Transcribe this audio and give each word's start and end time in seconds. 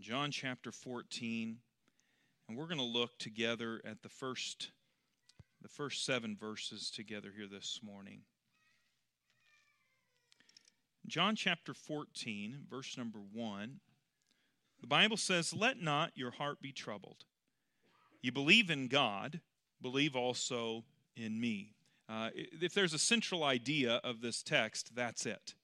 John 0.00 0.30
chapter 0.30 0.72
14, 0.72 1.58
and 2.48 2.56
we're 2.56 2.64
going 2.64 2.78
to 2.78 2.84
look 2.84 3.18
together 3.18 3.82
at 3.84 4.02
the 4.02 4.08
first 4.08 4.70
the 5.60 5.68
first 5.68 6.06
7 6.06 6.38
verses 6.40 6.90
together 6.90 7.30
here 7.36 7.46
this 7.46 7.80
morning. 7.82 8.22
John 11.06 11.36
chapter 11.36 11.74
14, 11.74 12.64
verse 12.70 12.96
number 12.96 13.18
1. 13.18 13.80
The 14.80 14.86
Bible 14.86 15.18
says, 15.18 15.52
"Let 15.52 15.82
not 15.82 16.16
your 16.16 16.30
heart 16.30 16.62
be 16.62 16.72
troubled. 16.72 17.26
You 18.22 18.32
believe 18.32 18.70
in 18.70 18.88
God, 18.88 19.42
believe 19.82 20.16
also 20.16 20.86
in 21.14 21.38
me." 21.38 21.74
Uh, 22.08 22.30
if 22.34 22.72
there's 22.72 22.94
a 22.94 22.98
central 22.98 23.44
idea 23.44 23.96
of 23.96 24.22
this 24.22 24.42
text, 24.42 24.94
that's 24.94 25.26
it. 25.26 25.54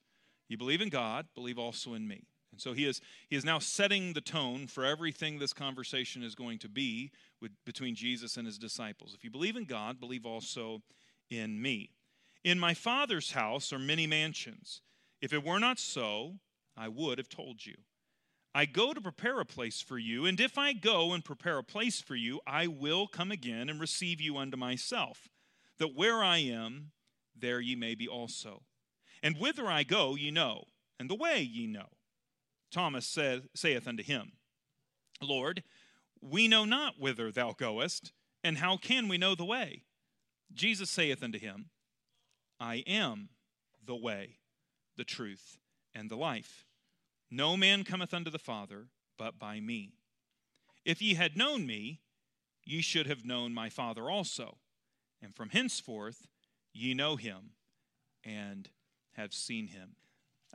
You 0.47 0.57
believe 0.57 0.81
in 0.81 0.89
God, 0.89 1.25
believe 1.33 1.57
also 1.57 1.95
in 1.95 2.07
me. 2.07 2.27
And 2.57 2.61
so 2.63 2.73
he 2.73 2.85
is, 2.85 3.01
he 3.29 3.35
is 3.35 3.45
now 3.45 3.59
setting 3.59 4.13
the 4.13 4.21
tone 4.21 4.65
for 4.65 4.83
everything 4.83 5.37
this 5.37 5.53
conversation 5.53 6.23
is 6.23 6.33
going 6.33 6.57
to 6.57 6.67
be 6.67 7.11
with, 7.39 7.51
between 7.67 7.93
Jesus 7.93 8.35
and 8.35 8.47
his 8.47 8.57
disciples. 8.57 9.13
If 9.13 9.23
you 9.23 9.29
believe 9.29 9.55
in 9.55 9.65
God, 9.65 9.99
believe 9.99 10.25
also 10.25 10.81
in 11.29 11.61
me. 11.61 11.91
In 12.43 12.57
my 12.57 12.73
Father's 12.73 13.33
house 13.33 13.71
are 13.71 13.77
many 13.77 14.07
mansions. 14.07 14.81
If 15.21 15.33
it 15.33 15.45
were 15.45 15.59
not 15.59 15.77
so, 15.77 16.39
I 16.75 16.87
would 16.87 17.19
have 17.19 17.29
told 17.29 17.63
you. 17.63 17.75
I 18.55 18.65
go 18.65 18.91
to 18.91 19.01
prepare 19.01 19.39
a 19.39 19.45
place 19.45 19.79
for 19.79 19.99
you, 19.99 20.25
and 20.25 20.39
if 20.39 20.57
I 20.57 20.73
go 20.73 21.13
and 21.13 21.23
prepare 21.23 21.59
a 21.59 21.63
place 21.63 22.01
for 22.01 22.15
you, 22.15 22.39
I 22.47 22.65
will 22.65 23.05
come 23.05 23.31
again 23.31 23.69
and 23.69 23.79
receive 23.79 24.19
you 24.19 24.35
unto 24.35 24.57
myself, 24.57 25.29
that 25.77 25.95
where 25.95 26.23
I 26.23 26.39
am, 26.39 26.89
there 27.39 27.61
ye 27.61 27.75
may 27.75 27.93
be 27.93 28.07
also. 28.07 28.63
And 29.21 29.37
whither 29.37 29.67
I 29.67 29.83
go, 29.83 30.15
ye 30.15 30.31
know, 30.31 30.63
and 30.99 31.07
the 31.07 31.13
way 31.13 31.41
ye 31.41 31.67
know. 31.67 31.89
Thomas 32.71 33.05
saith, 33.07 33.47
saith 33.55 33.87
unto 33.87 34.03
him, 34.03 34.33
Lord, 35.21 35.63
we 36.21 36.47
know 36.47 36.65
not 36.65 36.99
whither 36.99 37.31
thou 37.31 37.53
goest, 37.53 38.11
and 38.43 38.57
how 38.57 38.77
can 38.77 39.07
we 39.07 39.17
know 39.17 39.35
the 39.35 39.45
way? 39.45 39.83
Jesus 40.53 40.89
saith 40.89 41.23
unto 41.23 41.39
him, 41.39 41.69
I 42.59 42.83
am 42.87 43.29
the 43.85 43.95
way, 43.95 44.37
the 44.95 45.03
truth, 45.03 45.59
and 45.93 46.09
the 46.09 46.15
life. 46.15 46.65
No 47.29 47.57
man 47.57 47.83
cometh 47.83 48.13
unto 48.13 48.31
the 48.31 48.39
Father 48.39 48.87
but 49.17 49.39
by 49.39 49.59
me. 49.59 49.93
If 50.85 51.01
ye 51.01 51.15
had 51.15 51.35
known 51.35 51.65
me, 51.65 51.99
ye 52.63 52.81
should 52.81 53.07
have 53.07 53.25
known 53.25 53.53
my 53.53 53.69
Father 53.69 54.09
also. 54.09 54.57
And 55.21 55.35
from 55.35 55.49
henceforth 55.49 56.27
ye 56.73 56.93
know 56.93 57.15
him 57.15 57.51
and 58.23 58.69
have 59.13 59.33
seen 59.33 59.67
him. 59.67 59.95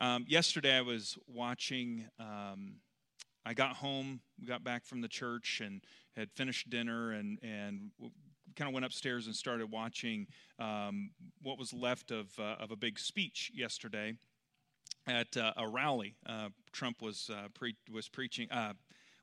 Um, 0.00 0.24
yesterday, 0.28 0.76
I 0.76 0.82
was 0.82 1.18
watching. 1.26 2.06
Um, 2.18 2.76
I 3.44 3.54
got 3.54 3.76
home, 3.76 4.20
got 4.44 4.62
back 4.62 4.84
from 4.84 5.00
the 5.00 5.08
church, 5.08 5.60
and 5.64 5.82
had 6.16 6.30
finished 6.32 6.70
dinner, 6.70 7.12
and 7.12 7.38
and 7.42 7.90
kind 8.56 8.68
of 8.68 8.74
went 8.74 8.84
upstairs 8.84 9.26
and 9.26 9.34
started 9.34 9.70
watching 9.70 10.26
um, 10.58 11.10
what 11.42 11.58
was 11.58 11.72
left 11.72 12.10
of 12.10 12.28
uh, 12.38 12.56
of 12.60 12.70
a 12.70 12.76
big 12.76 12.98
speech 12.98 13.50
yesterday 13.54 14.14
at 15.06 15.36
uh, 15.36 15.52
a 15.56 15.68
rally. 15.68 16.14
Uh, 16.26 16.48
Trump 16.72 17.02
was 17.02 17.30
uh, 17.32 17.48
pre- 17.54 17.76
was 17.90 18.08
preaching 18.08 18.50
uh, 18.50 18.72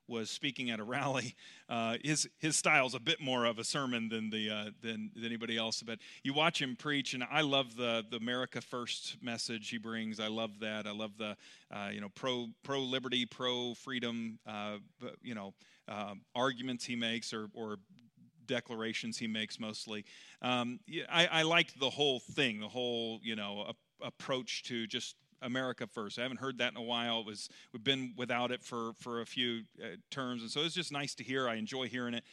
was 0.09 0.29
speaking 0.29 0.69
at 0.69 0.79
a 0.79 0.83
rally. 0.83 1.35
Uh, 1.69 1.97
his 2.03 2.27
his 2.39 2.55
style 2.55 2.87
is 2.87 2.95
a 2.95 2.99
bit 2.99 3.21
more 3.21 3.45
of 3.45 3.59
a 3.59 3.63
sermon 3.63 4.09
than 4.09 4.31
the 4.31 4.49
uh, 4.49 4.65
than, 4.81 5.11
than 5.13 5.23
anybody 5.23 5.55
else. 5.55 5.83
But 5.83 5.99
you 6.23 6.33
watch 6.33 6.59
him 6.59 6.75
preach, 6.75 7.13
and 7.13 7.23
I 7.29 7.41
love 7.41 7.75
the 7.75 8.03
the 8.09 8.17
America 8.17 8.59
First 8.59 9.17
message 9.21 9.69
he 9.69 9.77
brings. 9.77 10.19
I 10.19 10.27
love 10.27 10.59
that. 10.61 10.87
I 10.87 10.91
love 10.91 11.11
the 11.17 11.37
uh, 11.71 11.89
you 11.93 12.01
know 12.01 12.09
pro 12.15 12.47
pro 12.63 12.79
liberty, 12.81 13.25
pro 13.25 13.75
freedom. 13.75 14.39
Uh, 14.47 14.77
you 15.21 15.35
know 15.35 15.53
uh, 15.87 16.15
arguments 16.33 16.85
he 16.85 16.95
makes 16.95 17.33
or 17.33 17.49
or 17.53 17.77
declarations 18.47 19.17
he 19.17 19.27
makes 19.27 19.59
mostly. 19.59 20.03
Um, 20.41 20.79
I, 21.09 21.27
I 21.27 21.41
liked 21.43 21.79
the 21.79 21.89
whole 21.89 22.19
thing, 22.19 22.59
the 22.59 22.67
whole 22.67 23.19
you 23.21 23.35
know 23.35 23.71
approach 24.01 24.63
to 24.63 24.87
just 24.87 25.15
America 25.41 25.87
first. 25.87 26.19
I 26.19 26.23
haven't 26.23 26.39
heard 26.39 26.57
that 26.59 26.71
in 26.71 26.77
a 26.77 26.83
while. 26.83 27.21
It 27.21 27.25
was 27.25 27.49
we've 27.73 27.83
been 27.83 28.13
without 28.17 28.51
it 28.51 28.63
for 28.63 28.93
for 28.93 29.21
a 29.21 29.25
few 29.25 29.61
uh, 29.81 29.95
terms, 30.09 30.41
and 30.41 30.51
so 30.51 30.61
it's 30.61 30.75
just 30.75 30.91
nice 30.91 31.15
to 31.15 31.23
hear. 31.23 31.47
I 31.47 31.55
enjoy 31.55 31.87
hearing 31.87 32.13
it. 32.13 32.23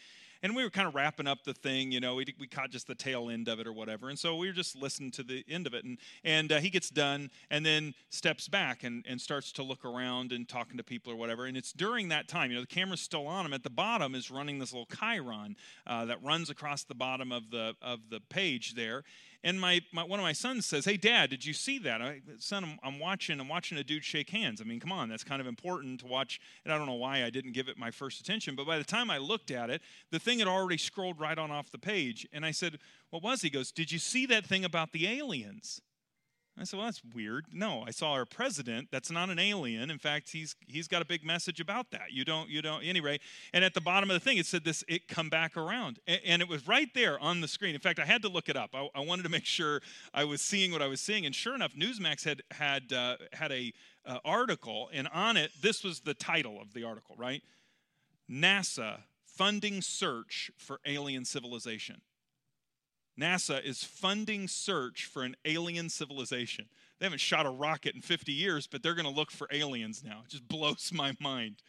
And 0.42 0.54
we 0.54 0.62
were 0.62 0.70
kind 0.70 0.86
of 0.86 0.94
wrapping 0.94 1.26
up 1.26 1.44
the 1.44 1.54
thing, 1.54 1.90
you 1.90 2.00
know. 2.00 2.14
We, 2.14 2.26
we 2.38 2.46
caught 2.46 2.70
just 2.70 2.86
the 2.86 2.94
tail 2.94 3.30
end 3.30 3.48
of 3.48 3.58
it 3.58 3.66
or 3.66 3.72
whatever, 3.72 4.10
and 4.10 4.18
so 4.18 4.36
we 4.36 4.46
were 4.46 4.52
just 4.52 4.76
listening 4.76 5.10
to 5.12 5.22
the 5.22 5.44
end 5.48 5.66
of 5.66 5.74
it. 5.74 5.84
And 5.84 5.98
and 6.24 6.52
uh, 6.52 6.58
he 6.58 6.70
gets 6.70 6.90
done, 6.90 7.30
and 7.50 7.64
then 7.64 7.94
steps 8.10 8.48
back 8.48 8.84
and 8.84 9.04
and 9.08 9.20
starts 9.20 9.50
to 9.52 9.62
look 9.62 9.84
around 9.84 10.32
and 10.32 10.48
talking 10.48 10.76
to 10.76 10.84
people 10.84 11.12
or 11.12 11.16
whatever. 11.16 11.46
And 11.46 11.56
it's 11.56 11.72
during 11.72 12.08
that 12.10 12.28
time, 12.28 12.50
you 12.50 12.56
know, 12.56 12.62
the 12.62 12.66
camera's 12.66 13.00
still 13.00 13.26
on 13.26 13.46
him. 13.46 13.52
At 13.54 13.62
the 13.62 13.70
bottom 13.70 14.14
is 14.14 14.30
running 14.30 14.58
this 14.58 14.72
little 14.72 14.86
chyron 14.86 15.56
uh, 15.86 16.04
that 16.04 16.22
runs 16.22 16.50
across 16.50 16.84
the 16.84 16.94
bottom 16.94 17.32
of 17.32 17.50
the 17.50 17.74
of 17.80 18.00
the 18.10 18.20
page 18.20 18.74
there, 18.74 19.04
and 19.46 19.60
my, 19.60 19.80
my, 19.92 20.02
one 20.02 20.18
of 20.18 20.24
my 20.24 20.32
sons 20.32 20.66
says, 20.66 20.84
"Hey, 20.84 20.96
Dad, 20.96 21.30
did 21.30 21.46
you 21.46 21.52
see 21.52 21.78
that? 21.78 22.02
I, 22.02 22.20
son, 22.38 22.64
I'm, 22.64 22.78
I'm, 22.82 22.98
watching. 22.98 23.38
I'm 23.38 23.48
watching 23.48 23.78
a 23.78 23.84
dude 23.84 24.04
shake 24.04 24.28
hands. 24.30 24.60
I 24.60 24.64
mean, 24.64 24.80
come 24.80 24.90
on, 24.90 25.08
that's 25.08 25.22
kind 25.22 25.40
of 25.40 25.46
important 25.46 26.00
to 26.00 26.06
watch." 26.06 26.40
And 26.64 26.74
I 26.74 26.76
don't 26.76 26.88
know 26.88 26.94
why 26.94 27.22
I 27.22 27.30
didn't 27.30 27.52
give 27.52 27.68
it 27.68 27.78
my 27.78 27.92
first 27.92 28.20
attention, 28.20 28.56
but 28.56 28.66
by 28.66 28.76
the 28.76 28.84
time 28.84 29.08
I 29.08 29.18
looked 29.18 29.52
at 29.52 29.70
it, 29.70 29.82
the 30.10 30.18
thing 30.18 30.40
had 30.40 30.48
already 30.48 30.78
scrolled 30.78 31.20
right 31.20 31.38
on 31.38 31.52
off 31.52 31.70
the 31.70 31.78
page. 31.78 32.26
And 32.32 32.44
I 32.44 32.50
said, 32.50 32.80
"What 33.10 33.22
was?" 33.22 33.42
He 33.42 33.48
goes, 33.48 33.70
"Did 33.70 33.92
you 33.92 34.00
see 34.00 34.26
that 34.26 34.44
thing 34.44 34.64
about 34.64 34.90
the 34.90 35.06
aliens?" 35.06 35.80
I 36.58 36.64
said, 36.64 36.78
well, 36.78 36.86
that's 36.86 37.02
weird. 37.14 37.44
No, 37.52 37.84
I 37.86 37.90
saw 37.90 38.12
our 38.12 38.24
president. 38.24 38.88
That's 38.90 39.10
not 39.10 39.28
an 39.28 39.38
alien. 39.38 39.90
In 39.90 39.98
fact, 39.98 40.30
he's 40.30 40.56
he's 40.66 40.88
got 40.88 41.02
a 41.02 41.04
big 41.04 41.22
message 41.22 41.60
about 41.60 41.90
that. 41.90 42.12
You 42.12 42.24
don't, 42.24 42.48
you 42.48 42.62
don't, 42.62 42.82
anyway. 42.82 43.20
And 43.52 43.62
at 43.62 43.74
the 43.74 43.80
bottom 43.80 44.10
of 44.10 44.14
the 44.14 44.20
thing, 44.20 44.38
it 44.38 44.46
said 44.46 44.64
this, 44.64 44.82
it 44.88 45.06
come 45.06 45.28
back 45.28 45.56
around. 45.56 45.98
And, 46.06 46.20
and 46.24 46.42
it 46.42 46.48
was 46.48 46.66
right 46.66 46.88
there 46.94 47.18
on 47.20 47.42
the 47.42 47.48
screen. 47.48 47.74
In 47.74 47.80
fact, 47.80 47.98
I 47.98 48.06
had 48.06 48.22
to 48.22 48.28
look 48.28 48.48
it 48.48 48.56
up. 48.56 48.70
I, 48.74 48.88
I, 48.94 49.00
wanted 49.00 49.24
to 49.24 49.28
make 49.28 49.44
sure 49.44 49.82
I 50.14 50.24
was 50.24 50.40
seeing 50.40 50.72
what 50.72 50.80
I 50.80 50.86
was 50.86 51.00
seeing. 51.00 51.26
And 51.26 51.34
sure 51.34 51.54
enough, 51.54 51.74
Newsmax 51.74 52.24
had 52.24 52.42
had 52.50 52.90
uh, 52.90 53.16
had 53.32 53.52
a 53.52 53.72
uh, 54.06 54.18
article, 54.24 54.88
and 54.94 55.08
on 55.08 55.36
it, 55.36 55.50
this 55.60 55.84
was 55.84 56.00
the 56.00 56.14
title 56.14 56.58
of 56.60 56.72
the 56.72 56.84
article, 56.84 57.16
right? 57.18 57.42
NASA 58.30 59.00
funding 59.24 59.82
search 59.82 60.50
for 60.56 60.80
alien 60.86 61.26
civilization. 61.26 62.00
NASA 63.18 63.64
is 63.64 63.82
funding 63.82 64.46
search 64.46 65.06
for 65.06 65.22
an 65.22 65.36
alien 65.44 65.88
civilization. 65.88 66.66
They 66.98 67.06
haven't 67.06 67.20
shot 67.20 67.46
a 67.46 67.50
rocket 67.50 67.94
in 67.94 68.00
50 68.00 68.32
years, 68.32 68.66
but 68.66 68.82
they're 68.82 68.94
going 68.94 69.06
to 69.06 69.12
look 69.12 69.30
for 69.30 69.48
aliens 69.52 70.02
now. 70.04 70.22
It 70.24 70.30
just 70.30 70.48
blows 70.48 70.90
my 70.94 71.14
mind. 71.20 71.62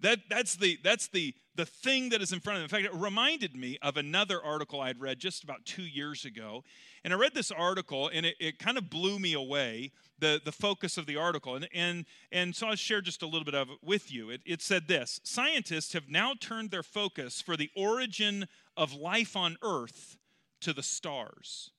That, 0.00 0.20
that's 0.30 0.54
the, 0.54 0.78
that's 0.84 1.08
the, 1.08 1.34
the 1.56 1.66
thing 1.66 2.10
that 2.10 2.22
is 2.22 2.32
in 2.32 2.38
front 2.38 2.58
of 2.58 2.60
them. 2.60 2.78
In 2.78 2.84
fact, 2.84 2.94
it 2.94 3.00
reminded 3.00 3.56
me 3.56 3.78
of 3.82 3.96
another 3.96 4.42
article 4.42 4.80
I'd 4.80 5.00
read 5.00 5.18
just 5.18 5.42
about 5.42 5.64
two 5.64 5.82
years 5.82 6.24
ago. 6.24 6.62
And 7.02 7.12
I 7.12 7.16
read 7.16 7.34
this 7.34 7.50
article, 7.50 8.08
and 8.12 8.24
it, 8.24 8.36
it 8.38 8.58
kind 8.60 8.78
of 8.78 8.90
blew 8.90 9.18
me 9.18 9.32
away, 9.32 9.90
the, 10.20 10.40
the 10.44 10.52
focus 10.52 10.98
of 10.98 11.06
the 11.06 11.16
article. 11.16 11.56
And, 11.56 11.68
and, 11.74 12.04
and 12.30 12.54
so 12.54 12.68
I'll 12.68 12.76
share 12.76 13.00
just 13.00 13.22
a 13.22 13.26
little 13.26 13.44
bit 13.44 13.56
of 13.56 13.70
it 13.70 13.78
with 13.82 14.12
you. 14.12 14.30
It, 14.30 14.42
it 14.46 14.62
said 14.62 14.86
this 14.86 15.20
Scientists 15.24 15.92
have 15.94 16.08
now 16.08 16.34
turned 16.38 16.70
their 16.70 16.84
focus 16.84 17.42
for 17.42 17.56
the 17.56 17.70
origin 17.76 18.46
of 18.76 18.94
life 18.94 19.34
on 19.34 19.56
Earth 19.62 20.17
to 20.60 20.72
the 20.72 20.82
stars. 20.82 21.70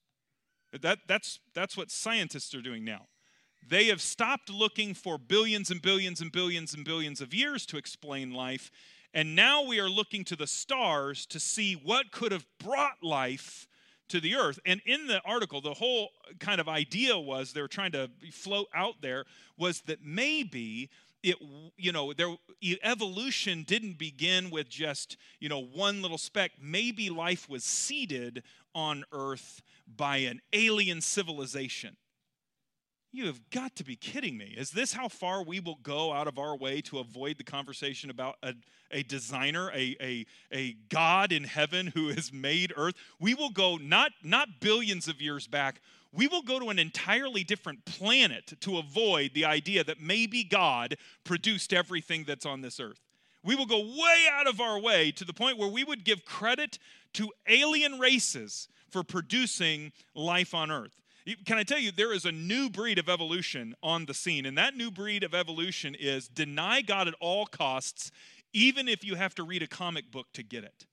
That, 0.81 1.00
that's, 1.07 1.40
that's 1.53 1.75
what 1.75 1.90
scientists 1.91 2.53
are 2.53 2.62
doing 2.62 2.84
now. 2.84 3.07
They 3.67 3.85
have 3.88 4.01
stopped 4.01 4.50
looking 4.50 4.94
for 4.94 5.17
billions 5.17 5.69
and 5.69 5.81
billions 5.81 6.22
and 6.22 6.31
billions 6.31 6.73
and 6.73 6.85
billions 6.85 7.22
of 7.22 7.34
years 7.34 7.66
to 7.68 7.78
explain 7.78 8.31
life, 8.34 8.72
and 9.13 9.35
now 9.35 9.63
we 9.63 9.79
are 9.79 9.89
looking 9.89 10.23
to 10.25 10.35
the 10.35 10.47
stars 10.47 11.25
to 11.28 11.39
see 11.39 11.73
what 11.73 12.12
could 12.12 12.31
have 12.31 12.45
brought 12.59 13.03
life 13.03 13.68
to 14.09 14.19
the 14.19 14.35
earth. 14.35 14.59
And 14.66 14.81
in 14.85 15.07
the 15.07 15.22
article, 15.23 15.62
the 15.62 15.73
whole 15.73 16.09
kind 16.39 16.59
of 16.59 16.68
idea 16.68 17.18
was 17.18 17.53
they 17.53 17.62
were 17.62 17.68
trying 17.68 17.91
to 17.94 18.09
float 18.31 18.68
out 18.73 19.01
there 19.01 19.25
was 19.57 19.81
that 19.81 20.00
maybe 20.03 20.89
it 21.24 21.35
you 21.78 21.91
know 21.91 22.13
there 22.13 22.35
evolution 22.84 23.63
didn't 23.63 23.97
begin 23.97 24.50
with 24.50 24.69
just 24.69 25.18
you 25.39 25.50
know 25.50 25.62
one 25.62 26.01
little 26.01 26.18
speck. 26.18 26.51
Maybe 26.62 27.10
life 27.10 27.50
was 27.50 27.63
seeded 27.63 28.44
on 28.74 29.04
earth 29.12 29.62
by 29.88 30.18
an 30.18 30.42
alien 30.54 31.01
civilization. 31.01 31.98
You 33.12 33.25
have 33.25 33.50
got 33.50 33.75
to 33.77 33.83
be 33.83 33.95
kidding 33.95 34.38
me. 34.38 34.54
Is 34.56 34.69
this 34.69 34.94
how 34.94 35.07
far 35.07 35.44
we 35.44 35.60
will 35.60 35.80
go 35.81 36.13
out 36.13 36.27
of 36.27 36.38
our 36.38 36.56
way 36.56 36.80
to 36.81 37.00
avoid 37.00 37.39
the 37.39 37.44
conversation 37.44 38.12
about 38.12 38.36
a, 38.44 38.54
a 38.92 39.01
designer 39.01 39.71
a, 39.71 39.95
a, 40.00 40.25
a 40.54 40.74
god 40.89 41.31
in 41.31 41.44
heaven 41.45 41.88
who 41.88 42.10
has 42.10 42.31
made 42.31 42.71
earth? 42.77 42.94
We 43.19 43.33
will 43.33 43.50
go 43.50 43.77
not 43.77 44.12
not 44.24 44.60
billions 44.60 45.07
of 45.07 45.21
years 45.21 45.48
back 45.48 45.81
we 46.11 46.27
will 46.27 46.41
go 46.41 46.59
to 46.59 46.69
an 46.69 46.79
entirely 46.79 47.44
different 47.44 47.85
planet 47.85 48.53
to 48.61 48.77
avoid 48.77 49.31
the 49.33 49.45
idea 49.45 49.83
that 49.83 50.01
maybe 50.01 50.44
God 50.44 50.97
produced 51.23 51.73
everything 51.73 52.23
that's 52.25 52.45
on 52.45 52.61
this 52.61 52.79
earth. 52.79 53.01
We 53.44 53.56
will 53.56 53.65
go 53.65 53.79
way 53.79 54.25
out 54.31 54.47
of 54.47 54.59
our 54.59 54.79
way 54.79 55.11
to 55.11 55.23
the 55.23 55.33
point 55.33 55.57
where 55.57 55.69
we 55.69 55.83
would 55.83 56.03
give 56.03 56.25
credit 56.25 56.79
to 57.13 57.31
alien 57.47 58.00
races 58.00 58.67
for 58.89 59.03
producing 59.03 59.91
life 60.15 60.53
on 60.53 60.71
earth. 60.71 61.00
Can 61.45 61.57
I 61.57 61.63
tell 61.63 61.77
you, 61.77 61.91
there 61.91 62.13
is 62.13 62.25
a 62.25 62.31
new 62.31 62.69
breed 62.69 62.97
of 62.97 63.07
evolution 63.07 63.75
on 63.83 64.06
the 64.06 64.13
scene, 64.15 64.45
and 64.45 64.57
that 64.57 64.75
new 64.75 64.89
breed 64.89 65.23
of 65.23 65.35
evolution 65.35 65.95
is 65.95 66.27
deny 66.27 66.81
God 66.81 67.07
at 67.07 67.13
all 67.19 67.45
costs, 67.45 68.11
even 68.51 68.88
if 68.88 69.03
you 69.03 69.15
have 69.15 69.35
to 69.35 69.44
read 69.44 69.61
a 69.61 69.67
comic 69.67 70.09
book 70.11 70.27
to 70.33 70.44
get 70.44 70.63
it. 70.63 70.88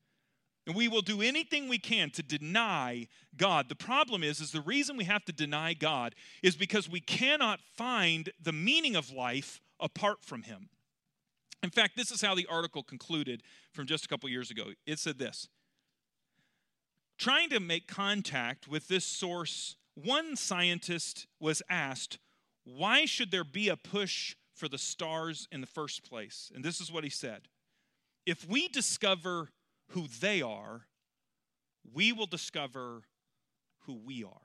And 0.67 0.75
we 0.75 0.89
will 0.89 1.03
do 1.03 1.23
anything 1.23 1.69
we 1.69 1.79
can 1.79 2.11
to 2.11 2.23
deny 2.23 3.07
God. 3.37 3.69
The 3.69 3.77
problem 3.77 4.25
is, 4.25 4.41
is 4.41 4.51
the 4.51 4.61
reason 4.61 4.97
we 4.97 5.05
have 5.05 5.25
to 5.27 5.33
deny 5.33 5.75
God 5.75 6.15
is 6.43 6.57
because 6.57 6.91
we 6.91 7.01
cannot 7.01 7.61
find 7.77 8.31
the 8.43 8.53
meaning 8.53 8.97
of 8.97 9.13
life 9.13 9.61
apart 9.79 10.25
from 10.25 10.43
Him. 10.43 10.69
In 11.63 11.71
fact, 11.71 11.97
this 11.97 12.11
is 12.11 12.21
how 12.21 12.35
the 12.35 12.47
article 12.51 12.83
concluded 12.83 13.43
from 13.73 13.87
just 13.87 14.05
a 14.05 14.09
couple 14.09 14.29
years 14.29 14.51
ago. 14.51 14.65
It 14.87 14.99
said 14.99 15.19
this 15.19 15.49
Trying 17.19 17.51
to 17.51 17.61
make 17.61 17.87
contact 17.87 18.69
with 18.69 18.89
this 18.89 19.05
source, 19.05 19.77
one 19.95 20.37
scientist 20.37 21.27
was 21.41 21.63
asked, 21.71 22.19
Why 22.65 23.05
should 23.05 23.31
there 23.31 23.45
be 23.45 23.69
a 23.69 23.77
push 23.77 24.35
for 24.55 24.69
the 24.69 24.79
stars 24.79 25.47
in 25.53 25.61
the 25.61 25.67
first 25.67 26.09
place? 26.09 26.51
And 26.55 26.65
this 26.65 26.81
is 26.81 26.91
what 26.91 27.05
he 27.05 27.11
said 27.11 27.43
If 28.27 28.49
we 28.49 28.67
discover 28.69 29.51
who 29.89 30.07
they 30.21 30.43
are, 30.43 30.87
we 31.93 32.13
will 32.13 32.27
discover 32.27 33.03
who 33.87 33.95
we 34.05 34.25
are. 34.25 34.43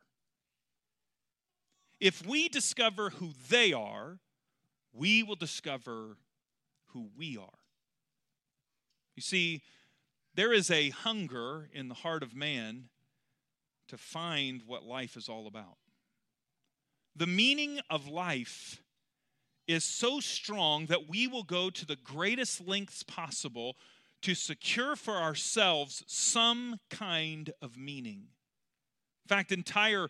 If 2.00 2.26
we 2.26 2.50
discover 2.50 3.12
who 3.12 3.32
they 3.50 3.74
are, 3.74 4.20
we 4.94 5.24
will 5.24 5.36
discover 5.36 6.18
who 6.88 7.10
we 7.18 7.38
are. 7.38 7.60
You 9.16 9.22
see, 9.22 9.62
there 10.34 10.54
is 10.54 10.72
a 10.72 10.90
hunger 10.90 11.70
in 11.74 11.90
the 11.90 11.96
heart 11.96 12.24
of 12.24 12.36
man 12.36 12.90
to 13.88 13.98
find 13.98 14.64
what 14.66 14.84
life 14.84 15.18
is 15.18 15.28
all 15.28 15.48
about. 15.48 15.78
The 17.16 17.28
meaning 17.28 17.82
of 17.90 18.08
life 18.08 18.82
is 19.68 19.84
so 19.84 20.20
strong 20.20 20.86
that 20.88 21.10
we 21.10 21.28
will 21.28 21.44
go 21.44 21.70
to 21.70 21.86
the 21.86 21.98
greatest 21.98 22.66
lengths 22.66 23.04
possible 23.04 23.76
to 24.22 24.36
secure 24.36 24.96
for 24.96 25.18
ourselves 25.18 26.04
some 26.08 26.80
kind 26.90 27.52
of 27.62 27.78
meaning. 27.78 28.28
In 29.26 29.28
fact, 29.28 29.52
entire 29.52 30.10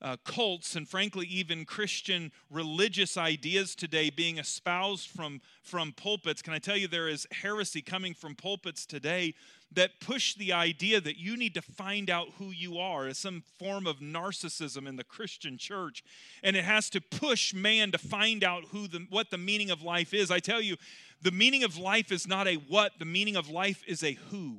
uh, 0.00 0.16
cults 0.24 0.76
and 0.76 0.88
frankly 0.88 1.26
even 1.26 1.64
christian 1.64 2.30
religious 2.50 3.16
ideas 3.16 3.74
today 3.74 4.10
being 4.10 4.38
espoused 4.38 5.08
from 5.08 5.40
from 5.62 5.92
pulpits. 5.92 6.42
Can 6.42 6.52
i 6.52 6.58
tell 6.58 6.76
you 6.76 6.88
there 6.88 7.08
is 7.08 7.26
heresy 7.32 7.82
coming 7.82 8.14
from 8.14 8.34
pulpits 8.34 8.86
today 8.86 9.34
that 9.72 10.00
push 10.00 10.34
the 10.34 10.52
idea 10.52 11.00
that 11.00 11.18
you 11.18 11.36
need 11.36 11.54
to 11.54 11.62
find 11.62 12.08
out 12.08 12.28
who 12.38 12.46
you 12.46 12.78
are 12.78 13.06
as 13.06 13.18
some 13.18 13.42
form 13.58 13.86
of 13.86 13.98
narcissism 13.98 14.88
in 14.88 14.96
the 14.96 15.04
christian 15.04 15.58
church. 15.58 16.02
And 16.42 16.56
it 16.56 16.64
has 16.64 16.88
to 16.90 17.00
push 17.00 17.52
man 17.52 17.92
to 17.92 17.98
find 17.98 18.42
out 18.42 18.64
who 18.70 18.88
the 18.88 19.06
what 19.10 19.30
the 19.30 19.38
meaning 19.38 19.70
of 19.70 19.82
life 19.82 20.14
is. 20.14 20.30
I 20.30 20.38
tell 20.38 20.60
you 20.60 20.76
the 21.20 21.30
meaning 21.30 21.64
of 21.64 21.76
life 21.76 22.12
is 22.12 22.26
not 22.26 22.46
a 22.46 22.54
what, 22.54 22.92
the 22.98 23.04
meaning 23.04 23.36
of 23.36 23.50
life 23.50 23.82
is 23.86 24.02
a 24.02 24.12
who. 24.30 24.58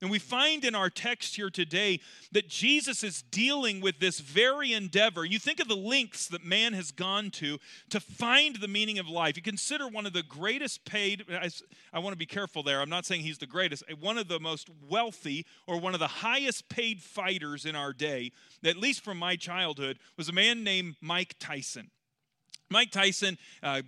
And 0.00 0.10
we 0.10 0.20
find 0.20 0.64
in 0.64 0.76
our 0.76 0.90
text 0.90 1.34
here 1.34 1.50
today 1.50 1.98
that 2.30 2.48
Jesus 2.48 3.02
is 3.02 3.22
dealing 3.22 3.80
with 3.80 3.98
this 3.98 4.20
very 4.20 4.72
endeavor. 4.72 5.24
You 5.24 5.40
think 5.40 5.58
of 5.58 5.66
the 5.66 5.76
lengths 5.76 6.28
that 6.28 6.44
man 6.44 6.72
has 6.74 6.92
gone 6.92 7.30
to 7.32 7.58
to 7.90 7.98
find 7.98 8.56
the 8.56 8.68
meaning 8.68 9.00
of 9.00 9.08
life. 9.08 9.36
You 9.36 9.42
consider 9.42 9.88
one 9.88 10.06
of 10.06 10.12
the 10.12 10.22
greatest 10.22 10.84
paid, 10.84 11.24
I, 11.28 11.50
I, 11.92 11.98
want 11.98 12.12
to 12.12 12.18
be 12.18 12.26
careful 12.26 12.62
there, 12.62 12.80
I'm 12.80 12.88
not 12.88 13.06
saying 13.06 13.22
he's 13.22 13.38
the 13.38 13.46
greatest, 13.46 13.82
one 13.98 14.18
of 14.18 14.28
the 14.28 14.38
most 14.38 14.68
wealthy 14.88 15.46
or 15.66 15.80
one 15.80 15.94
of 15.94 16.00
the 16.00 16.06
highest 16.06 16.68
paid 16.68 17.02
fighters 17.02 17.64
in 17.64 17.74
our 17.74 17.92
day, 17.92 18.30
at 18.64 18.76
least 18.76 19.02
from 19.02 19.18
my 19.18 19.34
childhood, 19.34 19.98
was 20.16 20.28
a 20.28 20.32
man 20.32 20.62
named 20.62 20.94
Mike 21.00 21.34
Tyson. 21.40 21.90
Mike 22.70 22.90
Tyson, 22.90 23.38
uh, 23.62 23.82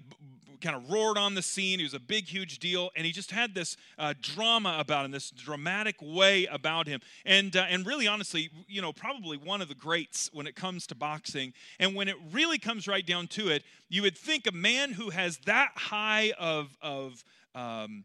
kind 0.60 0.76
of 0.76 0.90
roared 0.90 1.18
on 1.18 1.34
the 1.34 1.42
scene. 1.42 1.78
He 1.78 1.84
was 1.84 1.94
a 1.94 2.00
big, 2.00 2.26
huge 2.26 2.58
deal, 2.58 2.90
and 2.96 3.06
he 3.06 3.12
just 3.12 3.30
had 3.30 3.54
this 3.54 3.76
uh, 3.98 4.14
drama 4.20 4.76
about 4.78 5.04
him, 5.04 5.10
this 5.10 5.30
dramatic 5.30 5.96
way 6.00 6.46
about 6.46 6.86
him, 6.86 7.00
and 7.24 7.56
uh, 7.56 7.66
and 7.68 7.86
really, 7.86 8.06
honestly, 8.06 8.50
you 8.68 8.82
know, 8.82 8.92
probably 8.92 9.36
one 9.36 9.60
of 9.60 9.68
the 9.68 9.74
greats 9.74 10.30
when 10.32 10.46
it 10.46 10.54
comes 10.54 10.86
to 10.88 10.94
boxing. 10.94 11.52
And 11.78 11.94
when 11.94 12.08
it 12.08 12.16
really 12.32 12.58
comes 12.58 12.86
right 12.86 13.06
down 13.06 13.26
to 13.28 13.48
it, 13.48 13.62
you 13.88 14.02
would 14.02 14.16
think 14.16 14.46
a 14.46 14.52
man 14.52 14.92
who 14.92 15.10
has 15.10 15.38
that 15.46 15.70
high 15.74 16.32
of 16.38 16.76
of 16.82 17.24
um, 17.54 18.04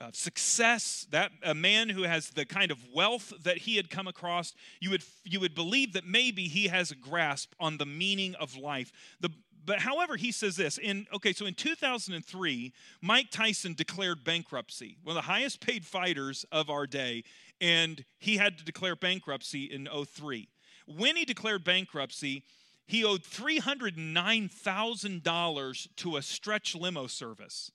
uh, 0.00 0.10
success, 0.12 1.06
that 1.10 1.30
a 1.42 1.54
man 1.54 1.88
who 1.88 2.02
has 2.02 2.30
the 2.30 2.44
kind 2.44 2.70
of 2.70 2.78
wealth 2.92 3.32
that 3.42 3.58
he 3.58 3.76
had 3.76 3.88
come 3.88 4.06
across, 4.06 4.52
you 4.80 4.90
would 4.90 5.02
you 5.24 5.40
would 5.40 5.54
believe 5.54 5.92
that 5.92 6.06
maybe 6.06 6.48
he 6.48 6.68
has 6.68 6.90
a 6.90 6.96
grasp 6.96 7.54
on 7.58 7.78
the 7.78 7.86
meaning 7.86 8.34
of 8.34 8.56
life. 8.56 8.92
The 9.20 9.30
but 9.64 9.78
however, 9.80 10.16
he 10.16 10.32
says 10.32 10.56
this 10.56 10.78
in 10.78 11.06
okay, 11.12 11.32
so 11.32 11.46
in 11.46 11.54
2003, 11.54 12.72
Mike 13.00 13.30
Tyson 13.30 13.74
declared 13.74 14.24
bankruptcy, 14.24 14.96
one 15.02 15.16
of 15.16 15.22
the 15.22 15.28
highest 15.28 15.60
paid 15.60 15.86
fighters 15.86 16.44
of 16.52 16.70
our 16.70 16.86
day, 16.86 17.24
and 17.60 18.04
he 18.18 18.36
had 18.36 18.58
to 18.58 18.64
declare 18.64 18.96
bankruptcy 18.96 19.64
in 19.64 19.86
03. 19.86 20.48
When 20.86 21.16
he 21.16 21.24
declared 21.24 21.64
bankruptcy, 21.64 22.44
he 22.86 23.02
owed 23.04 23.22
$309,000 23.22 25.88
to 25.96 26.16
a 26.16 26.22
stretch 26.22 26.74
limo 26.74 27.06
service. 27.06 27.70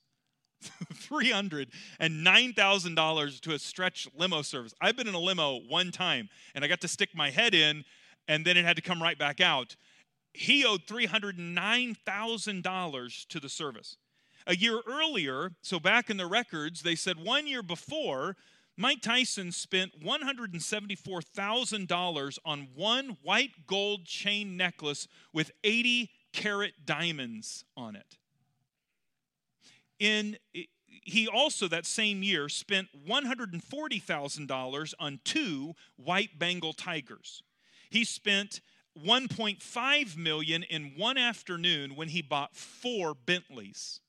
$309,000 0.94 3.40
to 3.40 3.52
a 3.52 3.58
stretch 3.58 4.06
limo 4.16 4.42
service. 4.42 4.72
I've 4.80 4.96
been 4.96 5.08
in 5.08 5.14
a 5.14 5.18
limo 5.18 5.58
one 5.68 5.90
time 5.90 6.28
and 6.54 6.64
I 6.64 6.68
got 6.68 6.80
to 6.82 6.88
stick 6.88 7.10
my 7.14 7.30
head 7.30 7.54
in 7.54 7.84
and 8.28 8.44
then 8.44 8.56
it 8.56 8.64
had 8.64 8.76
to 8.76 8.82
come 8.82 9.02
right 9.02 9.18
back 9.18 9.40
out 9.40 9.74
he 10.40 10.64
owed 10.64 10.86
$309,000 10.86 13.26
to 13.26 13.40
the 13.40 13.48
service. 13.50 13.98
A 14.46 14.56
year 14.56 14.80
earlier, 14.88 15.52
so 15.60 15.78
back 15.78 16.08
in 16.08 16.16
the 16.16 16.24
records, 16.24 16.80
they 16.80 16.94
said 16.94 17.22
one 17.22 17.46
year 17.46 17.62
before, 17.62 18.38
Mike 18.74 19.02
Tyson 19.02 19.52
spent 19.52 20.02
$174,000 20.02 22.38
on 22.46 22.68
one 22.74 23.18
white 23.22 23.66
gold 23.66 24.06
chain 24.06 24.56
necklace 24.56 25.06
with 25.34 25.50
80 25.62 26.08
carat 26.32 26.72
diamonds 26.86 27.66
on 27.76 27.94
it. 27.94 28.16
In 29.98 30.38
he 30.86 31.28
also 31.28 31.68
that 31.68 31.84
same 31.84 32.22
year 32.22 32.48
spent 32.48 32.88
$140,000 33.06 34.94
on 34.98 35.20
two 35.22 35.74
white 35.96 36.38
Bengal 36.38 36.72
tigers. 36.72 37.42
He 37.90 38.04
spent 38.04 38.62
1.5 39.04 40.16
million 40.16 40.62
in 40.64 40.92
one 40.96 41.18
afternoon 41.18 41.96
when 41.96 42.08
he 42.08 42.22
bought 42.22 42.54
four 42.54 43.14
Bentleys. 43.14 44.00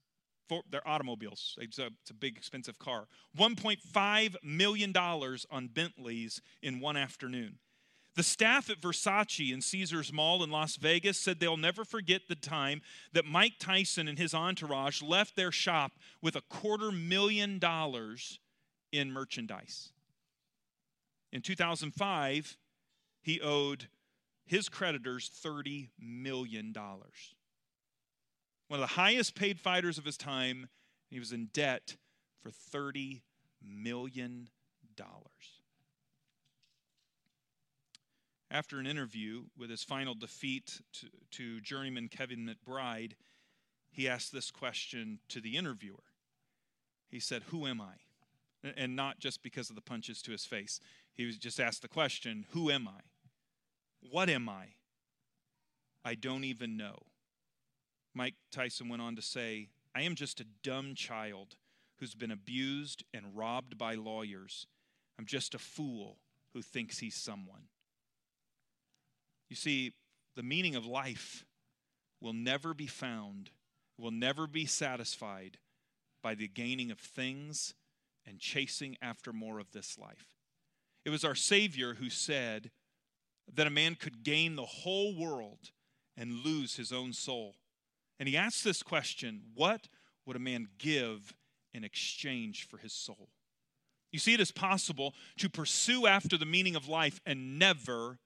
Four, 0.50 0.64
they're 0.70 0.88
automobiles. 0.88 1.58
It's 1.60 1.80
a, 1.80 1.88
it's 2.02 2.12
a 2.12 2.14
big 2.14 2.38
expensive 2.38 2.78
car. 2.78 3.08
1.5 3.38 4.36
million 4.44 4.92
dollars 4.92 5.46
on 5.50 5.68
Bentleys 5.68 6.42
in 6.62 6.80
one 6.80 6.98
afternoon. 6.98 7.60
The 8.16 8.24
staff 8.24 8.70
at 8.70 8.82
Versace 8.82 9.54
in 9.54 9.62
Caesars 9.62 10.12
Mall 10.12 10.44
in 10.44 10.52
Las 10.52 10.76
Vegas 10.76 11.18
said 11.18 11.40
they'll 11.40 11.56
never 11.56 11.86
forget 11.86 12.24
the 12.28 12.36
time 12.36 12.82
that 13.14 13.26
Mike 13.26 13.54
Tyson 13.58 14.10
and 14.10 14.18
his 14.18 14.34
entourage 14.34 15.02
left 15.02 15.38
their 15.38 15.52
shop 15.52 15.94
with 16.22 16.36
a 16.36 16.42
quarter 16.42 16.92
million 16.92 17.58
dollars 17.58 18.40
in 18.92 19.12
merchandise. 19.14 19.94
In 21.32 21.42
2005, 21.42 22.58
he 23.22 23.40
owed 23.40 23.88
his 24.52 24.68
creditors 24.68 25.32
$30 25.46 25.88
million. 25.98 26.74
One 26.76 27.06
of 28.70 28.80
the 28.82 28.96
highest 28.96 29.34
paid 29.34 29.62
fighters 29.62 29.98
of 29.98 30.04
his 30.04 30.18
time, 30.18 30.68
he 31.10 31.20
was 31.20 31.32
in 31.32 31.46
debt 31.54 31.96
for 32.44 32.50
$30 32.50 33.22
million. 33.66 34.50
After 38.52 38.78
an 38.78 38.88
interview 38.88 39.44
with 39.58 39.70
his 39.70 39.86
final 39.86 40.16
defeat 40.16 40.82
to, 41.00 41.08
to 41.32 41.62
journeyman 41.62 42.10
Kevin 42.10 42.46
McBride, 42.46 43.14
he 43.90 44.10
asked 44.10 44.34
this 44.34 44.52
question 44.52 45.20
to 45.30 45.40
the 45.40 45.56
interviewer. 45.56 46.04
He 47.08 47.22
said, 47.22 47.44
Who 47.44 47.66
am 47.68 47.80
I? 47.80 47.94
And 48.76 48.98
not 48.98 49.20
just 49.20 49.44
because 49.44 49.70
of 49.70 49.78
the 49.78 49.82
punches 49.82 50.22
to 50.24 50.32
his 50.32 50.44
face. 50.44 50.82
He 51.14 51.26
was 51.26 51.38
just 51.38 51.58
asked 51.58 51.82
the 51.82 51.88
question, 51.88 52.46
Who 52.50 52.70
am 52.70 52.90
I? 52.90 53.11
What 54.10 54.30
am 54.30 54.50
I? 54.50 54.76
I 56.04 56.16
don't 56.16 56.44
even 56.44 56.78
know. 56.78 56.98
Mike 58.14 58.36
Tyson 58.52 58.90
went 58.90 59.02
on 59.02 59.16
to 59.16 59.22
say, 59.22 59.70
I 59.96 60.02
am 60.02 60.16
just 60.16 60.40
a 60.40 60.46
dumb 60.64 60.96
child 60.96 61.56
who's 62.00 62.16
been 62.16 62.32
abused 62.32 63.04
and 63.14 63.36
robbed 63.36 63.78
by 63.78 63.94
lawyers. 63.94 64.66
I'm 65.20 65.26
just 65.26 65.54
a 65.54 65.60
fool 65.60 66.18
who 66.54 66.62
thinks 66.62 67.00
he's 67.00 67.16
someone. 67.16 67.68
You 69.50 69.56
see, 69.56 69.94
the 70.36 70.44
meaning 70.44 70.76
of 70.76 70.86
life 70.86 71.46
will 72.20 72.34
never 72.34 72.74
be 72.74 72.88
found, 72.88 73.52
will 73.98 74.12
never 74.12 74.48
be 74.48 74.66
satisfied 74.66 75.58
by 76.24 76.36
the 76.36 76.48
gaining 76.48 76.92
of 76.92 77.00
things 77.00 77.74
and 78.26 78.40
chasing 78.40 78.98
after 79.02 79.34
more 79.34 79.60
of 79.60 79.72
this 79.72 79.98
life. 79.98 80.36
It 81.06 81.10
was 81.10 81.26
our 81.26 81.36
Savior 81.36 81.96
who 81.96 82.10
said, 82.10 82.72
that 83.54 83.68
a 83.68 83.72
man 83.72 83.96
could 83.96 84.24
gain 84.24 84.56
the 84.56 84.66
whole 84.66 85.16
world 85.16 85.72
and 86.18 86.44
lose 86.44 86.76
his 86.76 86.92
own 86.92 87.14
soul? 87.14 87.56
And 88.20 88.30
he 88.30 88.38
asks 88.38 88.64
this 88.64 88.84
question 88.84 89.42
What 89.56 89.88
would 90.26 90.36
a 90.36 90.40
man 90.40 90.68
give 90.78 91.34
in 91.74 91.84
exchange 91.84 92.68
for 92.68 92.78
his 92.78 92.94
soul? 92.94 93.30
You 94.12 94.20
see, 94.20 94.34
it 94.34 94.42
is 94.42 94.52
possible 94.52 95.14
to 95.38 95.50
pursue 95.50 96.06
after 96.06 96.38
the 96.38 96.46
meaning 96.46 96.76
of 96.76 96.88
life 96.88 97.22
and 97.26 97.58
never 97.58 98.20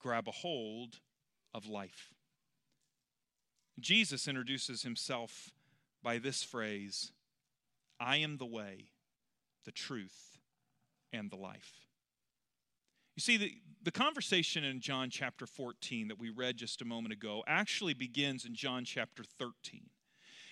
grab 0.00 0.26
a 0.26 0.32
hold 0.32 0.98
of 1.54 1.68
life. 1.68 2.12
Jesus 3.78 4.28
introduces 4.28 4.82
himself 4.82 5.50
by 6.02 6.18
this 6.18 6.42
phrase 6.42 7.12
I 8.00 8.16
am 8.16 8.36
the 8.36 8.46
way, 8.46 8.90
the 9.64 9.72
truth, 9.72 10.38
and 11.12 11.30
the 11.30 11.36
life. 11.36 11.86
You 13.14 13.20
see, 13.20 13.36
the, 13.36 13.54
the 13.82 13.90
conversation 13.90 14.64
in 14.64 14.80
John 14.80 15.10
chapter 15.10 15.46
14 15.46 16.08
that 16.08 16.18
we 16.18 16.30
read 16.30 16.56
just 16.56 16.80
a 16.80 16.86
moment 16.86 17.12
ago 17.12 17.44
actually 17.46 17.94
begins 17.94 18.44
in 18.44 18.54
John 18.54 18.84
chapter 18.84 19.22
13. 19.22 19.90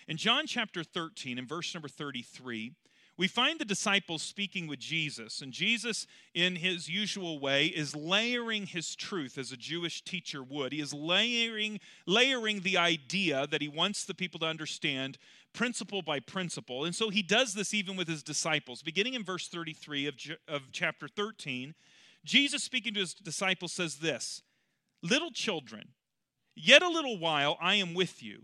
In 0.07 0.17
John 0.17 0.45
chapter 0.45 0.83
13, 0.83 1.39
in 1.39 1.47
verse 1.47 1.73
number 1.73 1.87
33, 1.87 2.73
we 3.17 3.27
find 3.27 3.59
the 3.59 3.65
disciples 3.65 4.21
speaking 4.21 4.67
with 4.67 4.79
Jesus, 4.79 5.41
and 5.41 5.51
Jesus, 5.51 6.07
in 6.33 6.55
his 6.55 6.89
usual 6.89 7.39
way, 7.39 7.67
is 7.67 7.95
layering 7.95 8.65
his 8.65 8.95
truth 8.95 9.37
as 9.37 9.51
a 9.51 9.57
Jewish 9.57 10.03
teacher 10.03 10.41
would. 10.41 10.71
He 10.73 10.79
is 10.79 10.93
layering, 10.93 11.79
layering 12.07 12.61
the 12.61 12.77
idea 12.77 13.47
that 13.47 13.61
he 13.61 13.67
wants 13.67 14.05
the 14.05 14.15
people 14.15 14.39
to 14.39 14.47
understand 14.47 15.17
principle 15.53 16.01
by 16.01 16.19
principle. 16.19 16.85
And 16.85 16.95
so 16.95 17.09
he 17.09 17.21
does 17.21 17.53
this 17.53 17.73
even 17.73 17.95
with 17.95 18.07
his 18.07 18.23
disciples. 18.23 18.81
Beginning 18.81 19.13
in 19.13 19.23
verse 19.23 19.47
33 19.47 20.07
of, 20.07 20.15
of 20.47 20.61
chapter 20.71 21.07
13, 21.07 21.75
Jesus, 22.23 22.63
speaking 22.63 22.93
to 22.93 22.99
his 22.99 23.13
disciples, 23.13 23.71
says 23.71 23.97
this 23.97 24.41
Little 25.01 25.31
children, 25.31 25.89
yet 26.55 26.83
a 26.83 26.89
little 26.89 27.17
while 27.17 27.57
I 27.61 27.75
am 27.75 27.93
with 27.93 28.21
you. 28.21 28.43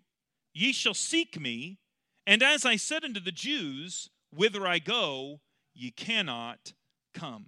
Ye 0.53 0.73
shall 0.73 0.93
seek 0.93 1.39
me, 1.39 1.77
and 2.25 2.41
as 2.41 2.65
I 2.65 2.75
said 2.75 3.03
unto 3.03 3.19
the 3.19 3.31
Jews, 3.31 4.09
Whither 4.33 4.67
I 4.67 4.79
go, 4.79 5.39
ye 5.73 5.91
cannot 5.91 6.73
come. 7.13 7.47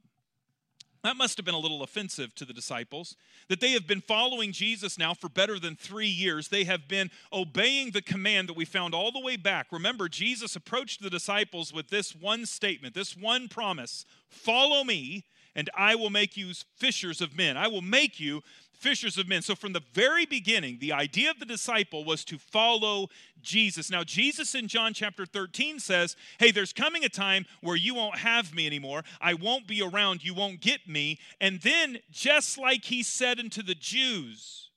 That 1.03 1.15
must 1.15 1.37
have 1.37 1.45
been 1.45 1.55
a 1.55 1.59
little 1.59 1.81
offensive 1.81 2.35
to 2.35 2.45
the 2.45 2.53
disciples 2.53 3.15
that 3.47 3.61
they 3.61 3.71
have 3.71 3.87
been 3.87 4.01
following 4.01 4.51
Jesus 4.51 4.97
now 4.97 5.13
for 5.13 5.29
better 5.29 5.57
than 5.57 5.75
three 5.75 6.07
years. 6.07 6.49
They 6.49 6.65
have 6.65 6.89
been 6.89 7.09
obeying 7.31 7.91
the 7.91 8.01
command 8.01 8.49
that 8.49 8.57
we 8.57 8.65
found 8.65 8.93
all 8.93 9.11
the 9.11 9.21
way 9.21 9.37
back. 9.37 9.67
Remember, 9.71 10.09
Jesus 10.09 10.57
approached 10.57 11.01
the 11.01 11.09
disciples 11.09 11.73
with 11.73 11.89
this 11.89 12.13
one 12.13 12.45
statement, 12.45 12.95
this 12.95 13.15
one 13.15 13.47
promise 13.47 14.05
Follow 14.27 14.83
me, 14.83 15.25
and 15.59 15.69
I 15.75 15.95
will 15.95 16.09
make 16.09 16.37
you 16.37 16.53
fishers 16.77 17.19
of 17.19 17.35
men. 17.35 17.57
I 17.57 17.67
will 17.67 17.81
make 17.81 18.17
you 18.17 18.41
fishers 18.71 19.17
of 19.17 19.27
men. 19.27 19.41
So, 19.41 19.55
from 19.55 19.73
the 19.73 19.83
very 19.93 20.25
beginning, 20.25 20.77
the 20.79 20.93
idea 20.93 21.29
of 21.29 21.37
the 21.37 21.45
disciple 21.45 22.05
was 22.05 22.23
to 22.25 22.37
follow 22.37 23.09
Jesus. 23.41 23.91
Now, 23.91 24.05
Jesus 24.05 24.55
in 24.55 24.69
John 24.69 24.93
chapter 24.93 25.25
13 25.25 25.79
says, 25.79 26.15
Hey, 26.39 26.51
there's 26.51 26.71
coming 26.71 27.03
a 27.03 27.09
time 27.09 27.45
where 27.59 27.75
you 27.75 27.93
won't 27.93 28.19
have 28.19 28.55
me 28.55 28.65
anymore. 28.65 29.03
I 29.19 29.33
won't 29.33 29.67
be 29.67 29.81
around. 29.81 30.23
You 30.23 30.33
won't 30.33 30.61
get 30.61 30.87
me. 30.87 31.19
And 31.41 31.59
then, 31.59 31.97
just 32.09 32.57
like 32.57 32.85
he 32.85 33.03
said 33.03 33.37
unto 33.37 33.61
the 33.61 33.75
Jews, 33.75 34.68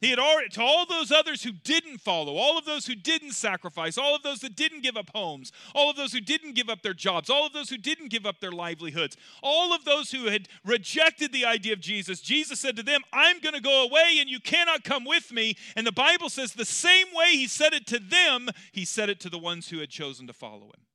he 0.00 0.10
had 0.10 0.18
already, 0.18 0.48
to 0.50 0.62
all 0.62 0.86
those 0.86 1.12
others 1.12 1.42
who 1.42 1.52
didn't 1.52 1.98
follow, 1.98 2.36
all 2.36 2.58
of 2.58 2.64
those 2.64 2.86
who 2.86 2.94
didn't 2.94 3.32
sacrifice, 3.32 3.96
all 3.96 4.14
of 4.14 4.22
those 4.22 4.40
that 4.40 4.56
didn't 4.56 4.82
give 4.82 4.96
up 4.96 5.10
homes, 5.14 5.52
all 5.74 5.90
of 5.90 5.96
those 5.96 6.12
who 6.12 6.20
didn't 6.20 6.54
give 6.54 6.68
up 6.68 6.82
their 6.82 6.94
jobs, 6.94 7.30
all 7.30 7.46
of 7.46 7.52
those 7.52 7.70
who 7.70 7.76
didn't 7.76 8.08
give 8.08 8.26
up 8.26 8.40
their 8.40 8.52
livelihoods, 8.52 9.16
all 9.42 9.74
of 9.74 9.84
those 9.84 10.10
who 10.10 10.26
had 10.26 10.48
rejected 10.64 11.32
the 11.32 11.44
idea 11.44 11.72
of 11.72 11.80
Jesus, 11.80 12.20
Jesus 12.20 12.60
said 12.60 12.76
to 12.76 12.82
them, 12.82 13.02
I'm 13.12 13.40
going 13.40 13.54
to 13.54 13.60
go 13.60 13.84
away 13.84 14.18
and 14.20 14.28
you 14.28 14.40
cannot 14.40 14.84
come 14.84 15.04
with 15.04 15.32
me. 15.32 15.56
And 15.76 15.86
the 15.86 15.92
Bible 15.92 16.28
says 16.28 16.52
the 16.52 16.64
same 16.64 17.06
way 17.14 17.30
he 17.32 17.46
said 17.46 17.72
it 17.72 17.86
to 17.88 17.98
them, 17.98 18.48
he 18.72 18.84
said 18.84 19.08
it 19.08 19.20
to 19.20 19.30
the 19.30 19.38
ones 19.38 19.68
who 19.68 19.78
had 19.78 19.90
chosen 19.90 20.26
to 20.26 20.32
follow 20.32 20.66
him. 20.66 20.86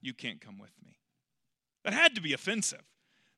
You 0.00 0.14
can't 0.14 0.40
come 0.40 0.58
with 0.58 0.72
me. 0.84 0.98
That 1.84 1.94
had 1.94 2.14
to 2.14 2.20
be 2.20 2.32
offensive. 2.32 2.82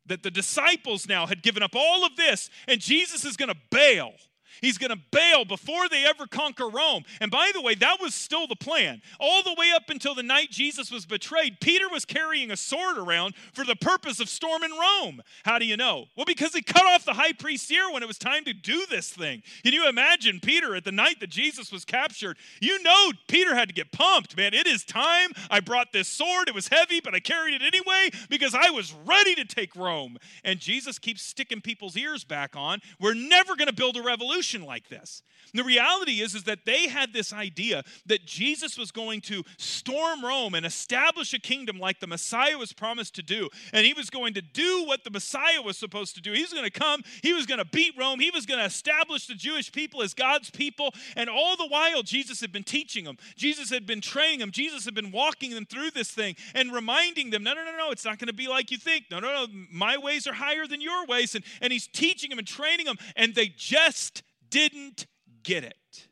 That 0.06 0.22
the 0.22 0.30
disciples 0.30 1.08
now 1.08 1.26
had 1.26 1.42
given 1.42 1.62
up 1.62 1.74
all 1.74 2.04
of 2.04 2.16
this 2.16 2.48
and 2.68 2.80
Jesus 2.80 3.24
is 3.24 3.36
going 3.36 3.48
to 3.48 3.60
bail 3.70 4.12
He's 4.60 4.78
going 4.78 4.90
to 4.90 5.02
bail 5.10 5.44
before 5.44 5.88
they 5.88 6.04
ever 6.04 6.26
conquer 6.26 6.68
Rome. 6.68 7.04
And 7.20 7.30
by 7.30 7.50
the 7.54 7.60
way, 7.60 7.74
that 7.76 7.98
was 8.00 8.14
still 8.14 8.46
the 8.46 8.56
plan. 8.56 9.02
All 9.20 9.42
the 9.42 9.54
way 9.58 9.72
up 9.74 9.90
until 9.90 10.14
the 10.14 10.22
night 10.22 10.50
Jesus 10.50 10.90
was 10.90 11.06
betrayed, 11.06 11.60
Peter 11.60 11.88
was 11.88 12.04
carrying 12.04 12.50
a 12.50 12.56
sword 12.56 12.98
around 12.98 13.34
for 13.52 13.64
the 13.64 13.76
purpose 13.76 14.20
of 14.20 14.28
storming 14.28 14.72
Rome. 14.78 15.22
How 15.44 15.58
do 15.58 15.64
you 15.66 15.76
know? 15.76 16.06
Well, 16.16 16.26
because 16.26 16.54
he 16.54 16.62
cut 16.62 16.86
off 16.86 17.04
the 17.04 17.12
high 17.12 17.32
priest's 17.32 17.70
ear 17.70 17.90
when 17.90 18.02
it 18.02 18.06
was 18.06 18.18
time 18.18 18.44
to 18.44 18.52
do 18.52 18.86
this 18.88 19.10
thing. 19.10 19.42
Can 19.62 19.72
you 19.72 19.88
imagine 19.88 20.40
Peter 20.40 20.74
at 20.74 20.84
the 20.84 20.92
night 20.92 21.20
that 21.20 21.30
Jesus 21.30 21.70
was 21.70 21.84
captured? 21.84 22.36
You 22.60 22.82
know, 22.82 23.12
Peter 23.28 23.54
had 23.54 23.68
to 23.68 23.74
get 23.74 23.92
pumped, 23.92 24.36
man. 24.36 24.54
It 24.54 24.66
is 24.66 24.84
time. 24.84 25.30
I 25.50 25.60
brought 25.60 25.92
this 25.92 26.08
sword. 26.08 26.48
It 26.48 26.54
was 26.54 26.68
heavy, 26.68 27.00
but 27.00 27.14
I 27.14 27.20
carried 27.20 27.54
it 27.54 27.62
anyway 27.62 28.10
because 28.28 28.54
I 28.54 28.70
was 28.70 28.94
ready 29.04 29.34
to 29.34 29.44
take 29.44 29.74
Rome. 29.76 30.18
And 30.44 30.58
Jesus 30.58 30.98
keeps 30.98 31.22
sticking 31.22 31.60
people's 31.60 31.96
ears 31.96 32.24
back 32.24 32.56
on. 32.56 32.80
We're 33.00 33.14
never 33.14 33.56
going 33.56 33.68
to 33.68 33.74
build 33.74 33.96
a 33.96 34.02
revolution 34.02 34.45
like 34.54 34.88
this. 34.88 35.22
And 35.52 35.60
the 35.60 35.64
reality 35.64 36.20
is, 36.20 36.34
is 36.34 36.44
that 36.44 36.66
they 36.66 36.88
had 36.88 37.12
this 37.12 37.32
idea 37.32 37.82
that 38.06 38.26
Jesus 38.26 38.76
was 38.76 38.90
going 38.90 39.20
to 39.22 39.42
storm 39.58 40.24
Rome 40.24 40.54
and 40.54 40.66
establish 40.66 41.32
a 41.32 41.38
kingdom 41.38 41.78
like 41.78 42.00
the 42.00 42.06
Messiah 42.06 42.58
was 42.58 42.72
promised 42.72 43.14
to 43.14 43.22
do. 43.22 43.48
And 43.72 43.86
he 43.86 43.92
was 43.92 44.10
going 44.10 44.34
to 44.34 44.42
do 44.42 44.84
what 44.86 45.04
the 45.04 45.10
Messiah 45.10 45.62
was 45.62 45.78
supposed 45.78 46.14
to 46.16 46.20
do. 46.20 46.32
He 46.32 46.42
was 46.42 46.52
going 46.52 46.64
to 46.64 46.70
come, 46.70 47.02
he 47.22 47.32
was 47.32 47.46
going 47.46 47.58
to 47.58 47.64
beat 47.64 47.94
Rome, 47.98 48.20
he 48.20 48.30
was 48.30 48.44
going 48.44 48.60
to 48.60 48.66
establish 48.66 49.26
the 49.26 49.34
Jewish 49.34 49.70
people 49.72 50.02
as 50.02 50.14
God's 50.14 50.50
people. 50.50 50.92
And 51.16 51.30
all 51.30 51.56
the 51.56 51.68
while, 51.68 52.02
Jesus 52.02 52.40
had 52.40 52.52
been 52.52 52.64
teaching 52.64 53.04
them, 53.04 53.16
Jesus 53.36 53.70
had 53.70 53.86
been 53.86 54.00
training 54.00 54.40
them, 54.40 54.50
Jesus 54.50 54.84
had 54.84 54.94
been 54.94 55.12
walking 55.12 55.52
them 55.52 55.64
through 55.64 55.92
this 55.92 56.10
thing 56.10 56.36
and 56.54 56.72
reminding 56.72 57.30
them, 57.30 57.42
no, 57.42 57.54
no, 57.54 57.64
no, 57.64 57.76
no, 57.76 57.90
it's 57.90 58.04
not 58.04 58.18
going 58.18 58.28
to 58.28 58.34
be 58.34 58.48
like 58.48 58.70
you 58.70 58.78
think. 58.78 59.06
No, 59.10 59.20
no, 59.20 59.32
no, 59.32 59.46
my 59.70 59.96
ways 59.96 60.26
are 60.26 60.34
higher 60.34 60.66
than 60.66 60.80
your 60.80 61.06
ways. 61.06 61.34
And, 61.34 61.44
and 61.60 61.72
he's 61.72 61.86
teaching 61.86 62.30
them 62.30 62.38
and 62.38 62.46
training 62.46 62.86
them, 62.86 62.96
and 63.14 63.34
they 63.34 63.48
just 63.48 64.22
didn't 64.50 65.06
get 65.42 65.64
it. 65.64 66.08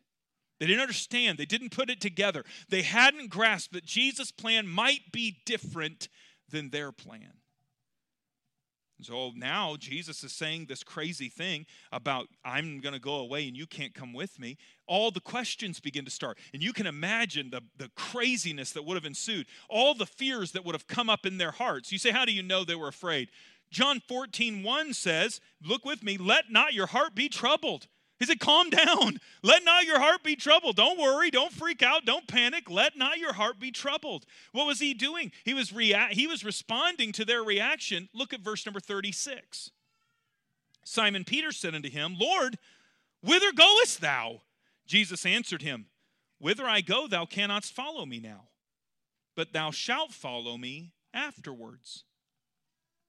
They 0.61 0.67
didn't 0.67 0.83
understand. 0.83 1.39
They 1.39 1.47
didn't 1.47 1.71
put 1.71 1.91
it 1.91 2.01
together. 2.01 2.45
They 2.69 2.83
hadn't 2.83 3.29
grasped 3.31 3.75
that 3.75 3.85
Jesus' 3.85 4.31
plan 4.31 4.67
might 4.67 5.13
be 5.13 5.39
different 5.45 6.09
than 6.51 6.71
their 6.71 6.93
plan. 6.93 7.33
So 9.03 9.33
now 9.35 9.77
Jesus 9.77 10.23
is 10.23 10.33
saying 10.33 10.67
this 10.67 10.83
crazy 10.83 11.29
thing 11.29 11.67
about, 11.93 12.29
I'm 12.45 12.81
going 12.81 12.95
to 12.95 13.01
go 13.01 13.17
away 13.17 13.47
and 13.49 13.57
you 13.57 13.67
can't 13.67 13.93
come 13.93 14.13
with 14.13 14.39
me. 14.39 14.57
All 14.87 15.11
the 15.11 15.21
questions 15.21 15.81
begin 15.81 16.05
to 16.05 16.11
start. 16.11 16.39
And 16.53 16.63
you 16.63 16.73
can 16.73 16.87
imagine 16.87 17.51
the, 17.51 17.61
the 17.77 17.91
craziness 17.97 18.73
that 18.73 18.85
would 18.85 18.95
have 18.95 19.05
ensued, 19.05 19.47
all 19.69 19.95
the 19.95 20.07
fears 20.07 20.53
that 20.53 20.65
would 20.65 20.75
have 20.75 20.87
come 20.87 21.11
up 21.11 21.27
in 21.27 21.39
their 21.39 21.51
hearts. 21.51 21.91
You 21.93 21.99
say, 21.99 22.13
How 22.13 22.25
do 22.25 22.33
you 22.33 22.43
know 22.43 22.65
they 22.65 22.77
were 22.77 22.89
afraid? 22.89 23.31
John 23.71 24.01
14, 24.09 24.63
1 24.63 24.95
says, 24.95 25.41
Look 25.63 25.85
with 25.85 26.03
me, 26.03 26.17
let 26.17 26.51
not 26.51 26.73
your 26.73 26.87
heart 26.87 27.15
be 27.15 27.29
troubled. 27.29 27.89
He 28.19 28.27
said, 28.27 28.41
Calm 28.41 28.71
down. 28.71 29.19
Let 29.43 29.65
not 29.65 29.85
your 29.85 29.99
heart 29.99 30.23
be 30.23 30.37
troubled. 30.37 30.77
Don't 30.77 30.99
worry. 30.99 31.31
Don't 31.31 31.53
freak 31.53 31.83
out. 31.83 32.05
Don't 32.05 32.27
panic. 32.29 32.71
Let 32.71 32.97
not 32.97 33.19
your 33.19 33.33
heart 33.33 33.59
be 33.59 33.71
troubled. 33.71 34.25
What 34.53 34.67
was 34.67 34.81
he 34.81 34.95
doing? 34.95 35.33
He 35.45 35.55
was, 35.55 35.73
rea- 35.73 36.09
he 36.11 36.27
was 36.27 36.45
responding 36.45 37.13
to 37.13 37.25
their 37.25 37.43
reaction. 37.43 38.09
Look 38.15 38.33
at 38.33 38.41
verse 38.41 38.65
number 38.65 38.81
36. 38.81 39.71
Simon 40.85 41.25
Peter 41.25 41.51
said 41.51 41.75
unto 41.75 41.91
him, 41.91 42.17
Lord, 42.19 42.59
whither 43.23 43.53
goest 43.53 44.01
thou? 44.01 44.43
Jesus 44.87 45.25
answered 45.27 45.63
him, 45.63 45.87
Whither 46.39 46.67
I 46.67 46.83
go, 46.83 47.09
thou 47.09 47.25
cannot 47.25 47.65
follow 47.65 48.05
me 48.05 48.21
now, 48.21 48.49
but 49.35 49.53
thou 49.53 49.71
shalt 49.71 50.13
follow 50.13 50.59
me 50.59 50.93
afterwards. 51.15 52.05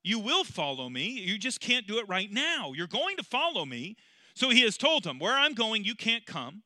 You 0.04 0.20
will 0.20 0.44
follow 0.44 0.88
me. 0.88 1.08
You 1.10 1.38
just 1.38 1.60
can't 1.60 1.88
do 1.88 1.98
it 1.98 2.08
right 2.08 2.32
now. 2.32 2.74
You're 2.74 2.88
going 2.88 3.18
to 3.18 3.24
follow 3.24 3.66
me 3.66 3.98
so 4.36 4.50
he 4.50 4.62
has 4.62 4.78
told 4.78 5.06
him, 5.06 5.18
Where 5.18 5.34
I'm 5.34 5.54
going, 5.54 5.84
you 5.84 5.96
can't 5.96 6.26
come, 6.26 6.62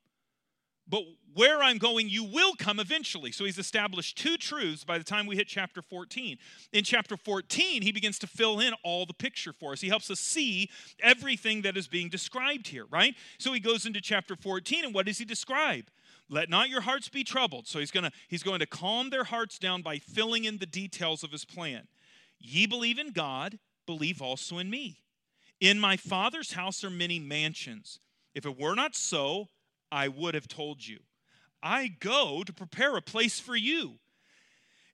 but 0.88 1.04
where 1.36 1.62
I'm 1.62 1.78
going, 1.78 2.10
you 2.10 2.24
will 2.24 2.54
come 2.56 2.80
eventually. 2.80 3.32
So 3.32 3.46
he's 3.46 3.60
established 3.60 4.18
two 4.18 4.38
truths 4.38 4.84
by 4.84 4.98
the 4.98 5.04
time 5.04 5.28
we 5.28 5.36
hit 5.36 5.48
chapter 5.48 5.84
14. 5.84 6.38
In 6.74 6.84
chapter 6.84 7.16
14, 7.16 7.84
he 7.84 7.92
begins 7.92 8.18
to 8.20 8.28
fill 8.28 8.60
in 8.60 8.74
all 8.84 9.06
the 9.06 9.14
picture 9.14 9.54
for 9.54 9.74
us. 9.74 9.82
He 9.82 9.88
helps 9.88 10.10
us 10.10 10.20
see 10.20 10.70
everything 11.02 11.62
that 11.62 11.78
is 11.78 11.88
being 11.88 12.10
described 12.10 12.68
here, 12.68 12.86
right? 12.90 13.16
So 13.38 13.54
he 13.54 13.60
goes 13.60 13.86
into 13.86 14.02
chapter 14.02 14.36
14, 14.36 14.86
and 14.86 14.94
what 14.94 15.06
does 15.06 15.20
he 15.20 15.26
describe? 15.26 15.86
Let 16.28 16.50
not 16.50 16.70
your 16.70 16.82
hearts 16.82 17.08
be 17.08 17.24
troubled. 17.24 17.68
So 17.68 17.80
he's 17.80 17.92
gonna 17.92 18.12
he's 18.28 18.44
going 18.44 18.60
to 18.60 18.68
calm 18.68 19.12
their 19.12 19.24
hearts 19.26 19.60
down 19.60 19.82
by 19.84 20.00
filling 20.00 20.46
in 20.46 20.58
the 20.58 20.66
details 20.66 21.24
of 21.24 21.32
his 21.32 21.46
plan. 21.46 21.88
Ye 22.40 22.66
believe 22.66 22.98
in 22.98 23.12
God, 23.12 23.60
believe 23.86 24.22
also 24.22 24.58
in 24.58 24.70
me. 24.70 25.00
In 25.60 25.80
my 25.80 25.98
Father's 25.98 26.54
house 26.54 26.84
are 26.84 26.90
many 26.90 27.20
mansions. 27.20 28.00
If 28.34 28.46
it 28.46 28.60
were 28.60 28.76
not 28.76 28.96
so, 28.96 29.48
I 29.92 30.08
would 30.08 30.36
have 30.36 30.48
told 30.48 30.86
you. 30.86 31.00
I 31.62 31.88
go 31.88 32.44
to 32.44 32.54
prepare 32.54 32.96
a 32.96 33.02
place 33.02 33.40
for 33.40 33.56
you. 33.56 34.00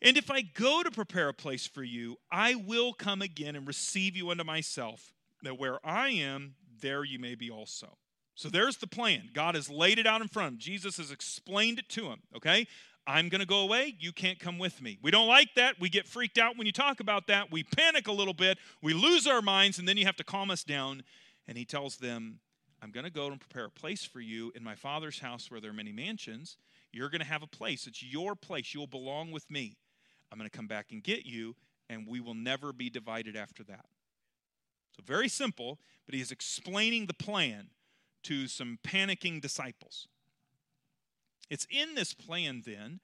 And 0.01 0.17
if 0.17 0.29
I 0.31 0.41
go 0.41 0.84
to 0.84 0.91
prepare 0.91 1.29
a 1.29 1.34
place 1.34 1.67
for 1.67 1.84
you, 1.84 2.17
I 2.31 2.55
will 2.55 2.93
come 2.93 3.22
again 3.22 3.55
and 3.55 3.67
receive 3.67 4.15
you 4.15 4.29
unto 4.29 4.43
myself, 4.43 5.13
that 5.43 5.60
where 5.60 5.86
I 5.86 6.10
am, 6.10 6.55
there 6.81 7.03
you 7.03 7.19
may 7.19 7.36
be 7.36 7.50
also. 7.50 7.98
So 8.36 8.50
there's 8.50 8.77
the 8.77 8.88
plan. 8.88 9.29
God 9.34 9.55
has 9.55 9.69
laid 9.69 9.98
it 9.98 10.07
out 10.07 10.22
in 10.22 10.27
front 10.27 10.53
of. 10.53 10.60
Jesus 10.60 10.98
has 10.98 11.12
explained 11.12 11.79
it 11.79 11.89
to 11.89 12.07
him, 12.07 12.19
okay? 12.36 12.67
I'm 13.08 13.30
going 13.30 13.40
to 13.40 13.48
go 13.48 13.60
away. 13.60 13.96
You 14.00 14.12
can't 14.12 14.40
come 14.40 14.58
with 14.58 14.82
me. 14.82 14.98
We 15.02 15.12
don't 15.12 15.28
like 15.28 15.50
that. 15.56 15.80
We 15.80 15.90
get 15.90 16.08
freaked 16.08 16.38
out 16.38 16.58
when 16.58 16.66
you 16.66 16.74
talk 16.74 17.00
about 17.00 17.28
that. 17.28 17.52
We 17.52 17.64
panic 17.64 18.08
a 18.08 18.12
little 18.12 18.34
bit. 18.34 18.58
We 18.82 18.94
lose 18.94 19.28
our 19.28 19.42
minds, 19.42 19.78
and 19.78 19.88
then 19.88 19.98
you 19.98 20.06
have 20.06 20.16
to 20.18 20.24
calm 20.24 20.50
us 20.50 20.64
down. 20.64 21.04
And 21.48 21.58
he 21.58 21.66
tells 21.66 21.98
them, 21.98 22.40
I'm 22.82 22.92
going 22.92 23.04
to 23.04 23.12
go 23.12 23.28
and 23.28 23.40
prepare 23.40 23.66
a 23.66 23.70
place 23.70 24.04
for 24.04 24.20
you 24.20 24.52
in 24.56 24.64
my 24.64 24.76
Father's 24.76 25.20
house 25.20 25.52
where 25.52 25.62
there 25.62 25.72
are 25.72 25.76
many 25.76 25.92
mansions. 25.92 26.58
You're 26.92 27.10
going 27.10 27.22
to 27.22 27.28
have 27.28 27.44
a 27.44 27.48
place. 27.48 27.88
It's 27.88 28.02
your 28.02 28.36
place. 28.36 28.74
You'll 28.74 28.88
belong 28.88 29.32
with 29.32 29.50
me. 29.52 29.78
I'm 30.32 30.38
going 30.38 30.50
to 30.50 30.56
come 30.56 30.68
back 30.68 30.88
and 30.92 31.04
get 31.04 31.26
you, 31.26 31.56
and 31.90 32.08
we 32.08 32.20
will 32.20 32.34
never 32.34 32.74
be 32.74 32.90
divided 32.90 33.36
after 33.36 33.64
that. 33.66 33.86
So, 34.96 35.04
very 35.06 35.30
simple, 35.30 35.80
but 36.06 36.16
he 36.16 36.22
is 36.22 36.32
explaining 36.32 37.06
the 37.06 37.14
plan 37.14 37.70
to 38.24 38.48
some 38.48 38.80
panicking 38.84 39.42
disciples. 39.42 40.08
It's 41.50 41.68
in 41.70 41.96
this 41.96 42.14
plan, 42.14 42.64
then, 42.66 43.00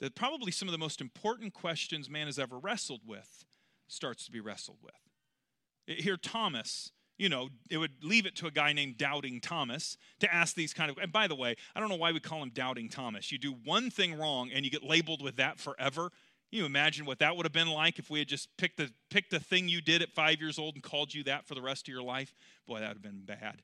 that 0.00 0.14
probably 0.14 0.52
some 0.52 0.68
of 0.68 0.72
the 0.72 0.78
most 0.78 1.00
important 1.00 1.54
questions 1.54 2.08
man 2.08 2.26
has 2.26 2.38
ever 2.38 2.58
wrestled 2.58 3.00
with 3.06 3.44
starts 3.88 4.24
to 4.26 4.30
be 4.30 4.40
wrestled 4.40 4.78
with. 4.82 5.98
Here, 5.98 6.16
Thomas, 6.16 6.92
you 7.16 7.28
know, 7.28 7.48
it 7.68 7.78
would 7.78 8.04
leave 8.04 8.26
it 8.26 8.36
to 8.36 8.46
a 8.46 8.50
guy 8.50 8.72
named 8.72 8.96
Doubting 8.96 9.40
Thomas 9.40 9.96
to 10.20 10.32
ask 10.32 10.54
these 10.54 10.72
kind 10.72 10.90
of. 10.90 10.98
And 10.98 11.10
by 11.10 11.26
the 11.26 11.34
way, 11.34 11.56
I 11.74 11.80
don't 11.80 11.88
know 11.88 11.96
why 11.96 12.12
we 12.12 12.20
call 12.20 12.42
him 12.42 12.50
Doubting 12.50 12.88
Thomas. 12.88 13.32
You 13.32 13.38
do 13.38 13.56
one 13.64 13.90
thing 13.90 14.18
wrong 14.18 14.50
and 14.52 14.64
you 14.64 14.70
get 14.70 14.84
labeled 14.84 15.22
with 15.22 15.36
that 15.36 15.58
forever. 15.58 16.12
you 16.50 16.64
imagine 16.64 17.06
what 17.06 17.18
that 17.18 17.36
would 17.36 17.44
have 17.44 17.52
been 17.52 17.70
like 17.70 17.98
if 17.98 18.08
we 18.08 18.20
had 18.20 18.28
just 18.28 18.48
picked 18.56 18.76
the 18.76 18.92
picked 19.10 19.30
the 19.30 19.40
thing 19.40 19.68
you 19.68 19.80
did 19.80 20.02
at 20.02 20.12
five 20.12 20.40
years 20.40 20.58
old 20.58 20.74
and 20.74 20.82
called 20.82 21.12
you 21.12 21.24
that 21.24 21.46
for 21.46 21.54
the 21.54 21.62
rest 21.62 21.88
of 21.88 21.92
your 21.92 22.02
life? 22.02 22.34
Boy, 22.66 22.80
that 22.80 22.88
would 22.88 22.96
have 22.96 23.02
been 23.02 23.24
bad. 23.24 23.62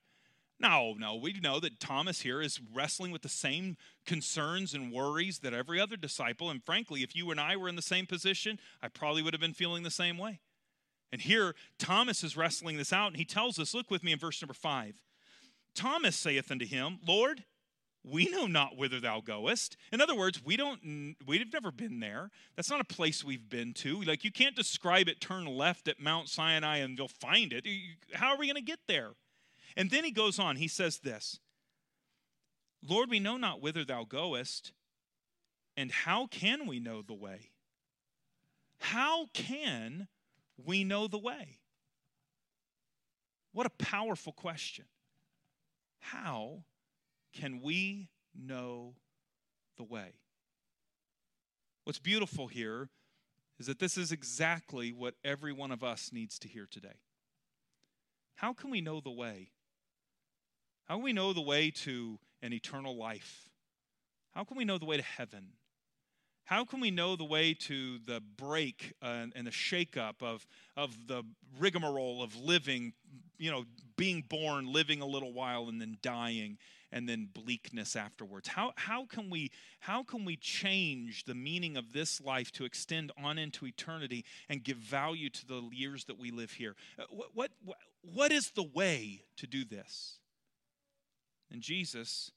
No, 0.64 0.94
no, 0.98 1.14
we 1.14 1.34
know 1.34 1.60
that 1.60 1.78
Thomas 1.78 2.22
here 2.22 2.40
is 2.40 2.58
wrestling 2.74 3.10
with 3.12 3.20
the 3.20 3.28
same 3.28 3.76
concerns 4.06 4.72
and 4.72 4.90
worries 4.90 5.40
that 5.40 5.52
every 5.52 5.78
other 5.78 5.94
disciple. 5.94 6.48
And 6.48 6.64
frankly, 6.64 7.02
if 7.02 7.14
you 7.14 7.30
and 7.30 7.38
I 7.38 7.54
were 7.54 7.68
in 7.68 7.76
the 7.76 7.82
same 7.82 8.06
position, 8.06 8.58
I 8.82 8.88
probably 8.88 9.20
would 9.20 9.34
have 9.34 9.42
been 9.42 9.52
feeling 9.52 9.82
the 9.82 9.90
same 9.90 10.16
way. 10.16 10.40
And 11.12 11.20
here, 11.20 11.54
Thomas 11.78 12.24
is 12.24 12.34
wrestling 12.34 12.78
this 12.78 12.94
out, 12.94 13.08
and 13.08 13.18
he 13.18 13.26
tells 13.26 13.58
us 13.58 13.74
look 13.74 13.90
with 13.90 14.02
me 14.02 14.12
in 14.12 14.18
verse 14.18 14.40
number 14.40 14.54
five. 14.54 15.02
Thomas 15.74 16.16
saith 16.16 16.50
unto 16.50 16.64
him, 16.64 16.98
Lord, 17.06 17.44
we 18.02 18.30
know 18.30 18.46
not 18.46 18.78
whither 18.78 19.00
thou 19.00 19.20
goest. 19.20 19.76
In 19.92 20.00
other 20.00 20.14
words, 20.14 20.42
we 20.42 20.56
don't 20.56 21.14
we've 21.26 21.52
never 21.52 21.72
been 21.72 22.00
there. 22.00 22.30
That's 22.56 22.70
not 22.70 22.80
a 22.80 22.84
place 22.84 23.22
we've 23.22 23.50
been 23.50 23.74
to. 23.74 24.00
Like 24.00 24.24
you 24.24 24.32
can't 24.32 24.56
describe 24.56 25.08
it 25.08 25.20
turn 25.20 25.44
left 25.44 25.88
at 25.88 26.00
Mount 26.00 26.30
Sinai 26.30 26.78
and 26.78 26.96
you'll 26.96 27.08
find 27.08 27.52
it. 27.52 27.66
How 28.14 28.28
are 28.28 28.38
we 28.38 28.46
going 28.46 28.56
to 28.56 28.62
get 28.62 28.80
there? 28.88 29.12
And 29.76 29.90
then 29.90 30.04
he 30.04 30.10
goes 30.10 30.38
on, 30.38 30.56
he 30.56 30.68
says 30.68 30.98
this 30.98 31.40
Lord, 32.86 33.10
we 33.10 33.20
know 33.20 33.36
not 33.36 33.60
whither 33.60 33.84
thou 33.84 34.04
goest, 34.04 34.72
and 35.76 35.90
how 35.90 36.26
can 36.26 36.66
we 36.66 36.80
know 36.80 37.02
the 37.02 37.14
way? 37.14 37.50
How 38.78 39.26
can 39.32 40.08
we 40.62 40.84
know 40.84 41.06
the 41.06 41.18
way? 41.18 41.58
What 43.52 43.66
a 43.66 43.70
powerful 43.70 44.32
question. 44.32 44.84
How 46.00 46.64
can 47.32 47.60
we 47.62 48.10
know 48.34 48.94
the 49.76 49.84
way? 49.84 50.14
What's 51.84 51.98
beautiful 51.98 52.48
here 52.48 52.90
is 53.58 53.66
that 53.66 53.78
this 53.78 53.96
is 53.96 54.12
exactly 54.12 54.92
what 54.92 55.14
every 55.24 55.52
one 55.52 55.70
of 55.70 55.84
us 55.84 56.10
needs 56.12 56.38
to 56.40 56.48
hear 56.48 56.66
today. 56.70 57.00
How 58.36 58.52
can 58.52 58.70
we 58.70 58.80
know 58.80 59.00
the 59.00 59.10
way? 59.10 59.50
How 60.84 60.96
can 60.96 61.04
we 61.04 61.12
know 61.12 61.32
the 61.32 61.40
way 61.40 61.70
to 61.70 62.18
an 62.42 62.52
eternal 62.52 62.96
life? 62.96 63.48
How 64.32 64.44
can 64.44 64.56
we 64.56 64.64
know 64.64 64.78
the 64.78 64.84
way 64.84 64.96
to 64.96 65.02
heaven? 65.02 65.52
How 66.44 66.66
can 66.66 66.80
we 66.80 66.90
know 66.90 67.16
the 67.16 67.24
way 67.24 67.54
to 67.54 67.98
the 67.98 68.20
break 68.20 68.92
uh, 69.00 69.26
and 69.34 69.46
the 69.46 69.50
shakeup 69.50 70.22
of, 70.22 70.46
of 70.76 71.06
the 71.06 71.22
rigmarole 71.58 72.22
of 72.22 72.36
living, 72.36 72.92
you 73.38 73.50
know, 73.50 73.64
being 73.96 74.22
born, 74.28 74.70
living 74.70 75.00
a 75.00 75.06
little 75.06 75.32
while, 75.32 75.70
and 75.70 75.80
then 75.80 75.96
dying, 76.02 76.58
and 76.92 77.08
then 77.08 77.30
bleakness 77.32 77.96
afterwards? 77.96 78.48
How, 78.48 78.74
how, 78.76 79.06
can 79.06 79.30
we, 79.30 79.52
how 79.80 80.02
can 80.02 80.26
we 80.26 80.36
change 80.36 81.24
the 81.24 81.34
meaning 81.34 81.78
of 81.78 81.94
this 81.94 82.20
life 82.20 82.52
to 82.52 82.66
extend 82.66 83.10
on 83.16 83.38
into 83.38 83.66
eternity 83.66 84.26
and 84.50 84.62
give 84.62 84.76
value 84.76 85.30
to 85.30 85.46
the 85.46 85.62
years 85.72 86.04
that 86.04 86.18
we 86.18 86.30
live 86.30 86.52
here? 86.52 86.76
Uh, 86.98 87.04
what, 87.08 87.52
what, 87.64 87.78
what 88.02 88.32
is 88.32 88.50
the 88.50 88.68
way 88.74 89.22
to 89.38 89.46
do 89.46 89.64
this? 89.64 90.18
And 91.54 91.62
Jesus, 91.62 92.32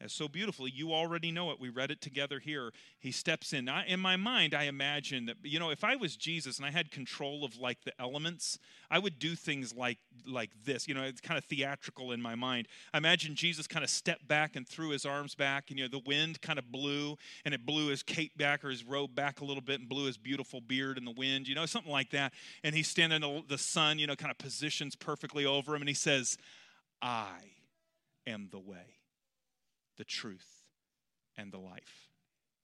as 0.00 0.14
so 0.14 0.28
beautifully, 0.28 0.70
you 0.74 0.94
already 0.94 1.30
know 1.30 1.50
it. 1.50 1.60
We 1.60 1.68
read 1.68 1.90
it 1.90 2.00
together 2.00 2.38
here. 2.38 2.72
He 2.98 3.12
steps 3.12 3.52
in. 3.52 3.68
In 3.86 4.00
my 4.00 4.16
mind, 4.16 4.54
I 4.54 4.62
imagine 4.62 5.26
that 5.26 5.36
you 5.42 5.58
know, 5.58 5.68
if 5.68 5.84
I 5.84 5.94
was 5.94 6.16
Jesus 6.16 6.56
and 6.56 6.64
I 6.64 6.70
had 6.70 6.90
control 6.90 7.44
of 7.44 7.58
like 7.58 7.84
the 7.84 7.92
elements, 8.00 8.58
I 8.90 8.98
would 8.98 9.18
do 9.18 9.34
things 9.34 9.74
like 9.74 9.98
like 10.26 10.52
this. 10.64 10.88
You 10.88 10.94
know, 10.94 11.02
it's 11.02 11.20
kind 11.20 11.36
of 11.36 11.44
theatrical 11.44 12.12
in 12.12 12.22
my 12.22 12.34
mind. 12.34 12.66
I 12.94 12.96
imagine 12.96 13.34
Jesus 13.34 13.66
kind 13.66 13.84
of 13.84 13.90
stepped 13.90 14.26
back 14.26 14.56
and 14.56 14.66
threw 14.66 14.88
his 14.88 15.04
arms 15.04 15.34
back, 15.34 15.68
and 15.68 15.78
you 15.78 15.84
know, 15.84 15.90
the 15.90 16.04
wind 16.06 16.40
kind 16.40 16.58
of 16.58 16.72
blew, 16.72 17.18
and 17.44 17.52
it 17.52 17.66
blew 17.66 17.88
his 17.88 18.02
cape 18.02 18.38
back 18.38 18.64
or 18.64 18.70
his 18.70 18.84
robe 18.84 19.14
back 19.14 19.42
a 19.42 19.44
little 19.44 19.62
bit, 19.62 19.80
and 19.80 19.88
blew 19.88 20.06
his 20.06 20.16
beautiful 20.16 20.62
beard 20.62 20.96
in 20.96 21.04
the 21.04 21.14
wind. 21.14 21.46
You 21.46 21.54
know, 21.54 21.66
something 21.66 21.92
like 21.92 22.08
that. 22.12 22.32
And 22.64 22.74
he's 22.74 22.88
standing 22.88 23.22
in 23.22 23.22
the, 23.22 23.42
the 23.48 23.58
sun. 23.58 23.98
You 23.98 24.06
know, 24.06 24.16
kind 24.16 24.30
of 24.30 24.38
positions 24.38 24.96
perfectly 24.96 25.44
over 25.44 25.76
him, 25.76 25.82
and 25.82 25.90
he 25.90 25.94
says, 25.94 26.38
"I." 27.02 27.55
am 28.26 28.48
the 28.50 28.58
way, 28.58 28.98
the 29.96 30.04
truth, 30.04 30.62
and 31.36 31.52
the 31.52 31.58
life. 31.58 32.10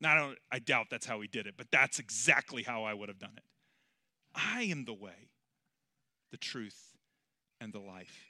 Now, 0.01 0.12
I, 0.12 0.18
don't, 0.18 0.38
I 0.51 0.59
doubt 0.59 0.87
that's 0.90 1.07
how 1.07 1.20
he 1.20 1.29
did 1.29 1.46
it, 1.46 1.55
but 1.57 1.68
that's 1.70 1.98
exactly 1.98 2.62
how 2.62 2.85
I 2.85 2.94
would 2.94 3.09
have 3.09 3.18
done 3.18 3.35
it. 3.37 3.44
I 4.35 4.62
am 4.62 4.85
the 4.85 4.94
way, 4.94 5.31
the 6.31 6.38
truth, 6.38 6.96
and 7.61 7.72
the 7.72 7.79
life. 7.79 8.27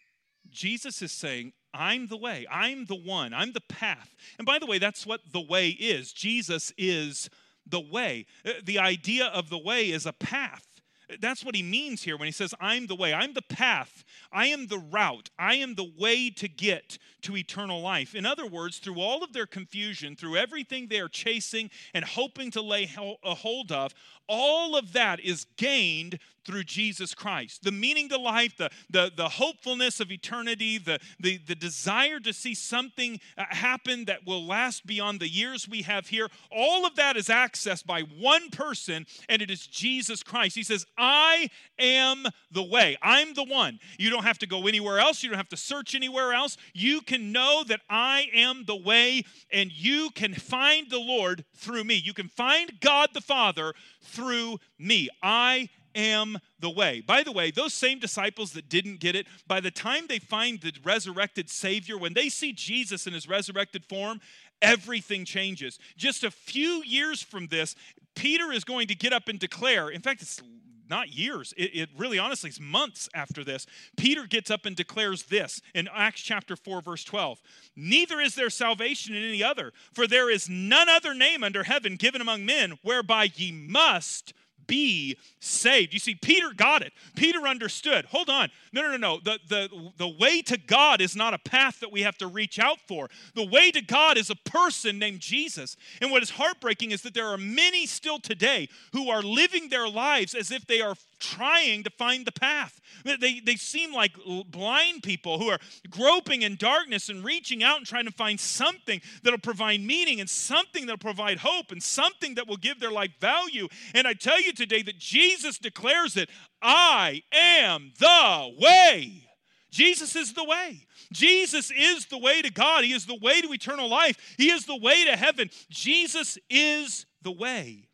Jesus 0.51 1.01
is 1.01 1.13
saying, 1.13 1.53
I'm 1.73 2.09
the 2.09 2.17
way, 2.17 2.47
I'm 2.51 2.85
the 2.87 2.97
one, 2.97 3.33
I'm 3.33 3.53
the 3.53 3.63
path. 3.63 4.15
And 4.39 4.47
by 4.47 4.59
the 4.59 4.67
way, 4.67 4.79
that's 4.79 5.07
what 5.07 5.21
the 5.33 5.41
way 5.41 5.69
is. 5.69 6.13
Jesus 6.13 6.73
is 6.77 7.31
the 7.67 7.81
way. 7.81 8.27
Uh, 8.45 8.53
the 8.63 8.79
idea 8.79 9.27
of 9.27 9.49
the 9.49 9.59
way 9.59 9.91
is 9.91 10.05
a 10.05 10.13
path. 10.13 10.72
That's 11.21 11.45
what 11.45 11.55
he 11.55 11.63
means 11.63 12.03
here 12.03 12.17
when 12.17 12.27
he 12.27 12.33
says, 12.33 12.55
I'm 12.61 12.87
the 12.87 12.95
way, 12.95 13.13
I'm 13.13 13.35
the 13.35 13.43
path, 13.43 14.05
I 14.33 14.47
am 14.47 14.67
the 14.67 14.79
route, 14.79 15.31
I 15.39 15.55
am 15.55 15.75
the 15.75 15.91
way 15.99 16.31
to 16.31 16.49
get 16.49 16.99
to 17.23 17.37
eternal 17.37 17.81
life. 17.81 18.15
In 18.15 18.27
other 18.27 18.47
words, 18.47 18.79
through 18.79 19.01
all 19.01 19.23
of 19.23 19.33
their 19.33 19.47
confusion, 19.47 20.17
through 20.17 20.37
everything 20.37 20.89
they 20.89 21.01
are 21.01 21.09
chasing 21.09 21.71
and 21.95 22.05
hoping 22.05 22.51
to 22.53 22.63
lay 22.63 22.91
a 23.25 23.35
hold 23.35 23.73
of, 23.73 23.95
all 24.29 24.77
of 24.77 24.93
that 24.93 25.21
is 25.21 25.47
gained 25.57 26.19
through 26.45 26.65
Jesus 26.65 27.15
Christ. 27.15 27.63
The 27.63 27.73
meaning 27.73 28.09
to 28.09 28.19
life, 28.19 28.57
the, 28.57 28.71
the, 28.91 29.13
the 29.15 29.29
hopefulness 29.29 30.01
of 30.01 30.11
eternity, 30.11 30.79
the, 30.79 30.99
the, 31.21 31.39
the 31.39 31.55
desire 31.55 32.21
to 32.21 32.33
see 32.33 32.55
something 32.55 33.21
uh, 33.37 33.45
happen 33.51 34.05
that 34.07 34.27
will 34.27 34.45
last 34.45 34.87
beyond 34.87 35.21
the 35.21 35.29
years 35.29 35.69
we 35.69 35.83
have 35.83 36.09
here, 36.09 36.29
all 36.51 36.87
of 36.87 36.97
that 36.97 37.17
is 37.17 37.29
accessed 37.29 37.87
by 37.87 38.03
one 38.03 38.51
person, 38.51 39.07
and 39.29 39.43
it 39.43 39.51
is 39.51 39.67
Jesus 39.67 40.23
Christ. 40.23 40.57
He 40.57 40.63
says, 40.63 40.87
I 40.97 41.49
am 41.79 42.27
the 42.51 42.63
way. 42.63 42.97
I'm 43.03 43.35
the 43.35 43.45
one. 43.45 43.79
You 43.99 44.11
don't 44.11 44.25
have 44.25 44.39
to 44.39 44.47
go 44.47 44.67
anywhere 44.67 44.99
else. 44.99 45.23
You 45.23 45.31
don't 45.31 45.39
have 45.39 45.49
to 45.51 45.57
search 45.57 45.95
anywhere 45.95 46.33
else. 46.33 46.57
You 46.75 47.01
can 47.01 47.33
know 47.33 47.65
that 47.69 47.81
I 47.89 48.27
am 48.35 48.65
the 48.67 48.77
way, 48.77 49.25
and 49.51 49.71
you 49.73 50.11
can 50.11 50.35
find 50.35 50.91
the 50.91 50.99
Lord 50.99 51.45
through 51.55 51.85
me. 51.85 51.95
You 51.95 52.15
can 52.15 52.29
find 52.29 52.81
God 52.81 53.11
the 53.15 53.21
Father 53.21 53.75
through 54.03 54.59
me. 54.79 55.09
I 55.23 55.69
am 55.95 56.39
the 56.59 56.71
way. 56.71 57.01
By 57.01 57.23
the 57.23 57.33
way, 57.33 57.51
those 57.51 57.75
same 57.75 57.99
disciples 57.99 58.53
that 58.53 58.69
didn't 58.69 59.01
get 59.01 59.17
it, 59.17 59.27
by 59.47 59.61
the 59.61 59.71
time 59.71 60.07
they 60.09 60.19
find 60.19 60.61
the 60.61 60.73
resurrected 60.85 61.51
Savior, 61.51 61.99
when 61.99 62.15
they 62.15 62.29
see 62.29 62.53
Jesus 62.53 63.07
in 63.07 63.13
his 63.13 63.29
resurrected 63.29 63.85
form, 63.85 64.21
everything 64.61 65.25
changes. 65.25 65.79
Just 65.97 66.25
a 66.25 66.31
few 66.31 66.83
years 66.85 67.23
from 67.23 67.49
this, 67.49 67.75
Peter 68.15 68.53
is 68.53 68.65
going 68.65 68.87
to 68.89 68.95
get 68.95 69.13
up 69.13 69.29
and 69.29 69.39
declare, 69.39 69.89
in 69.89 70.01
fact, 70.01 70.23
it's 70.23 70.41
not 70.89 71.09
years, 71.09 71.55
it, 71.57 71.71
it, 71.75 71.89
really 71.97 72.19
honestly 72.19 72.51
is 72.51 72.61
months 72.61 73.09
after 73.15 73.43
this. 73.43 73.67
Peter 73.97 74.27
gets 74.27 74.51
up 74.51 74.67
and 74.67 74.77
declares 74.77 75.23
this 75.25 75.63
in 75.75 75.89
Acts 75.93 76.21
chapter 76.21 76.55
4, 76.55 76.83
verse 76.83 77.03
12 77.03 77.41
Neither 77.75 78.21
is 78.21 78.35
there 78.35 78.51
salvation 78.51 79.15
in 79.15 79.23
any 79.23 79.43
other, 79.43 79.73
for 79.95 80.07
there 80.07 80.31
is 80.31 80.51
none 80.51 80.91
other 80.91 81.15
name 81.15 81.43
under 81.43 81.65
heaven 81.65 81.97
given 81.97 82.21
among 82.21 82.45
men 82.45 82.79
whereby 82.83 83.31
ye 83.35 83.53
must 83.53 84.35
be 84.67 85.17
saved. 85.41 85.93
You 85.93 85.99
see, 85.99 86.15
Peter 86.15 86.53
got 86.55 86.83
it. 86.83 86.93
Peter 87.17 87.47
understood. 87.47 88.07
Hold 88.07 88.29
on. 88.29 88.51
No, 88.73 88.83
no, 88.83 88.91
no, 88.91 88.97
no. 88.97 89.21
The, 89.23 89.39
the, 89.49 89.93
the 89.99 90.09
way 90.09 90.43
to 90.43 90.57
God 90.57 91.01
is 91.01 91.17
not 91.17 91.35
a 91.35 91.39
path 91.39 91.81
that 91.81 91.93
we 91.93 92.03
have 92.03 92.19
to 92.19 92.27
reach 92.27 92.59
out 92.59 92.79
for. 92.87 93.09
The 93.35 93.47
way 93.47 93.71
to 93.71 93.83
God 93.83 94.17
is 94.17 94.31
a 94.31 94.37
person 94.37 94.99
named 94.99 95.21
Jesus. 95.21 95.77
And 96.01 96.11
what 96.11 96.23
is 96.23 96.31
heartbreaking 96.31 96.91
is 96.91 97.03
that 97.03 97.15
there 97.15 97.29
are 97.29 97.39
many 97.39 97.87
still 97.87 98.19
today 98.19 98.69
who 98.93 99.11
are 99.11 99.23
living 99.23 99.69
their 99.69 99.89
lives 99.89 100.35
as 100.35 100.51
if 100.51 100.67
they 100.67 100.81
are 100.81 100.95
trying 101.23 101.85
to 101.85 101.91
find 101.91 102.27
the 102.27 102.33
path. 102.33 102.81
They, 103.05 103.41
they 103.41 103.57
seem 103.57 103.95
like 103.95 104.13
blind 104.49 105.03
people 105.03 105.39
who 105.39 105.49
are 105.49 105.59
groping 105.89 106.43
in 106.43 106.57
darkness 106.57 107.09
and 107.09 107.25
reaching 107.25 107.63
out 107.63 107.79
and 107.79 107.87
trying 107.87 108.07
to 108.07 108.13
find 108.13 108.39
something 108.39 109.01
that'll 109.23 109.39
provide 109.39 109.81
meaning 109.81 110.21
and 110.21 110.29
something 110.29 110.87
that'll 110.87 110.99
provide 110.99 111.39
hope 111.39 111.71
and 111.71 111.83
something 111.83 112.35
that 112.35 112.49
will 112.49 112.57
give 112.57 112.81
their 112.81 112.91
life 112.91 113.13
value. 113.21 113.69
And 113.95 114.07
I 114.07 114.15
tell 114.15 114.41
you 114.41 114.53
today 114.53 114.83
that 114.83 114.99
Jesus 114.99 115.59
declares 115.59 116.17
it 116.17 116.29
I 116.61 117.23
am 117.33 117.93
the 117.99 118.55
way. 118.61 119.29
Jesus 119.71 120.15
is 120.17 120.35
the 120.35 120.45
way. 120.45 120.87
Jesus 121.13 121.71
is 121.71 122.07
the 122.07 122.19
way 122.19 122.43
to 122.43 122.51
God. 122.51 122.85
He 122.85 122.93
is 122.93 123.07
the 123.07 123.19
way 123.21 123.41
to 123.41 123.53
eternal 123.53 123.89
life. 123.89 124.35
He 124.37 124.51
is 124.51 124.67
the 124.67 124.77
way 124.77 125.05
to 125.07 125.17
heaven. 125.17 125.49
Jesus 125.71 126.37
is 126.51 127.07
the 127.23 127.33
way. 127.33 127.89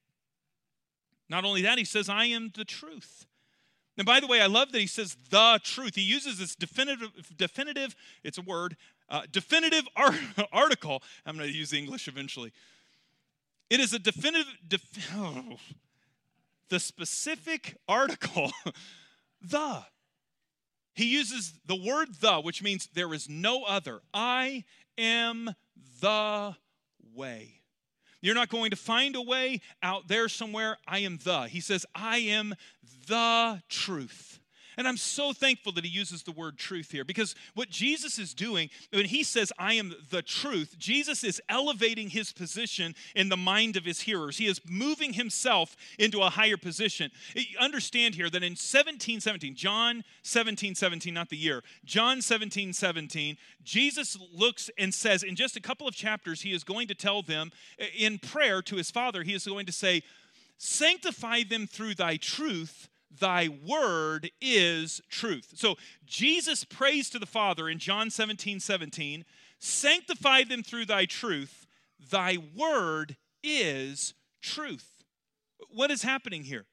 Not 1.29 1.45
only 1.45 1.63
that, 1.63 1.79
he 1.79 1.85
says, 1.85 2.09
I 2.09 2.27
am 2.27 2.51
the 2.55 2.65
truth. 2.65 3.27
And 3.99 4.07
by 4.07 4.21
the 4.21 4.29
way, 4.29 4.41
I 4.41 4.47
love 4.47 4.73
that 4.73 4.81
he 4.81 4.87
says 4.87 5.17
the 5.31 5.61
truth. 5.63 5.97
He 5.97 6.03
uses 6.03 6.39
this 6.39 6.55
definitive, 6.55 7.11
definitive 7.37 7.97
it's 8.23 8.39
a 8.39 8.43
word, 8.43 8.77
uh, 9.11 9.23
definitive 9.31 9.89
art, 9.97 10.15
article. 10.53 11.03
I'm 11.27 11.37
going 11.37 11.51
to 11.51 11.55
use 11.55 11.73
English 11.73 12.07
eventually. 12.07 12.53
It 13.69 13.81
is 13.81 13.93
a 13.93 13.99
definitive, 13.99 14.47
def, 14.67 14.83
oh, 15.17 15.57
the 16.71 16.79
specific 16.79 17.77
article, 17.89 18.53
the. 19.43 19.85
He 20.95 21.07
uses 21.07 21.55
the 21.67 21.77
word 21.77 22.09
the, 22.21 22.41
which 22.41 22.63
means 22.63 22.89
there 22.95 23.13
is 23.13 23.29
no 23.29 23.65
other. 23.65 24.01
I 24.15 24.65
am 24.97 25.55
the 26.01 26.57
way. 27.15 27.58
You're 28.21 28.35
not 28.35 28.49
going 28.49 28.71
to 28.71 28.77
find 28.77 29.17
a 29.17 29.23
way 29.23 29.61
out 29.83 30.09
there 30.09 30.29
somewhere. 30.29 30.79
I 30.87 31.01
am 31.01 31.19
the. 31.23 31.43
He 31.43 31.61
says, 31.61 31.87
I 31.95 32.19
am 32.19 32.55
the 33.07 33.63
truth. 33.69 34.41
And 34.79 34.87
I'm 34.87 34.97
so 34.97 35.33
thankful 35.33 35.73
that 35.73 35.85
he 35.85 35.91
uses 35.91 36.23
the 36.23 36.31
word 36.31 36.57
truth 36.57 36.93
here 36.93 37.05
because 37.05 37.35
what 37.55 37.69
Jesus 37.69 38.17
is 38.17 38.33
doing, 38.33 38.71
when 38.93 39.07
he 39.07 39.25
says, 39.25 39.53
I 39.59 39.75
am 39.75 39.93
the 40.11 40.23
truth, 40.23 40.77
Jesus 40.79 41.25
is 41.25 41.43
elevating 41.49 42.11
his 42.11 42.33
position 42.33 42.95
in 43.17 43.29
the 43.29 43.37
mind 43.37 43.77
of 43.77 43.85
his 43.85 44.03
hearers. 44.03 44.39
He 44.39 44.47
is 44.47 44.61
moving 44.71 45.15
himself 45.15 45.77
into 45.99 46.23
a 46.23 46.31
higher 46.31 46.57
position. 46.57 47.11
Understand 47.59 48.15
here 48.15 48.31
that 48.31 48.45
in 48.45 48.53
1717, 48.53 49.57
John 49.57 50.05
17, 50.23 50.77
17, 50.77 51.13
not 51.13 51.29
the 51.29 51.37
year, 51.37 51.65
John 51.85 52.23
17, 52.23 52.73
17, 52.73 53.37
Jesus 53.65 54.17
looks 54.33 54.71
and 54.79 54.95
says, 54.95 55.25
in 55.25 55.35
just 55.35 55.57
a 55.57 55.61
couple 55.61 55.89
of 55.89 55.95
chapters, 55.97 56.43
he 56.43 56.53
is 56.53 56.63
going 56.63 56.87
to 56.87 56.95
tell 56.95 57.21
them 57.21 57.51
in 57.99 58.21
prayer 58.21 58.63
to 58.63 58.77
his 58.77 58.93
Father, 58.93 59.25
he 59.25 59.35
is 59.35 59.45
going 59.45 59.67
to 59.67 59.73
say, 59.73 60.05
Sanctify 60.61 61.45
them 61.45 61.67
through 61.67 61.95
thy 61.95 62.17
truth 62.17 62.89
thy 63.11 63.49
word 63.49 64.31
is 64.41 65.01
truth. 65.09 65.53
So 65.55 65.77
Jesus 66.07 66.65
prays 66.65 67.11
to 67.11 67.19
the 67.19 67.27
Father 67.27 67.69
in 67.69 67.79
John 67.79 68.11
17 68.11 68.61
17, 68.61 69.25
sanctify 69.59 70.45
them 70.45 70.63
through 70.63 70.87
thy 70.87 71.05
truth, 71.05 71.67
thy 72.11 72.39
word 72.57 73.17
is 73.43 74.15
truth. 74.41 75.05
What 75.71 75.91
is 75.91 76.03
happening 76.03 76.45
here? 76.45 76.67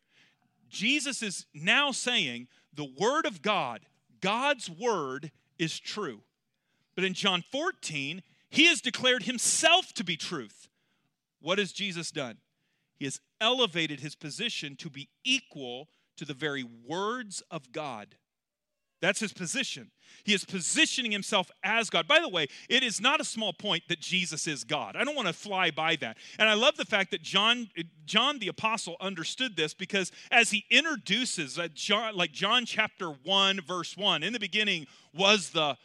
Jesus 0.70 1.22
is 1.22 1.46
now 1.54 1.92
saying 1.92 2.48
the 2.74 2.92
word 3.00 3.26
of 3.26 3.42
God, 3.42 3.82
God's 4.22 4.70
word 4.70 5.32
is 5.58 5.80
true. 5.80 6.22
But 6.96 7.04
in 7.04 7.14
John 7.14 7.44
14, 7.52 8.24
he 8.50 8.66
has 8.66 8.82
declared 8.82 9.24
himself 9.24 9.94
to 9.94 10.04
be 10.04 10.18
truth. 10.18 10.70
What 11.42 11.60
has 11.60 11.72
Jesus 11.72 12.12
done? 12.12 12.38
He 12.96 13.06
has 13.06 13.20
elevated 13.42 14.00
his 14.00 14.16
position 14.16 14.76
to 14.78 14.90
be 14.90 15.10
equal 15.24 15.90
to 16.18 16.26
the 16.26 16.34
very 16.34 16.64
words 16.64 17.42
of 17.52 17.72
God. 17.72 18.16
That's 19.02 19.20
his 19.20 19.34
position. 19.34 19.92
He 20.24 20.34
is 20.34 20.46
positioning 20.46 21.12
himself 21.12 21.52
as 21.64 21.90
God. 21.90 22.08
By 22.08 22.20
the 22.20 22.30
way, 22.30 22.48
it 22.70 22.82
is 22.82 23.02
not 23.02 23.20
a 23.20 23.26
small 23.26 23.54
point 23.54 23.84
that 23.90 24.00
Jesus 24.00 24.48
is 24.48 24.64
God. 24.64 24.96
I 24.96 25.04
don't 25.04 25.16
want 25.16 25.28
to 25.28 25.34
fly 25.34 25.70
by 25.70 25.96
that. 25.98 26.18
And 26.40 26.50
I 26.50 26.54
love 26.54 26.78
the 26.78 26.86
fact 26.86 27.12
that 27.12 27.22
John, 27.22 27.70
John 28.06 28.40
the 28.40 28.48
apostle 28.48 28.96
understood 29.02 29.58
this 29.58 29.74
because 29.74 30.12
as 30.32 30.52
he 30.52 30.66
introduces, 30.72 31.60
John, 31.74 32.16
like 32.16 32.32
John 32.32 32.66
chapter 32.66 33.10
1, 33.10 33.62
verse 33.62 33.96
1, 33.98 34.24
in 34.24 34.34
the 34.34 34.40
beginning 34.40 34.88
was 35.14 35.50
the 35.50 35.78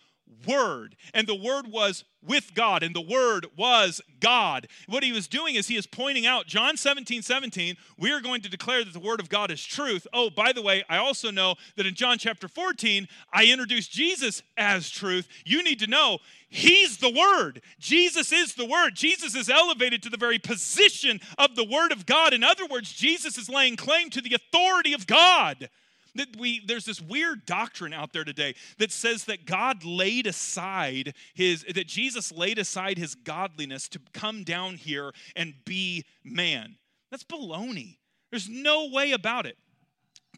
Word. 0.46 0.96
And 1.14 1.26
the 1.26 1.34
Word 1.34 1.66
was 1.68 2.04
with 2.22 2.54
God, 2.54 2.82
and 2.82 2.94
the 2.94 3.00
Word 3.00 3.46
was 3.56 4.00
God. 4.20 4.68
What 4.88 5.02
he 5.02 5.12
was 5.12 5.26
doing 5.26 5.54
is 5.54 5.68
he 5.68 5.76
is 5.76 5.86
pointing 5.86 6.26
out, 6.26 6.46
John 6.46 6.76
17, 6.76 7.22
17, 7.22 7.76
we 7.98 8.12
are 8.12 8.20
going 8.20 8.42
to 8.42 8.50
declare 8.50 8.84
that 8.84 8.92
the 8.92 9.00
Word 9.00 9.20
of 9.20 9.28
God 9.28 9.50
is 9.50 9.64
truth. 9.64 10.06
Oh, 10.12 10.28
by 10.28 10.52
the 10.52 10.62
way, 10.62 10.84
I 10.88 10.98
also 10.98 11.30
know 11.30 11.54
that 11.76 11.86
in 11.86 11.94
John 11.94 12.18
chapter 12.18 12.48
14, 12.48 13.08
I 13.32 13.46
introduced 13.46 13.90
Jesus 13.90 14.42
as 14.56 14.90
truth. 14.90 15.28
You 15.44 15.62
need 15.62 15.78
to 15.80 15.86
know 15.86 16.18
He's 16.48 16.98
the 16.98 17.10
Word. 17.10 17.62
Jesus 17.78 18.32
is 18.32 18.54
the 18.54 18.66
Word. 18.66 18.94
Jesus 18.94 19.34
is 19.34 19.48
elevated 19.48 20.02
to 20.02 20.10
the 20.10 20.16
very 20.16 20.38
position 20.38 21.20
of 21.38 21.54
the 21.54 21.64
Word 21.64 21.92
of 21.92 22.06
God. 22.06 22.32
In 22.32 22.42
other 22.42 22.66
words, 22.66 22.92
Jesus 22.92 23.38
is 23.38 23.48
laying 23.48 23.76
claim 23.76 24.10
to 24.10 24.20
the 24.20 24.34
authority 24.34 24.92
of 24.92 25.06
God. 25.06 25.70
That 26.14 26.36
we, 26.38 26.64
there's 26.66 26.84
this 26.84 27.00
weird 27.00 27.46
doctrine 27.46 27.92
out 27.92 28.12
there 28.12 28.24
today 28.24 28.54
that 28.78 28.90
says 28.90 29.24
that 29.24 29.46
God 29.46 29.84
laid 29.84 30.26
aside 30.26 31.14
his, 31.34 31.64
that 31.64 31.86
Jesus 31.86 32.32
laid 32.32 32.58
aside 32.58 32.98
his 32.98 33.14
godliness 33.14 33.88
to 33.90 34.00
come 34.12 34.42
down 34.42 34.74
here 34.74 35.12
and 35.36 35.54
be 35.64 36.04
man. 36.24 36.76
That's 37.10 37.24
baloney. 37.24 37.98
There's 38.30 38.48
no 38.48 38.88
way 38.92 39.12
about 39.12 39.46
it. 39.46 39.56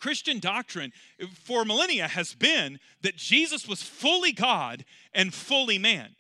Christian 0.01 0.41
doctrine 0.41 0.93
for 1.45 1.65
millennia 1.65 2.09
has 2.09 2.35
been 2.35 2.81
that 3.03 3.17
Jesus 3.17 3.69
was 3.69 3.83
fully 3.83 4.33
God 4.33 4.85
and 5.15 5.33
fully 5.33 5.79
man. 5.79 6.17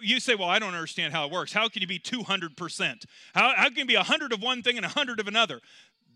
You 0.00 0.18
say, 0.18 0.34
well, 0.34 0.48
I 0.48 0.58
don't 0.58 0.74
understand 0.74 1.12
how 1.12 1.26
it 1.26 1.32
works. 1.32 1.52
How 1.52 1.68
can 1.68 1.82
you 1.82 1.88
be 1.88 1.98
200%? 1.98 3.04
How, 3.34 3.52
how 3.54 3.68
can 3.68 3.78
you 3.78 3.84
be 3.84 3.96
100 3.96 4.32
of 4.32 4.42
one 4.42 4.62
thing 4.62 4.76
and 4.76 4.84
100 4.84 5.20
of 5.20 5.28
another? 5.28 5.60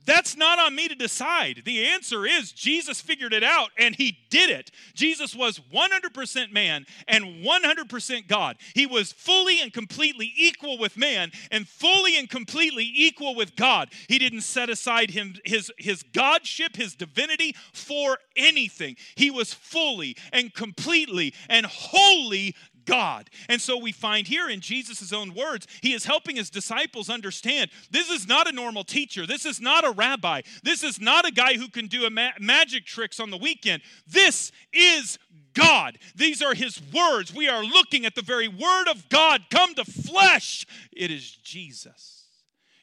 That's 0.07 0.37
not 0.37 0.59
on 0.59 0.75
me 0.75 0.89
to 0.89 0.95
decide. 0.95 1.63
The 1.65 1.85
answer 1.87 2.25
is 2.25 2.53
Jesus 2.53 3.01
figured 3.01 3.33
it 3.33 3.43
out 3.43 3.71
and 3.77 3.95
he 3.95 4.19
did 4.31 4.51
it. 4.51 4.71
Jesus 4.95 5.35
was 5.35 5.61
100% 5.75 6.53
man 6.53 6.87
and 7.09 7.45
100% 7.45 8.29
God. 8.29 8.57
He 8.75 8.87
was 8.87 9.13
fully 9.13 9.61
and 9.61 9.73
completely 9.73 10.33
equal 10.37 10.79
with 10.79 10.97
man 10.97 11.33
and 11.51 11.69
fully 11.69 12.17
and 12.17 12.31
completely 12.31 12.91
equal 12.95 13.35
with 13.35 13.57
God. 13.57 13.91
He 14.09 14.19
didn't 14.19 14.43
set 14.43 14.71
aside 14.71 15.11
him, 15.11 15.35
his, 15.45 15.73
his 15.77 16.05
godship, 16.15 16.77
his 16.77 16.95
divinity 16.95 17.57
for 17.73 18.19
anything. 18.37 18.97
He 19.17 19.31
was 19.31 19.53
fully 19.53 20.17
and 20.33 20.55
completely 20.55 21.35
and 21.49 21.67
wholly 21.67 22.55
God. 22.87 23.29
And 23.49 23.61
so 23.61 23.77
we 23.77 23.93
find 23.93 24.27
here 24.27 24.49
in 24.49 24.61
Jesus' 24.61 25.13
own 25.13 25.35
words, 25.35 25.67
he 25.83 25.93
is 25.93 26.07
helping 26.07 26.37
his 26.37 26.51
disciples 26.51 27.11
understand 27.11 27.71
this 27.91 28.11
is 28.11 28.27
not 28.27 28.49
a 28.49 28.53
normal 28.53 28.85
teacher. 28.85 29.27
This 29.27 29.45
is 29.45 29.61
not 29.61 29.85
a 29.85 29.91
rabbi. 29.91 30.43
This 30.63 30.83
is 30.83 31.01
not 31.01 31.27
a 31.27 31.33
guy 31.33 31.55
who 31.55 31.69
can 31.69 31.87
do 31.87 32.09
ma- 32.09 32.31
magic 32.41 32.87
tricks 32.87 33.21
on 33.21 33.31
the 33.31 33.37
weekend. 33.37 33.83
This 34.07 34.53
is 34.73 35.19
God. 35.55 35.99
These 36.15 36.43
are 36.43 36.55
his 36.55 36.81
words. 36.93 37.35
We 37.35 37.49
are 37.49 37.65
looking 37.65 38.07
at 38.07 38.15
the 38.15 38.23
very 38.23 38.49
word 38.49 38.89
of 38.89 39.09
God 39.09 39.43
come 39.51 39.75
to 39.75 39.85
flesh. 39.85 40.67
It 40.93 41.11
is 41.11 41.31
Jesus. 41.43 42.26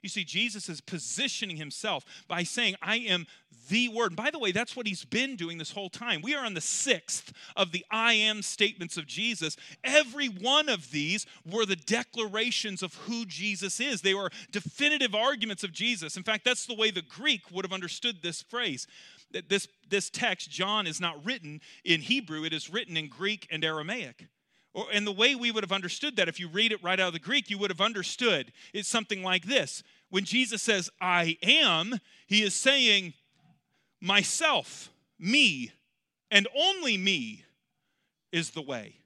You 0.04 0.10
see, 0.10 0.26
Jesus 0.26 0.68
is 0.68 0.82
positioning 0.82 1.56
himself 1.56 2.04
by 2.28 2.44
saying, 2.44 2.76
I 2.82 2.98
am 2.98 3.26
the 3.70 3.88
word. 3.88 4.08
And 4.08 4.18
by 4.18 4.30
the 4.32 4.38
way, 4.38 4.52
that's 4.52 4.76
what 4.76 4.86
he's 4.86 5.06
been 5.06 5.38
doing 5.38 5.58
this 5.58 5.72
whole 5.72 5.89
time. 5.89 6.22
We 6.22 6.36
are 6.36 6.46
on 6.46 6.54
the 6.54 6.62
sixth 6.62 7.32
of 7.56 7.72
the 7.72 7.86
I 7.89 8.13
am 8.13 8.42
statements 8.42 8.98
of 8.98 9.08
Jesus. 9.08 9.56
Every 9.82 10.28
one 10.28 10.68
of 10.68 10.92
these 10.92 11.26
were 11.50 11.66
the 11.66 11.78
declarations 11.78 12.84
of 12.84 12.94
who 12.96 13.26
Jesus 13.26 13.80
is, 13.80 14.02
they 14.02 14.13
were 14.13 14.30
definitive 14.52 15.16
arguments 15.16 15.63
of 15.63 15.72
Jesus. 15.72 16.18
In 16.18 16.24
fact, 16.24 16.44
that's 16.44 16.66
the 16.66 16.76
way 16.76 16.92
the 16.92 17.02
Greek 17.02 17.50
would 17.50 17.63
have 17.63 17.74
understood 17.74 18.18
this 18.22 18.42
phrase. 18.42 18.86
This, 19.48 19.68
this 19.89 20.10
text, 20.10 20.52
John, 20.52 20.86
is 20.86 21.00
not 21.00 21.26
written 21.26 21.62
in 21.86 22.02
Hebrew, 22.02 22.44
it 22.44 22.54
is 22.54 22.70
written 22.70 22.98
in 22.98 23.08
Greek 23.08 23.48
and 23.50 23.63
Aramaic. 23.63 24.28
Or, 24.74 24.88
and 24.92 25.06
the 25.06 25.12
way 25.12 25.36
we 25.36 25.52
would 25.52 25.63
have 25.63 25.72
understood 25.72 26.16
that, 26.18 26.28
if 26.28 26.39
you 26.39 26.48
read 26.48 26.72
it 26.72 26.84
right 26.84 27.00
out 27.00 27.08
of 27.08 27.13
the 27.13 27.20
Greek, 27.20 27.50
you 27.50 27.58
would 27.60 27.70
have 27.70 27.82
understood 27.82 28.52
it's 28.74 28.89
something 28.89 29.24
like 29.24 29.46
this. 29.46 29.84
When 30.13 30.26
Jesus 30.26 30.62
says, 30.62 30.91
I 31.02 31.39
am, 31.41 31.99
he 32.28 32.43
is 32.43 32.54
saying, 32.54 33.15
myself, 33.99 34.91
me, 35.17 35.71
and 36.30 36.47
only 36.56 36.97
me 36.97 37.45
is 38.32 38.52
the 38.52 38.62
way, 38.62 38.97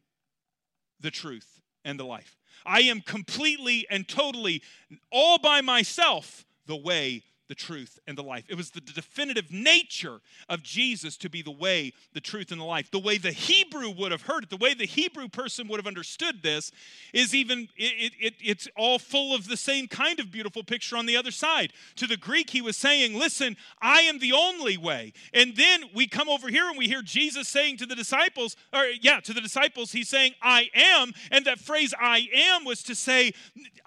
the 0.99 1.09
truth, 1.09 1.61
and 1.85 1.97
the 1.97 2.03
life. 2.03 2.35
I 2.65 2.81
am 2.81 2.99
completely 2.99 3.87
and 3.89 4.05
totally, 4.05 4.61
all 5.09 5.39
by 5.39 5.61
myself, 5.61 6.45
the 6.65 6.75
way, 6.75 7.23
the 7.47 7.55
truth, 7.55 7.99
and 8.07 8.17
the 8.17 8.23
life. 8.23 8.43
It 8.49 8.55
was 8.55 8.71
the 8.71 8.81
definitive 8.81 9.51
nature 9.51 10.19
of 10.49 10.63
Jesus 10.63 11.15
to 11.17 11.29
be 11.29 11.41
the 11.41 11.51
way, 11.51 11.93
the 12.13 12.19
truth, 12.19 12.51
and 12.51 12.59
the 12.59 12.65
life. 12.65 12.91
The 12.91 12.99
way 12.99 13.17
the 13.17 13.31
Hebrew 13.31 13.89
would 13.91 14.11
have 14.11 14.23
heard 14.23 14.43
it, 14.43 14.49
the 14.49 14.57
way 14.57 14.73
the 14.73 14.85
Hebrew 14.85 15.29
person 15.29 15.67
would 15.67 15.77
have 15.77 15.87
understood 15.87 16.43
this, 16.43 16.71
is 17.13 17.33
even, 17.33 17.69
it, 17.77 18.13
it, 18.19 18.33
it's 18.43 18.67
all 18.75 18.99
full 18.99 19.33
of 19.33 19.47
the 19.47 19.57
same 19.57 19.87
kind 19.87 20.19
of 20.19 20.31
beautiful 20.31 20.63
picture 20.63 20.97
on 20.97 21.05
the 21.05 21.15
other 21.15 21.31
side. 21.31 21.71
To 21.95 22.07
the 22.07 22.17
Greek, 22.17 22.49
he 22.49 22.61
was 22.61 22.75
saying, 22.75 23.17
Listen, 23.17 23.55
I 23.81 24.01
am 24.01 24.19
the 24.19 24.33
only 24.33 24.77
way. 24.77 25.13
And 25.33 25.55
then 25.55 25.85
we 25.93 26.07
come 26.07 26.29
over 26.29 26.49
here 26.49 26.67
and 26.67 26.77
we 26.77 26.87
hear 26.87 27.01
Jesus 27.01 27.47
saying 27.47 27.77
to 27.77 27.85
the 27.85 27.95
disciples, 27.95 28.57
or 28.73 28.85
yeah, 29.01 29.19
to 29.21 29.33
the 29.33 29.41
disciples, 29.41 29.91
he's 29.91 30.09
saying, 30.09 30.33
I 30.41 30.69
am. 30.73 31.13
And 31.31 31.45
that 31.45 31.59
phrase, 31.59 31.93
I 31.99 32.27
am, 32.33 32.65
was 32.65 32.83
to 32.83 32.95
say, 32.95 33.33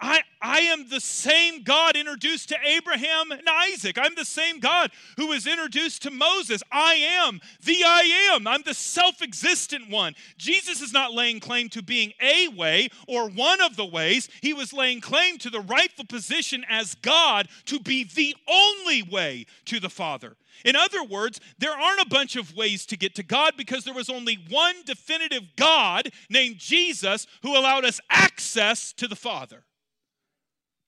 I, 0.00 0.22
I 0.40 0.60
am 0.60 0.88
the 0.88 1.00
same 1.00 1.62
God 1.62 1.96
introduced 1.96 2.48
to 2.48 2.56
Abraham 2.64 3.32
and 3.32 3.49
Isaac. 3.50 3.98
I'm 4.00 4.14
the 4.14 4.24
same 4.24 4.60
God 4.60 4.90
who 5.16 5.28
was 5.28 5.46
introduced 5.46 6.02
to 6.02 6.10
Moses. 6.10 6.62
I 6.70 6.94
am 6.94 7.40
the 7.64 7.82
I 7.84 8.32
am. 8.32 8.46
I'm 8.46 8.62
the 8.62 8.74
self 8.74 9.22
existent 9.22 9.90
one. 9.90 10.14
Jesus 10.38 10.80
is 10.80 10.92
not 10.92 11.12
laying 11.12 11.40
claim 11.40 11.68
to 11.70 11.82
being 11.82 12.12
a 12.20 12.48
way 12.48 12.88
or 13.06 13.28
one 13.28 13.60
of 13.60 13.76
the 13.76 13.86
ways. 13.86 14.28
He 14.40 14.52
was 14.52 14.72
laying 14.72 15.00
claim 15.00 15.38
to 15.38 15.50
the 15.50 15.60
rightful 15.60 16.06
position 16.06 16.64
as 16.68 16.94
God 16.96 17.48
to 17.66 17.80
be 17.80 18.04
the 18.04 18.36
only 18.48 19.02
way 19.02 19.46
to 19.66 19.80
the 19.80 19.90
Father. 19.90 20.36
In 20.64 20.76
other 20.76 21.02
words, 21.02 21.40
there 21.58 21.72
aren't 21.72 22.02
a 22.02 22.08
bunch 22.08 22.36
of 22.36 22.54
ways 22.54 22.84
to 22.86 22.96
get 22.96 23.14
to 23.14 23.22
God 23.22 23.54
because 23.56 23.84
there 23.84 23.94
was 23.94 24.10
only 24.10 24.38
one 24.48 24.76
definitive 24.84 25.44
God 25.56 26.10
named 26.28 26.58
Jesus 26.58 27.26
who 27.42 27.56
allowed 27.56 27.84
us 27.84 28.00
access 28.10 28.92
to 28.94 29.08
the 29.08 29.16
Father. 29.16 29.64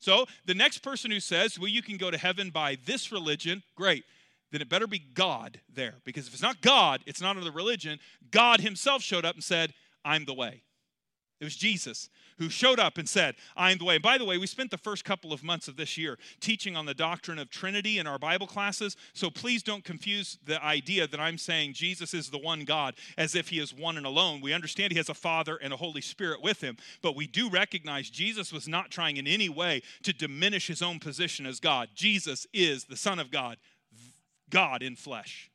So 0.03 0.27
the 0.47 0.55
next 0.55 0.79
person 0.79 1.13
who 1.13 1.21
says, 1.21 1.61
well, 1.61 1.69
you 1.69 1.81
can 1.81 1.97
go 1.97 2.11
to 2.11 2.19
heaven 2.19 2.51
by 2.51 2.77
this 2.85 3.13
religion, 3.13 3.63
great. 3.77 4.05
Then 4.51 4.61
it 4.61 4.69
better 4.69 4.89
be 4.89 4.99
God 4.99 5.61
there. 5.73 5.95
Because 6.05 6.27
if 6.27 6.33
it's 6.33 6.43
not 6.43 6.61
God, 6.61 7.03
it's 7.07 7.21
not 7.21 7.37
another 7.37 7.53
religion. 7.53 8.01
God 8.33 8.61
Himself 8.61 9.01
showed 9.01 9.25
up 9.25 9.37
and 9.37 9.45
said, 9.45 9.73
I'm 10.05 10.25
the 10.25 10.35
way. 10.35 10.65
It 11.41 11.45
was 11.45 11.55
Jesus 11.55 12.11
who 12.43 12.51
showed 12.51 12.81
up 12.81 12.99
and 12.99 13.09
said, 13.09 13.37
I 13.57 13.71
am 13.71 13.79
the 13.79 13.85
way. 13.85 13.95
And 13.95 14.03
by 14.03 14.19
the 14.19 14.25
way, 14.25 14.37
we 14.37 14.47
spent 14.47 14.71
the 14.71 14.79
first 14.79 15.05
couple 15.05 15.33
of 15.33 15.45
months 15.45 15.69
of 15.69 15.77
this 15.77 15.97
year 15.97 16.19
teaching 16.41 16.77
on 16.77 16.87
the 16.87 16.95
doctrine 16.95 17.39
of 17.39 17.51
Trinity 17.51 17.99
in 17.99 18.07
our 18.07 18.19
Bible 18.19 18.47
classes. 18.47 18.97
So 19.13 19.31
please 19.31 19.63
don't 19.63 19.85
confuse 19.85 20.39
the 20.45 20.63
idea 20.63 21.07
that 21.07 21.21
I'm 21.21 21.39
saying 21.39 21.75
Jesus 21.75 22.15
is 22.15 22.31
the 22.31 22.39
one 22.39 22.65
God 22.65 22.95
as 23.17 23.35
if 23.35 23.49
he 23.49 23.61
is 23.61 23.73
one 23.73 23.97
and 23.97 24.07
alone. 24.07 24.41
We 24.41 24.53
understand 24.53 24.93
he 24.93 24.99
has 24.99 25.09
a 25.09 25.15
Father 25.15 25.57
and 25.57 25.73
a 25.73 25.77
Holy 25.77 26.01
Spirit 26.01 26.43
with 26.43 26.61
him, 26.61 26.77
but 27.01 27.15
we 27.15 27.27
do 27.27 27.49
recognize 27.49 28.11
Jesus 28.11 28.53
was 28.53 28.67
not 28.67 28.91
trying 28.91 29.17
in 29.17 29.27
any 29.27 29.49
way 29.49 29.83
to 30.03 30.13
diminish 30.13 30.67
his 30.67 30.83
own 30.83 30.99
position 30.99 31.47
as 31.47 31.61
God. 31.61 31.91
Jesus 31.95 32.47
is 32.53 32.85
the 32.85 32.97
Son 32.97 33.19
of 33.19 33.31
God, 33.31 33.57
God 34.51 34.83
in 34.83 34.97
flesh. 34.97 35.51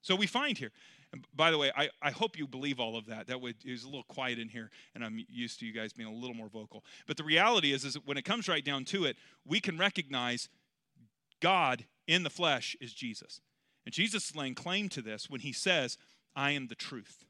So 0.00 0.14
we 0.14 0.26
find 0.26 0.58
here 0.58 0.72
and 1.14 1.24
by 1.32 1.52
the 1.52 1.58
way, 1.58 1.70
I, 1.76 1.90
I 2.02 2.10
hope 2.10 2.36
you 2.36 2.48
believe 2.48 2.80
all 2.80 2.96
of 2.96 3.06
that. 3.06 3.28
That 3.28 3.40
would, 3.40 3.54
it 3.64 3.70
was 3.70 3.84
a 3.84 3.86
little 3.86 4.02
quiet 4.02 4.40
in 4.40 4.48
here, 4.48 4.68
and 4.96 5.04
I'm 5.04 5.24
used 5.30 5.60
to 5.60 5.66
you 5.66 5.72
guys 5.72 5.92
being 5.92 6.08
a 6.08 6.12
little 6.12 6.34
more 6.34 6.48
vocal. 6.48 6.82
But 7.06 7.16
the 7.16 7.22
reality 7.22 7.72
is, 7.72 7.84
is 7.84 7.94
when 8.04 8.16
it 8.16 8.24
comes 8.24 8.48
right 8.48 8.64
down 8.64 8.84
to 8.86 9.04
it, 9.04 9.16
we 9.46 9.60
can 9.60 9.78
recognize 9.78 10.48
God 11.40 11.84
in 12.08 12.24
the 12.24 12.30
flesh 12.30 12.76
is 12.80 12.92
Jesus. 12.92 13.40
And 13.86 13.94
Jesus 13.94 14.30
is 14.30 14.36
laying 14.36 14.56
claim 14.56 14.88
to 14.88 15.02
this 15.02 15.30
when 15.30 15.40
he 15.40 15.52
says, 15.52 15.98
I 16.34 16.50
am 16.50 16.66
the 16.66 16.74
truth. 16.74 17.24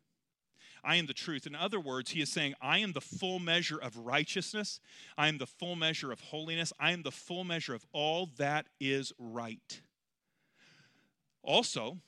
I 0.82 0.96
am 0.96 1.04
the 1.04 1.12
truth. 1.12 1.46
In 1.46 1.54
other 1.54 1.80
words, 1.80 2.12
he 2.12 2.22
is 2.22 2.30
saying, 2.30 2.54
I 2.62 2.78
am 2.78 2.92
the 2.92 3.02
full 3.02 3.38
measure 3.38 3.78
of 3.78 3.98
righteousness. 3.98 4.80
I 5.18 5.28
am 5.28 5.36
the 5.36 5.46
full 5.46 5.76
measure 5.76 6.10
of 6.10 6.20
holiness. 6.20 6.72
I 6.80 6.92
am 6.92 7.02
the 7.02 7.10
full 7.10 7.44
measure 7.44 7.74
of 7.74 7.84
all 7.92 8.30
that 8.38 8.66
is 8.80 9.12
right. 9.18 9.82
Also, 11.42 11.98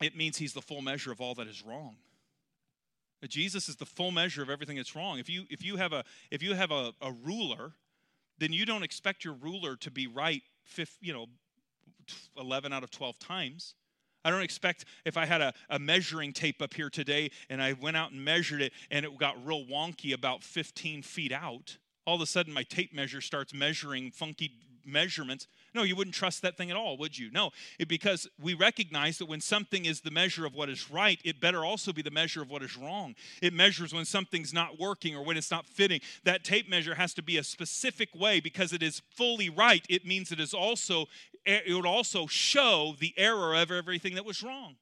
it 0.00 0.16
means 0.16 0.36
he's 0.36 0.52
the 0.52 0.62
full 0.62 0.82
measure 0.82 1.12
of 1.12 1.20
all 1.20 1.34
that 1.34 1.46
is 1.46 1.64
wrong. 1.64 1.96
Jesus 3.28 3.68
is 3.68 3.76
the 3.76 3.86
full 3.86 4.12
measure 4.12 4.42
of 4.42 4.50
everything 4.50 4.76
that's 4.76 4.94
wrong. 4.94 5.18
If 5.18 5.28
you 5.28 5.46
if 5.50 5.64
you 5.64 5.76
have 5.76 5.92
a 5.92 6.04
if 6.30 6.42
you 6.42 6.54
have 6.54 6.70
a, 6.70 6.92
a 7.00 7.10
ruler, 7.10 7.72
then 8.38 8.52
you 8.52 8.66
don't 8.66 8.82
expect 8.82 9.24
your 9.24 9.34
ruler 9.34 9.76
to 9.76 9.90
be 9.90 10.06
right 10.06 10.42
fifth, 10.62 10.96
you 11.00 11.12
know, 11.12 11.26
11 12.38 12.72
out 12.72 12.82
of 12.82 12.90
12 12.90 13.18
times. 13.18 13.74
I 14.24 14.30
don't 14.30 14.42
expect 14.42 14.84
if 15.04 15.16
I 15.16 15.24
had 15.24 15.40
a, 15.40 15.54
a 15.70 15.78
measuring 15.78 16.32
tape 16.32 16.60
up 16.60 16.74
here 16.74 16.90
today 16.90 17.30
and 17.48 17.62
I 17.62 17.74
went 17.74 17.96
out 17.96 18.10
and 18.10 18.24
measured 18.24 18.60
it 18.60 18.72
and 18.90 19.04
it 19.06 19.16
got 19.18 19.44
real 19.46 19.64
wonky 19.64 20.12
about 20.12 20.42
15 20.42 21.02
feet 21.02 21.32
out, 21.32 21.78
all 22.06 22.16
of 22.16 22.20
a 22.20 22.26
sudden 22.26 22.52
my 22.52 22.64
tape 22.64 22.92
measure 22.92 23.20
starts 23.20 23.54
measuring 23.54 24.10
funky 24.10 24.52
measurements. 24.84 25.46
No, 25.76 25.82
you 25.82 25.94
wouldn't 25.94 26.16
trust 26.16 26.40
that 26.42 26.56
thing 26.56 26.70
at 26.70 26.76
all, 26.76 26.96
would 26.96 27.18
you? 27.18 27.30
No, 27.30 27.50
it, 27.78 27.86
because 27.86 28.26
we 28.40 28.54
recognize 28.54 29.18
that 29.18 29.26
when 29.26 29.42
something 29.42 29.84
is 29.84 30.00
the 30.00 30.10
measure 30.10 30.46
of 30.46 30.54
what 30.54 30.70
is 30.70 30.90
right, 30.90 31.20
it 31.22 31.38
better 31.38 31.64
also 31.64 31.92
be 31.92 32.00
the 32.02 32.10
measure 32.10 32.40
of 32.40 32.50
what 32.50 32.62
is 32.62 32.76
wrong. 32.76 33.14
It 33.42 33.52
measures 33.52 33.92
when 33.92 34.06
something's 34.06 34.54
not 34.54 34.80
working 34.80 35.14
or 35.14 35.22
when 35.22 35.36
it's 35.36 35.50
not 35.50 35.66
fitting. 35.66 36.00
That 36.24 36.44
tape 36.44 36.68
measure 36.68 36.94
has 36.94 37.12
to 37.14 37.22
be 37.22 37.36
a 37.36 37.44
specific 37.44 38.08
way 38.14 38.40
because 38.40 38.72
it 38.72 38.82
is 38.82 39.02
fully 39.14 39.50
right. 39.50 39.84
It 39.88 40.06
means 40.06 40.32
it 40.32 40.40
is 40.40 40.54
also 40.54 41.06
it 41.44 41.72
would 41.72 41.86
also 41.86 42.26
show 42.26 42.96
the 42.98 43.14
error 43.16 43.54
of 43.54 43.70
everything 43.70 44.14
that 44.16 44.24
was 44.24 44.42
wrong. 44.42 44.76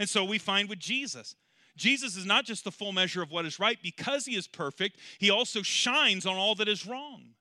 And 0.00 0.08
so 0.08 0.24
we 0.24 0.38
find 0.38 0.68
with 0.68 0.80
Jesus. 0.80 1.36
Jesus 1.76 2.16
is 2.16 2.26
not 2.26 2.44
just 2.44 2.64
the 2.64 2.72
full 2.72 2.92
measure 2.92 3.22
of 3.22 3.30
what 3.30 3.46
is 3.46 3.60
right 3.60 3.78
because 3.82 4.26
he 4.26 4.34
is 4.34 4.48
perfect, 4.48 4.98
he 5.18 5.30
also 5.30 5.62
shines 5.62 6.26
on 6.26 6.36
all 6.36 6.54
that 6.56 6.68
is 6.68 6.86
wrong. 6.86 7.34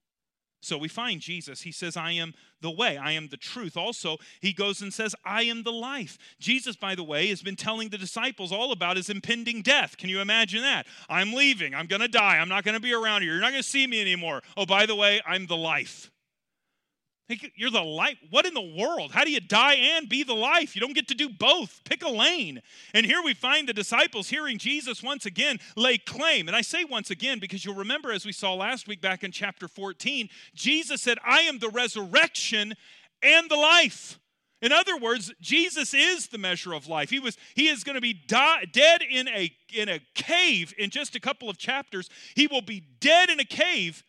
So 0.61 0.77
we 0.77 0.87
find 0.87 1.19
Jesus. 1.19 1.61
He 1.61 1.71
says, 1.71 1.97
I 1.97 2.11
am 2.11 2.33
the 2.61 2.69
way, 2.69 2.95
I 2.95 3.13
am 3.13 3.27
the 3.29 3.37
truth. 3.37 3.75
Also, 3.75 4.17
he 4.39 4.53
goes 4.53 4.81
and 4.81 4.93
says, 4.93 5.15
I 5.25 5.43
am 5.43 5.63
the 5.63 5.71
life. 5.71 6.19
Jesus, 6.39 6.75
by 6.75 6.93
the 6.93 7.03
way, 7.03 7.27
has 7.27 7.41
been 7.41 7.55
telling 7.55 7.89
the 7.89 7.97
disciples 7.97 8.51
all 8.51 8.71
about 8.71 8.97
his 8.97 9.09
impending 9.09 9.63
death. 9.63 9.97
Can 9.97 10.09
you 10.09 10.21
imagine 10.21 10.61
that? 10.61 10.85
I'm 11.09 11.33
leaving. 11.33 11.73
I'm 11.73 11.87
going 11.87 12.01
to 12.01 12.07
die. 12.07 12.37
I'm 12.37 12.49
not 12.49 12.63
going 12.63 12.75
to 12.75 12.81
be 12.81 12.93
around 12.93 13.23
here. 13.23 13.33
You're 13.33 13.41
not 13.41 13.51
going 13.51 13.63
to 13.63 13.67
see 13.67 13.87
me 13.87 13.99
anymore. 13.99 14.41
Oh, 14.55 14.67
by 14.67 14.85
the 14.85 14.95
way, 14.95 15.19
I'm 15.25 15.47
the 15.47 15.57
life. 15.57 16.11
You're 17.55 17.71
the 17.71 17.81
life. 17.81 18.17
What 18.29 18.45
in 18.45 18.53
the 18.53 18.61
world? 18.61 19.11
How 19.11 19.23
do 19.23 19.31
you 19.31 19.39
die 19.39 19.75
and 19.75 20.09
be 20.09 20.23
the 20.23 20.33
life? 20.33 20.75
You 20.75 20.81
don't 20.81 20.93
get 20.93 21.07
to 21.09 21.15
do 21.15 21.29
both. 21.29 21.81
Pick 21.85 22.03
a 22.03 22.09
lane. 22.09 22.61
And 22.93 23.05
here 23.05 23.21
we 23.23 23.33
find 23.33 23.67
the 23.67 23.73
disciples 23.73 24.27
hearing 24.27 24.57
Jesus 24.57 25.01
once 25.01 25.25
again 25.25 25.59
lay 25.77 25.97
claim. 25.97 26.47
And 26.47 26.55
I 26.57 26.61
say 26.61 26.83
once 26.83 27.09
again 27.09 27.39
because 27.39 27.63
you'll 27.63 27.75
remember, 27.75 28.11
as 28.11 28.25
we 28.25 28.33
saw 28.33 28.53
last 28.53 28.87
week 28.87 29.01
back 29.01 29.23
in 29.23 29.31
chapter 29.31 29.67
14, 29.67 30.29
Jesus 30.53 31.01
said, 31.01 31.19
I 31.25 31.41
am 31.41 31.59
the 31.59 31.69
resurrection 31.69 32.73
and 33.21 33.49
the 33.49 33.55
life. 33.55 34.19
In 34.61 34.71
other 34.71 34.95
words, 34.95 35.33
Jesus 35.41 35.93
is 35.93 36.27
the 36.27 36.37
measure 36.37 36.73
of 36.73 36.87
life. 36.87 37.09
He 37.09 37.19
was 37.19 37.35
he 37.55 37.67
is 37.67 37.83
going 37.83 37.95
to 37.95 38.01
be 38.01 38.13
die, 38.13 38.65
dead 38.71 39.01
in 39.01 39.27
a 39.27 39.51
in 39.73 39.89
a 39.89 39.99
cave 40.13 40.73
in 40.77 40.91
just 40.91 41.15
a 41.15 41.19
couple 41.19 41.49
of 41.49 41.57
chapters. 41.57 42.09
He 42.35 42.45
will 42.45 42.61
be 42.61 42.83
dead 42.99 43.31
in 43.31 43.39
a 43.39 43.45
cave 43.45 44.03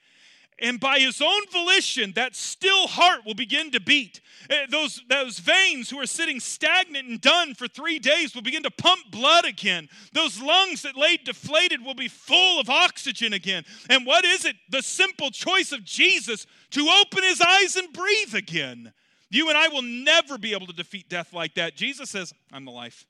and 0.58 0.78
by 0.78 0.98
his 0.98 1.20
own 1.20 1.46
volition, 1.50 2.12
that 2.14 2.36
still 2.36 2.86
heart 2.86 3.20
will 3.26 3.34
begin 3.34 3.70
to 3.72 3.80
beat. 3.80 4.20
Eh, 4.50 4.66
those, 4.70 5.02
those 5.08 5.38
veins 5.38 5.90
who 5.90 5.98
are 5.98 6.06
sitting 6.06 6.40
stagnant 6.40 7.08
and 7.08 7.20
done 7.20 7.54
for 7.54 7.66
three 7.66 7.98
days 7.98 8.34
will 8.34 8.42
begin 8.42 8.62
to 8.62 8.70
pump 8.70 9.10
blood 9.10 9.44
again. 9.44 9.88
Those 10.12 10.40
lungs 10.40 10.82
that 10.82 10.96
lay 10.96 11.16
deflated 11.16 11.82
will 11.82 11.94
be 11.94 12.08
full 12.08 12.60
of 12.60 12.68
oxygen 12.68 13.32
again. 13.32 13.64
And 13.88 14.06
what 14.06 14.24
is 14.24 14.44
it? 14.44 14.56
The 14.70 14.82
simple 14.82 15.30
choice 15.30 15.72
of 15.72 15.84
Jesus 15.84 16.46
to 16.70 16.88
open 17.00 17.22
his 17.24 17.40
eyes 17.40 17.76
and 17.76 17.92
breathe 17.92 18.34
again. 18.34 18.92
You 19.30 19.48
and 19.48 19.56
I 19.56 19.68
will 19.68 19.82
never 19.82 20.38
be 20.38 20.52
able 20.52 20.66
to 20.66 20.74
defeat 20.74 21.08
death 21.08 21.32
like 21.32 21.54
that. 21.54 21.74
Jesus 21.74 22.10
says, 22.10 22.32
I'm 22.52 22.66
the 22.66 22.70
life. 22.70 23.06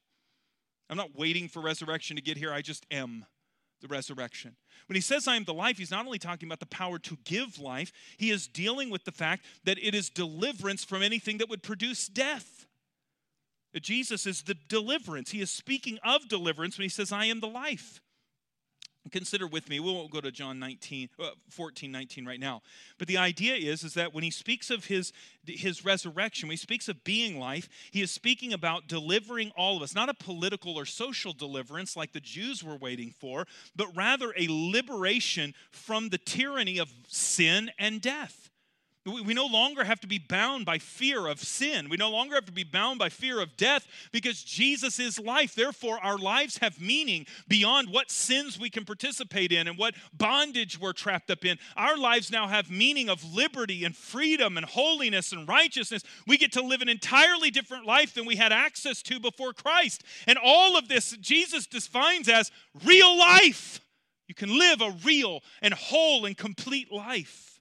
I'm 0.88 0.96
not 0.96 1.16
waiting 1.16 1.48
for 1.48 1.60
resurrection 1.60 2.16
to 2.16 2.22
get 2.22 2.36
here, 2.36 2.52
I 2.52 2.62
just 2.62 2.86
am 2.90 3.26
the 3.82 3.88
resurrection. 3.88 4.56
When 4.86 4.94
he 4.94 5.00
says, 5.00 5.28
I 5.28 5.36
am 5.36 5.44
the 5.44 5.54
life, 5.54 5.78
he's 5.78 5.90
not 5.90 6.06
only 6.06 6.18
talking 6.18 6.48
about 6.48 6.60
the 6.60 6.66
power 6.66 6.98
to 7.00 7.18
give 7.24 7.58
life, 7.58 7.92
he 8.16 8.30
is 8.30 8.48
dealing 8.48 8.90
with 8.90 9.04
the 9.04 9.12
fact 9.12 9.44
that 9.64 9.78
it 9.78 9.94
is 9.94 10.08
deliverance 10.08 10.84
from 10.84 11.02
anything 11.02 11.38
that 11.38 11.48
would 11.48 11.62
produce 11.62 12.08
death. 12.08 12.66
Jesus 13.80 14.26
is 14.26 14.42
the 14.42 14.56
deliverance. 14.68 15.30
He 15.30 15.40
is 15.40 15.50
speaking 15.50 15.98
of 16.04 16.28
deliverance 16.28 16.76
when 16.76 16.82
he 16.82 16.90
says, 16.90 17.10
I 17.10 17.24
am 17.26 17.40
the 17.40 17.48
life. 17.48 18.01
Consider 19.10 19.48
with 19.48 19.68
me, 19.68 19.80
we 19.80 19.92
won't 19.92 20.12
go 20.12 20.20
to 20.20 20.30
John 20.30 20.60
19, 20.60 21.08
uh, 21.18 21.30
14, 21.50 21.90
19 21.90 22.24
right 22.24 22.38
now. 22.38 22.62
But 22.98 23.08
the 23.08 23.16
idea 23.16 23.54
is, 23.54 23.82
is 23.82 23.94
that 23.94 24.14
when 24.14 24.22
he 24.22 24.30
speaks 24.30 24.70
of 24.70 24.84
his, 24.84 25.12
his 25.44 25.84
resurrection, 25.84 26.48
when 26.48 26.52
he 26.52 26.58
speaks 26.58 26.88
of 26.88 27.02
being 27.02 27.38
life, 27.38 27.68
he 27.90 28.00
is 28.00 28.12
speaking 28.12 28.52
about 28.52 28.86
delivering 28.86 29.50
all 29.56 29.76
of 29.76 29.82
us, 29.82 29.94
not 29.94 30.08
a 30.08 30.14
political 30.14 30.78
or 30.78 30.86
social 30.86 31.32
deliverance 31.32 31.96
like 31.96 32.12
the 32.12 32.20
Jews 32.20 32.62
were 32.62 32.76
waiting 32.76 33.10
for, 33.10 33.46
but 33.74 33.88
rather 33.96 34.32
a 34.36 34.46
liberation 34.48 35.52
from 35.72 36.10
the 36.10 36.18
tyranny 36.18 36.78
of 36.78 36.92
sin 37.08 37.72
and 37.78 38.00
death. 38.00 38.51
We 39.04 39.34
no 39.34 39.46
longer 39.46 39.82
have 39.82 39.98
to 40.00 40.06
be 40.06 40.18
bound 40.18 40.64
by 40.64 40.78
fear 40.78 41.26
of 41.26 41.40
sin. 41.40 41.88
We 41.88 41.96
no 41.96 42.10
longer 42.10 42.36
have 42.36 42.46
to 42.46 42.52
be 42.52 42.62
bound 42.62 43.00
by 43.00 43.08
fear 43.08 43.40
of 43.40 43.56
death 43.56 43.84
because 44.12 44.44
Jesus 44.44 45.00
is 45.00 45.18
life. 45.18 45.56
Therefore, 45.56 45.98
our 46.00 46.16
lives 46.16 46.58
have 46.58 46.80
meaning 46.80 47.26
beyond 47.48 47.88
what 47.90 48.12
sins 48.12 48.60
we 48.60 48.70
can 48.70 48.84
participate 48.84 49.50
in 49.50 49.66
and 49.66 49.76
what 49.76 49.94
bondage 50.12 50.78
we're 50.78 50.92
trapped 50.92 51.32
up 51.32 51.44
in. 51.44 51.58
Our 51.76 51.96
lives 51.96 52.30
now 52.30 52.46
have 52.46 52.70
meaning 52.70 53.08
of 53.08 53.24
liberty 53.34 53.84
and 53.84 53.96
freedom 53.96 54.56
and 54.56 54.64
holiness 54.64 55.32
and 55.32 55.48
righteousness. 55.48 56.04
We 56.28 56.38
get 56.38 56.52
to 56.52 56.62
live 56.62 56.80
an 56.80 56.88
entirely 56.88 57.50
different 57.50 57.84
life 57.84 58.14
than 58.14 58.24
we 58.24 58.36
had 58.36 58.52
access 58.52 59.02
to 59.02 59.18
before 59.18 59.52
Christ. 59.52 60.04
And 60.28 60.38
all 60.40 60.78
of 60.78 60.86
this, 60.86 61.10
Jesus 61.16 61.66
defines 61.66 62.28
as 62.28 62.52
real 62.84 63.18
life. 63.18 63.80
You 64.28 64.36
can 64.36 64.56
live 64.56 64.80
a 64.80 64.94
real 65.04 65.40
and 65.60 65.74
whole 65.74 66.24
and 66.24 66.36
complete 66.36 66.92
life. 66.92 67.51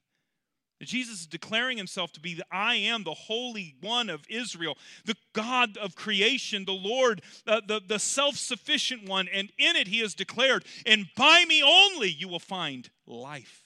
Jesus 0.88 1.22
is 1.22 1.28
declaring 1.28 1.78
himself 1.78 2.12
to 2.13 2.20
be 2.20 2.34
the 2.34 2.46
I 2.52 2.76
am, 2.76 3.04
the 3.04 3.13
Holy 3.13 3.76
One 3.82 4.10
of 4.10 4.26
Israel, 4.30 4.78
the 5.06 5.17
God 5.34 5.78
of 5.78 5.96
creation, 5.96 6.65
the 6.65 6.74
Lord, 6.74 7.22
uh, 7.46 7.62
the, 7.67 7.82
the 7.86 8.00
self 8.00 8.36
sufficient 8.36 9.08
one. 9.08 9.28
And 9.32 9.52
in 9.58 9.76
it 9.76 9.88
he 9.88 10.00
has 10.00 10.15
declared, 10.15 10.65
and 10.86 11.08
by 11.15 11.46
me 11.48 11.62
only 11.62 12.10
you 12.10 12.28
will 12.28 12.39
find 12.39 12.89
life. 13.06 13.63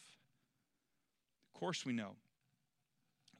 Of 1.53 1.59
course, 1.59 1.85
we 1.85 1.93
know. 1.93 2.15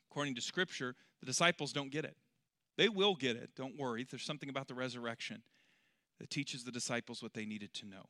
According 0.09 0.35
to 0.35 0.41
Scripture, 0.41 0.95
the 1.19 1.25
disciples 1.25 1.73
don't 1.73 1.91
get 1.91 2.05
it. 2.05 2.15
They 2.77 2.87
will 2.87 3.15
get 3.15 3.35
it. 3.35 3.49
Don't 3.55 3.77
worry. 3.77 4.05
There's 4.09 4.23
something 4.23 4.49
about 4.49 4.69
the 4.69 4.73
resurrection 4.73 5.41
that 6.19 6.29
teaches 6.29 6.63
the 6.63 6.71
disciples 6.71 7.21
what 7.21 7.33
they 7.33 7.45
needed 7.45 7.73
to 7.73 7.85
know. 7.85 8.05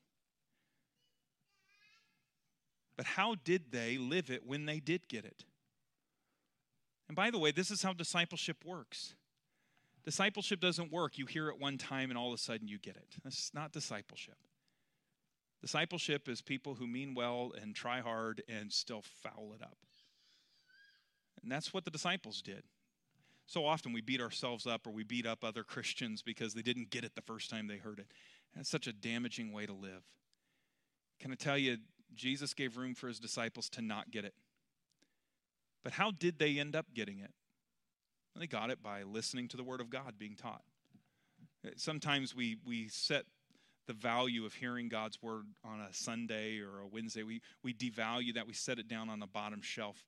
But 2.97 3.06
how 3.08 3.36
did 3.43 3.71
they 3.71 3.97
live 3.97 4.30
it 4.30 4.45
when 4.45 4.65
they 4.65 4.80
did 4.80 5.08
get 5.08 5.25
it? 5.25 5.43
And 7.07 7.15
by 7.15 7.29
the 7.29 7.37
way, 7.37 7.51
this 7.51 7.71
is 7.71 7.83
how 7.83 7.93
discipleship 7.93 8.65
works. 8.65 9.15
Discipleship 10.03 10.59
doesn't 10.59 10.91
work. 10.91 11.17
You 11.17 11.25
hear 11.25 11.49
it 11.49 11.59
one 11.59 11.77
time 11.77 12.09
and 12.09 12.17
all 12.17 12.27
of 12.27 12.33
a 12.33 12.41
sudden 12.41 12.67
you 12.67 12.77
get 12.77 12.95
it. 12.95 13.15
That's 13.23 13.53
not 13.53 13.71
discipleship. 13.71 14.37
Discipleship 15.61 16.29
is 16.29 16.41
people 16.41 16.75
who 16.75 16.85
mean 16.85 17.15
well 17.15 17.53
and 17.59 17.75
try 17.75 17.99
hard 17.99 18.43
and 18.47 18.71
still 18.71 19.01
foul 19.23 19.53
it 19.55 19.63
up. 19.63 19.77
And 21.41 21.51
that's 21.51 21.73
what 21.73 21.85
the 21.85 21.91
disciples 21.91 22.41
did. 22.41 22.63
So 23.47 23.65
often 23.65 23.93
we 23.93 24.01
beat 24.01 24.21
ourselves 24.21 24.65
up 24.65 24.87
or 24.87 24.91
we 24.91 25.03
beat 25.03 25.25
up 25.25 25.43
other 25.43 25.63
Christians 25.63 26.21
because 26.21 26.53
they 26.53 26.61
didn't 26.61 26.89
get 26.89 27.03
it 27.03 27.15
the 27.15 27.21
first 27.21 27.49
time 27.49 27.67
they 27.67 27.77
heard 27.77 27.99
it. 27.99 28.07
That's 28.55 28.69
such 28.69 28.87
a 28.87 28.93
damaging 28.93 29.51
way 29.51 29.65
to 29.65 29.73
live. 29.73 30.03
Can 31.19 31.31
I 31.31 31.35
tell 31.35 31.57
you, 31.57 31.77
Jesus 32.13 32.53
gave 32.53 32.77
room 32.77 32.95
for 32.95 33.07
his 33.07 33.19
disciples 33.19 33.69
to 33.69 33.81
not 33.81 34.11
get 34.11 34.25
it. 34.25 34.33
But 35.86 35.93
how 35.93 36.10
did 36.10 36.39
they 36.39 36.58
end 36.58 36.76
up 36.76 36.88
getting 36.95 37.19
it? 37.19 37.32
Well, 38.34 38.41
they 38.41 38.48
got 38.48 38.71
it 38.71 38.82
by 38.82 39.04
listening 39.04 39.48
to 39.50 39.56
the 39.56 39.63
Word 39.63 39.80
of 39.80 39.91
God 39.91 40.15
being 40.17 40.36
taught. 40.36 40.63
Sometimes 41.78 42.36
we, 42.36 42.58
we 42.65 42.89
set 42.89 43.26
the 43.86 43.93
value 43.93 44.45
of 44.45 44.56
hearing 44.56 44.89
God's 44.89 45.21
Word 45.21 45.45
on 45.63 45.80
a 45.80 45.93
Sunday 45.93 46.60
or 46.60 46.80
a 46.80 46.88
Wednesday. 46.88 47.21
We, 47.21 47.39
we 47.63 47.71
devalue 47.71 48.34
that. 48.34 48.48
We 48.48 48.54
set 48.54 48.80
it 48.80 48.88
down 48.88 49.10
on 49.10 49.19
the 49.19 49.28
bottom 49.28 49.62
shelf 49.62 50.04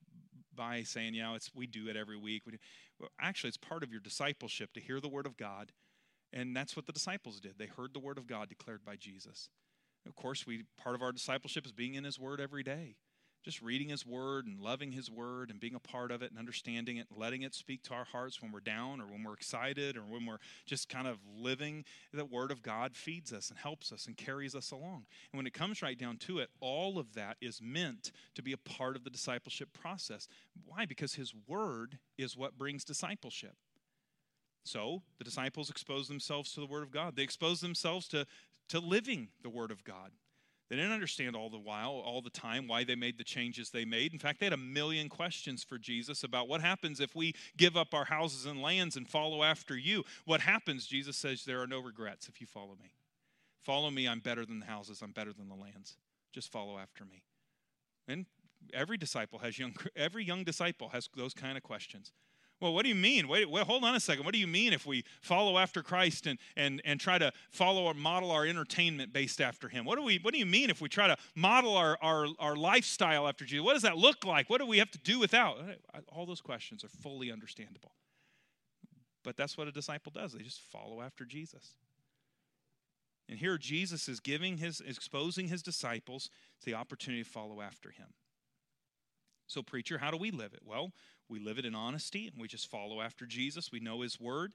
by 0.54 0.82
saying, 0.82 1.14
yeah, 1.14 1.36
it's, 1.36 1.52
we 1.54 1.68
do 1.68 1.88
it 1.88 1.96
every 1.96 2.18
week. 2.18 2.42
We. 2.48 2.58
Well, 3.00 3.10
actually, 3.22 3.50
it's 3.50 3.58
part 3.58 3.84
of 3.84 3.92
your 3.92 4.02
discipleship 4.02 4.74
to 4.74 4.80
hear 4.80 5.00
the 5.00 5.08
Word 5.08 5.28
of 5.28 5.38
God. 5.38 5.72
And 6.34 6.56
that's 6.56 6.76
what 6.76 6.88
the 6.88 6.92
disciples 6.92 7.40
did. 7.40 7.60
They 7.60 7.68
heard 7.68 7.94
the 7.94 8.00
Word 8.00 8.18
of 8.18 8.26
God 8.26 8.50
declared 8.50 8.84
by 8.84 8.96
Jesus. 8.96 9.50
Of 10.08 10.16
course, 10.16 10.48
we 10.48 10.64
part 10.76 10.96
of 10.96 11.04
our 11.04 11.12
discipleship 11.12 11.68
is 11.68 11.72
being 11.72 11.94
in 11.94 12.04
His 12.04 12.20
Word 12.20 12.42
every 12.42 12.64
day 12.64 12.96
just 13.48 13.62
reading 13.62 13.88
His 13.88 14.06
Word 14.06 14.46
and 14.46 14.60
loving 14.60 14.92
His 14.92 15.10
Word 15.10 15.52
and 15.52 15.58
being 15.58 15.74
a 15.74 15.80
part 15.80 16.12
of 16.12 16.22
it 16.22 16.32
and 16.32 16.38
understanding 16.38 16.98
it, 16.98 17.08
and 17.10 17.18
letting 17.18 17.44
it 17.44 17.56
speak 17.56 17.82
to 17.84 17.94
our 17.94 18.04
hearts 18.04 18.42
when 18.42 18.52
we're 18.52 18.60
down 18.60 19.00
or 19.00 19.06
when 19.06 19.24
we're 19.24 19.36
excited 19.36 19.96
or 19.96 20.02
when 20.02 20.26
we're 20.26 20.40
just 20.66 20.90
kind 20.90 21.08
of 21.08 21.18
living, 21.34 21.86
the 22.12 22.26
Word 22.26 22.52
of 22.52 22.62
God 22.62 22.94
feeds 22.94 23.32
us 23.32 23.50
and 23.50 23.58
helps 23.58 23.94
us 23.94 24.06
and 24.06 24.18
carries 24.18 24.54
us 24.54 24.72
along. 24.72 25.06
And 25.32 25.38
when 25.38 25.48
it 25.48 25.54
comes 25.54 25.82
right 25.82 25.98
down 25.98 26.18
to 26.18 26.40
it, 26.40 26.50
all 26.60 27.00
of 27.00 27.14
that 27.14 27.38
is 27.40 27.62
meant 27.62 28.12
to 28.36 28.44
be 28.44 28.52
a 28.52 28.58
part 28.58 28.98
of 28.98 29.06
the 29.06 29.10
discipleship 29.10 29.70
process. 29.72 30.28
Why? 30.66 30.86
Because 30.86 31.14
His 31.14 31.34
Word 31.48 32.00
is 32.18 32.36
what 32.36 32.58
brings 32.58 32.84
discipleship. 32.84 33.56
So 34.66 35.04
the 35.20 35.24
disciples 35.24 35.70
expose 35.70 36.10
themselves 36.10 36.52
to 36.52 36.60
the 36.60 36.66
Word 36.66 36.84
of 36.84 36.92
God. 36.92 37.16
They 37.16 37.24
expose 37.24 37.62
themselves 37.62 38.10
to, 38.10 38.26
to 38.68 38.82
living 38.82 39.30
the 39.42 39.50
Word 39.50 39.72
of 39.72 39.86
God. 39.86 40.12
They 40.70 40.76
didn't 40.76 40.92
understand 40.92 41.36
all 41.36 41.50
the 41.50 41.58
while, 41.58 41.92
all 41.92 42.22
the 42.22 42.30
time, 42.30 42.68
why 42.68 42.84
they 42.84 42.96
made 42.96 43.18
the 43.18 43.24
changes 43.24 43.70
they 43.70 43.86
made. 43.86 44.12
In 44.12 44.20
fact, 44.20 44.40
they 44.40 44.46
had 44.46 44.54
a 44.54 44.58
million 44.58 45.08
questions 45.08 45.64
for 45.64 45.78
Jesus 45.78 46.24
about 46.24 46.50
what 46.50 46.60
happens 46.60 47.00
if 47.00 47.16
we 47.16 47.34
give 47.56 47.78
up 47.78 47.94
our 47.94 48.06
houses 48.06 48.46
and 48.46 48.62
lands 48.62 48.98
and 48.98 49.08
follow 49.08 49.44
after 49.44 49.78
you. 49.78 50.04
What 50.26 50.42
happens? 50.42 50.86
Jesus 50.86 51.16
says, 51.16 51.46
There 51.46 51.62
are 51.62 51.68
no 51.68 51.80
regrets 51.80 52.28
if 52.28 52.42
you 52.42 52.48
follow 52.48 52.76
me. 52.82 52.92
Follow 53.62 53.90
me, 53.90 54.08
I'm 54.08 54.20
better 54.20 54.46
than 54.46 54.60
the 54.60 54.66
houses, 54.66 55.02
I'm 55.02 55.12
better 55.12 55.34
than 55.34 55.48
the 55.48 55.56
lands. 55.56 55.98
Just 56.34 56.52
follow 56.52 56.78
after 56.78 57.06
me. 57.06 57.24
And 58.08 58.26
every 58.74 58.98
disciple 58.98 59.40
has 59.40 59.58
young 59.58 59.76
every 59.96 60.24
young 60.24 60.44
disciple 60.44 60.90
has 60.90 61.10
those 61.16 61.34
kind 61.34 61.58
of 61.58 61.64
questions. 61.64 62.12
Well, 62.60 62.74
what 62.74 62.84
do 62.84 62.90
you 62.90 62.96
mean? 62.96 63.28
Wait, 63.28 63.48
wait, 63.50 63.64
hold 63.66 63.84
on 63.84 63.94
a 63.94 64.00
second. 64.00 64.26
What 64.26 64.34
do 64.34 64.40
you 64.40 64.48
mean 64.48 64.74
if 64.74 64.86
we 64.88 65.04
follow 65.22 65.60
after 65.60 65.84
Christ 65.84 66.26
and, 66.26 66.40
and, 66.56 66.82
and 66.86 67.00
try 67.00 67.20
to 67.20 67.32
follow 67.52 67.84
or 67.84 67.94
model 67.94 68.32
our 68.32 68.46
entertainment 68.46 69.14
based 69.14 69.40
after 69.42 69.70
him? 69.70 69.86
What 69.86 69.98
do, 69.98 70.04
we, 70.04 70.18
what 70.24 70.34
do 70.34 70.40
you 70.40 70.46
mean 70.46 70.72
if 70.72 70.82
we 70.82 70.90
try 70.90 71.08
to 71.08 71.18
model 71.36 71.78
our, 71.78 72.00
our, 72.02 72.26
our 72.40 72.56
lifestyle 72.56 73.28
after 73.28 73.46
Jesus? 73.46 73.64
What 73.64 73.74
does 73.74 73.84
that 73.84 73.98
look 73.98 74.26
like? 74.26 74.50
What 74.50 74.60
do 74.60 74.66
we 74.66 74.80
have 74.80 74.90
to 74.92 74.98
do 74.98 75.20
without? 75.20 75.58
All 76.10 76.26
those 76.26 76.42
questions 76.42 76.84
are 76.84 76.90
fully 76.90 77.32
understandable. 77.32 77.92
But 79.24 79.38
that's 79.38 79.56
what 79.56 79.68
a 79.68 79.72
disciple 79.72 80.12
does. 80.12 80.34
They 80.34 80.42
just 80.42 80.62
follow 80.62 81.02
after 81.02 81.26
Jesus. 81.26 81.76
And 83.30 83.38
here 83.38 83.58
Jesus 83.58 84.08
is 84.08 84.20
giving 84.20 84.58
his 84.58 84.82
exposing 84.82 85.50
his 85.50 85.62
disciples 85.62 86.30
the 86.66 86.74
opportunity 86.74 87.24
to 87.24 87.30
follow 87.30 87.62
after 87.62 87.92
him. 87.92 88.08
So, 89.48 89.64
preacher, 89.64 89.98
how 89.98 90.12
do 90.12 90.18
we 90.18 90.30
live 90.30 90.54
it? 90.54 90.62
Well, 90.64 90.92
we 91.30 91.40
live 91.40 91.58
it 91.58 91.66
in 91.66 91.74
honesty 91.74 92.28
and 92.28 92.40
we 92.40 92.48
just 92.48 92.70
follow 92.70 93.02
after 93.02 93.26
Jesus. 93.26 93.72
We 93.72 93.80
know 93.80 94.02
his 94.02 94.20
word. 94.20 94.54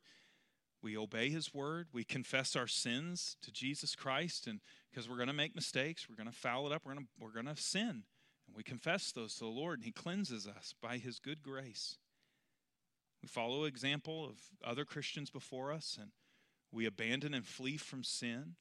We 0.83 0.97
obey 0.97 1.31
his 1.31 1.55
word. 1.55 1.89
We 1.93 2.05
confess 2.05 2.57
our 2.57 2.67
sins 2.67 3.37
to 3.43 3.51
Jesus 3.51 3.95
Christ 3.95 4.47
and 4.47 4.61
because 4.91 5.09
we're 5.09 5.17
going 5.17 5.29
to 5.29 5.33
make 5.33 5.55
mistakes, 5.55 6.09
we're 6.09 6.17
going 6.17 6.31
to 6.31 6.37
foul 6.37 6.67
it 6.67 6.73
up, 6.73 6.83
we're 6.85 6.95
going 6.95 7.07
to 7.07 7.25
we're 7.25 7.55
to 7.55 7.63
sin. 7.63 8.05
And 8.47 8.57
we 8.57 8.63
confess 8.63 9.13
those 9.13 9.35
to 9.35 9.45
the 9.45 9.51
Lord 9.51 9.79
and 9.79 9.85
he 9.85 9.93
cleanses 9.93 10.47
us 10.47 10.75
by 10.81 10.99
his 10.99 11.19
good 11.19 11.43
grace. 11.43 11.97
We 13.23 13.29
follow 13.29 13.65
example 13.65 14.25
of 14.25 14.37
other 14.65 14.85
Christians 14.85 15.31
before 15.31 15.73
us 15.73 15.97
and 16.01 16.11
we 16.73 16.87
abandon 16.87 17.35
and 17.35 17.47
flee 17.47 17.77
from 17.77 18.03
sin. 18.03 18.57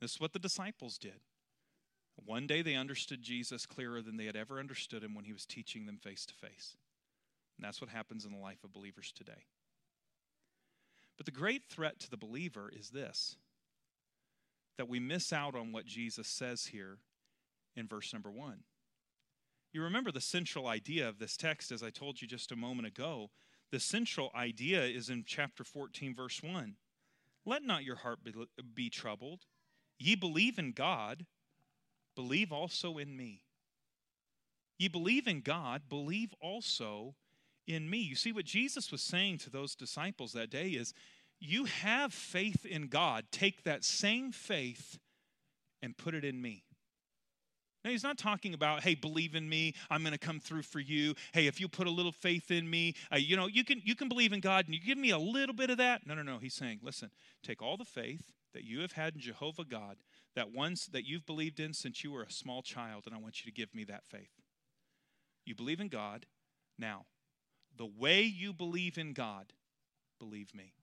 This 0.00 0.12
is 0.12 0.20
what 0.20 0.32
the 0.32 0.38
disciples 0.38 0.98
did. 0.98 1.20
One 2.24 2.46
day 2.46 2.62
they 2.62 2.74
understood 2.74 3.22
Jesus 3.22 3.66
clearer 3.66 4.02
than 4.02 4.16
they 4.16 4.26
had 4.26 4.36
ever 4.36 4.58
understood 4.58 5.02
him 5.02 5.14
when 5.14 5.24
he 5.24 5.32
was 5.32 5.46
teaching 5.46 5.86
them 5.86 5.96
face 5.96 6.26
to 6.26 6.34
face. 6.34 6.76
And 7.56 7.64
that's 7.64 7.80
what 7.80 7.90
happens 7.90 8.24
in 8.24 8.32
the 8.32 8.38
life 8.38 8.62
of 8.64 8.72
believers 8.72 9.12
today. 9.12 9.46
But 11.16 11.26
the 11.26 11.32
great 11.32 11.62
threat 11.68 11.98
to 12.00 12.10
the 12.10 12.16
believer 12.16 12.70
is 12.74 12.90
this 12.90 13.36
that 14.76 14.88
we 14.88 15.00
miss 15.00 15.32
out 15.32 15.56
on 15.56 15.72
what 15.72 15.84
Jesus 15.84 16.28
says 16.28 16.66
here 16.66 16.98
in 17.74 17.88
verse 17.88 18.12
number 18.12 18.30
one. 18.30 18.60
You 19.72 19.82
remember 19.82 20.12
the 20.12 20.20
central 20.20 20.68
idea 20.68 21.08
of 21.08 21.18
this 21.18 21.36
text, 21.36 21.72
as 21.72 21.82
I 21.82 21.90
told 21.90 22.22
you 22.22 22.28
just 22.28 22.52
a 22.52 22.56
moment 22.56 22.86
ago. 22.86 23.30
The 23.70 23.80
central 23.80 24.30
idea 24.34 24.84
is 24.84 25.10
in 25.10 25.24
chapter 25.26 25.64
14, 25.64 26.14
verse 26.14 26.42
1. 26.42 26.76
Let 27.44 27.64
not 27.64 27.84
your 27.84 27.96
heart 27.96 28.22
be, 28.22 28.32
be 28.74 28.88
troubled. 28.88 29.46
Ye 29.98 30.14
believe 30.14 30.58
in 30.58 30.72
God, 30.72 31.26
believe 32.18 32.50
also 32.50 32.98
in 32.98 33.16
me. 33.16 33.42
Ye 34.76 34.88
believe 34.88 35.28
in 35.28 35.40
God, 35.40 35.82
believe 35.88 36.34
also 36.40 37.14
in 37.68 37.88
me. 37.88 37.98
You 37.98 38.16
see, 38.16 38.32
what 38.32 38.44
Jesus 38.44 38.90
was 38.90 39.02
saying 39.02 39.38
to 39.38 39.50
those 39.50 39.76
disciples 39.76 40.32
that 40.32 40.50
day 40.50 40.70
is, 40.70 40.94
You 41.38 41.66
have 41.66 42.12
faith 42.12 42.66
in 42.66 42.88
God. 42.88 43.26
Take 43.30 43.62
that 43.62 43.84
same 43.84 44.32
faith 44.32 44.98
and 45.80 45.96
put 45.96 46.12
it 46.12 46.24
in 46.24 46.42
me. 46.42 46.64
Now, 47.84 47.92
he's 47.92 48.02
not 48.02 48.18
talking 48.18 48.52
about, 48.52 48.82
hey, 48.82 48.96
believe 48.96 49.36
in 49.36 49.48
me. 49.48 49.74
I'm 49.88 50.02
going 50.02 50.10
to 50.12 50.18
come 50.18 50.40
through 50.40 50.62
for 50.62 50.80
you. 50.80 51.14
Hey, 51.32 51.46
if 51.46 51.60
you 51.60 51.68
put 51.68 51.86
a 51.86 51.92
little 51.92 52.10
faith 52.10 52.50
in 52.50 52.68
me, 52.68 52.94
uh, 53.12 53.16
you 53.16 53.36
know, 53.36 53.46
you 53.46 53.62
can 53.62 53.80
you 53.84 53.94
can 53.94 54.08
believe 54.08 54.32
in 54.32 54.40
God 54.40 54.64
and 54.64 54.74
you 54.74 54.80
give 54.80 54.98
me 54.98 55.10
a 55.10 55.18
little 55.18 55.54
bit 55.54 55.70
of 55.70 55.78
that. 55.78 56.04
No, 56.04 56.16
no, 56.16 56.22
no. 56.22 56.38
He's 56.38 56.54
saying, 56.54 56.80
listen, 56.82 57.12
take 57.44 57.62
all 57.62 57.76
the 57.76 57.84
faith 57.84 58.32
that 58.54 58.64
you 58.64 58.80
have 58.80 58.92
had 58.92 59.14
in 59.14 59.20
Jehovah 59.20 59.64
God, 59.64 59.98
that 60.38 60.54
ones 60.54 60.86
that 60.92 61.04
you've 61.04 61.26
believed 61.26 61.58
in 61.58 61.74
since 61.74 62.04
you 62.04 62.12
were 62.12 62.22
a 62.22 62.30
small 62.30 62.62
child, 62.62 63.06
and 63.06 63.14
I 63.14 63.18
want 63.18 63.44
you 63.44 63.50
to 63.50 63.54
give 63.54 63.74
me 63.74 63.82
that 63.84 64.06
faith. 64.06 64.30
You 65.44 65.56
believe 65.56 65.80
in 65.80 65.88
God. 65.88 66.26
Now, 66.78 67.06
the 67.76 67.90
way 67.98 68.22
you 68.22 68.52
believe 68.52 68.96
in 68.98 69.14
God, 69.14 69.52
believe 70.20 70.54
me. 70.54 70.74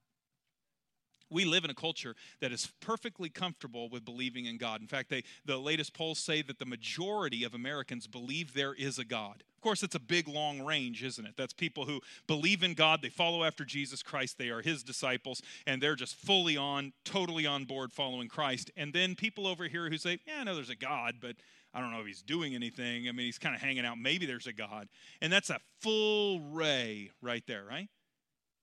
We 1.29 1.45
live 1.45 1.63
in 1.63 1.69
a 1.69 1.75
culture 1.75 2.15
that 2.41 2.51
is 2.51 2.71
perfectly 2.81 3.29
comfortable 3.29 3.89
with 3.89 4.05
believing 4.05 4.45
in 4.45 4.57
God. 4.57 4.81
In 4.81 4.88
fact, 4.88 5.09
they, 5.09 5.23
the 5.45 5.57
latest 5.57 5.93
polls 5.93 6.19
say 6.19 6.41
that 6.41 6.59
the 6.59 6.65
majority 6.65 7.43
of 7.43 7.53
Americans 7.53 8.07
believe 8.07 8.53
there 8.53 8.73
is 8.73 8.99
a 8.99 9.05
God. 9.05 9.43
Of 9.55 9.61
course, 9.61 9.82
it's 9.82 9.95
a 9.95 9.99
big, 9.99 10.28
long 10.28 10.61
range, 10.63 11.03
isn't 11.03 11.26
it? 11.26 11.34
That's 11.38 11.53
people 11.53 11.86
who 11.86 12.01
believe 12.28 12.61
in 12.61 12.76
God, 12.76 13.01
they 13.01 13.09
follow 13.09 13.43
after 13.43 13.65
Jesus 13.65 14.03
Christ, 14.03 14.38
they 14.38 14.49
are 14.49 14.61
his 14.61 14.84
disciples, 14.84 15.41
and 15.65 15.82
they're 15.82 15.95
just 15.95 16.15
fully 16.15 16.55
on, 16.55 16.93
totally 17.03 17.47
on 17.47 17.65
board 17.65 17.91
following 17.91 18.28
Christ. 18.28 18.69
And 18.78 18.93
then 18.93 19.15
people 19.15 19.47
over 19.47 19.67
here 19.67 19.89
who 19.89 19.97
say, 19.97 20.19
Yeah, 20.28 20.41
I 20.41 20.43
know 20.43 20.55
there's 20.55 20.69
a 20.69 20.76
God, 20.76 21.15
but 21.19 21.36
I 21.73 21.82
don't 21.82 21.91
know 21.91 21.99
if 21.99 22.07
he's 22.07 22.21
doing 22.21 22.55
anything. 22.55 23.09
I 23.09 23.11
mean, 23.11 23.26
he's 23.26 23.38
kind 23.38 23.53
of 23.53 23.61
hanging 23.61 23.86
out. 23.86 23.97
Maybe 23.97 24.26
there's 24.26 24.47
a 24.47 24.53
God. 24.53 24.88
And 25.21 25.32
that's 25.32 25.49
a 25.49 25.59
full 25.82 26.39
ray 26.39 27.11
right 27.21 27.43
there, 27.47 27.65
right? 27.65 27.89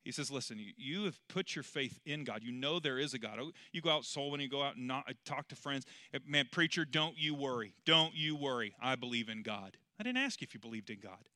He 0.05 0.12
says, 0.12 0.30
Listen, 0.30 0.59
you 0.76 1.05
have 1.05 1.18
put 1.28 1.55
your 1.55 1.62
faith 1.62 2.00
in 2.05 2.24
God. 2.24 2.42
You 2.42 2.53
know 2.53 2.80
there 2.80 2.98
is 2.98 3.14
a 3.14 3.18
God. 3.18 3.38
Oh, 3.40 3.53
you 3.72 3.80
go 3.80 3.90
out 3.90 4.05
soul 4.05 4.30
when 4.30 4.40
you 4.40 4.48
go 4.48 4.62
out 4.62 4.76
and 4.76 4.86
not, 4.86 5.05
talk 5.24 5.48
to 5.48 5.57
friends. 5.57 5.86
Eh, 6.12 6.18
man, 6.26 6.48
preacher, 6.50 6.84
don't 6.84 7.16
you 7.16 7.34
worry. 7.34 7.74
Don't 7.84 8.14
you 8.14 8.36
worry. 8.36 8.74
I 8.82 8.96
believe 8.96 9.28
in 9.28 9.42
God. 9.42 9.76
I 9.98 10.03
didn't 10.03 10.18
ask 10.18 10.40
you 10.40 10.46
if 10.46 10.55
you 10.55 10.61
believed 10.61 10.90
in 10.90 10.98
God. 11.00 11.28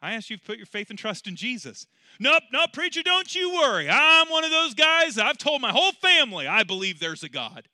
I 0.00 0.14
asked 0.14 0.30
you 0.30 0.36
to 0.36 0.42
put 0.42 0.56
your 0.56 0.66
faith 0.66 0.90
and 0.90 0.98
trust 0.98 1.28
in 1.28 1.36
Jesus. 1.36 1.86
Nope, 2.18 2.42
nope, 2.52 2.72
preacher, 2.72 3.02
don't 3.04 3.32
you 3.34 3.52
worry. 3.54 3.88
I'm 3.88 4.28
one 4.28 4.42
of 4.42 4.50
those 4.50 4.74
guys. 4.74 5.16
I've 5.16 5.38
told 5.38 5.62
my 5.62 5.70
whole 5.70 5.92
family 5.92 6.48
I 6.48 6.64
believe 6.64 6.98
there's 6.98 7.22
a 7.22 7.28
God. 7.28 7.68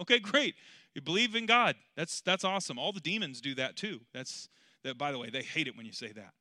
Okay, 0.00 0.18
great. 0.18 0.54
You 0.94 1.00
believe 1.00 1.34
in 1.34 1.46
God. 1.46 1.76
That's 1.96 2.20
that's 2.20 2.44
awesome. 2.44 2.78
All 2.78 2.92
the 2.92 3.00
demons 3.00 3.40
do 3.40 3.54
that 3.54 3.76
too. 3.76 4.00
That's 4.12 4.48
that 4.82 4.98
by 4.98 5.12
the 5.12 5.18
way, 5.18 5.30
they 5.30 5.42
hate 5.42 5.68
it 5.68 5.76
when 5.76 5.86
you 5.86 5.92
say 5.92 6.12
that. 6.12 6.34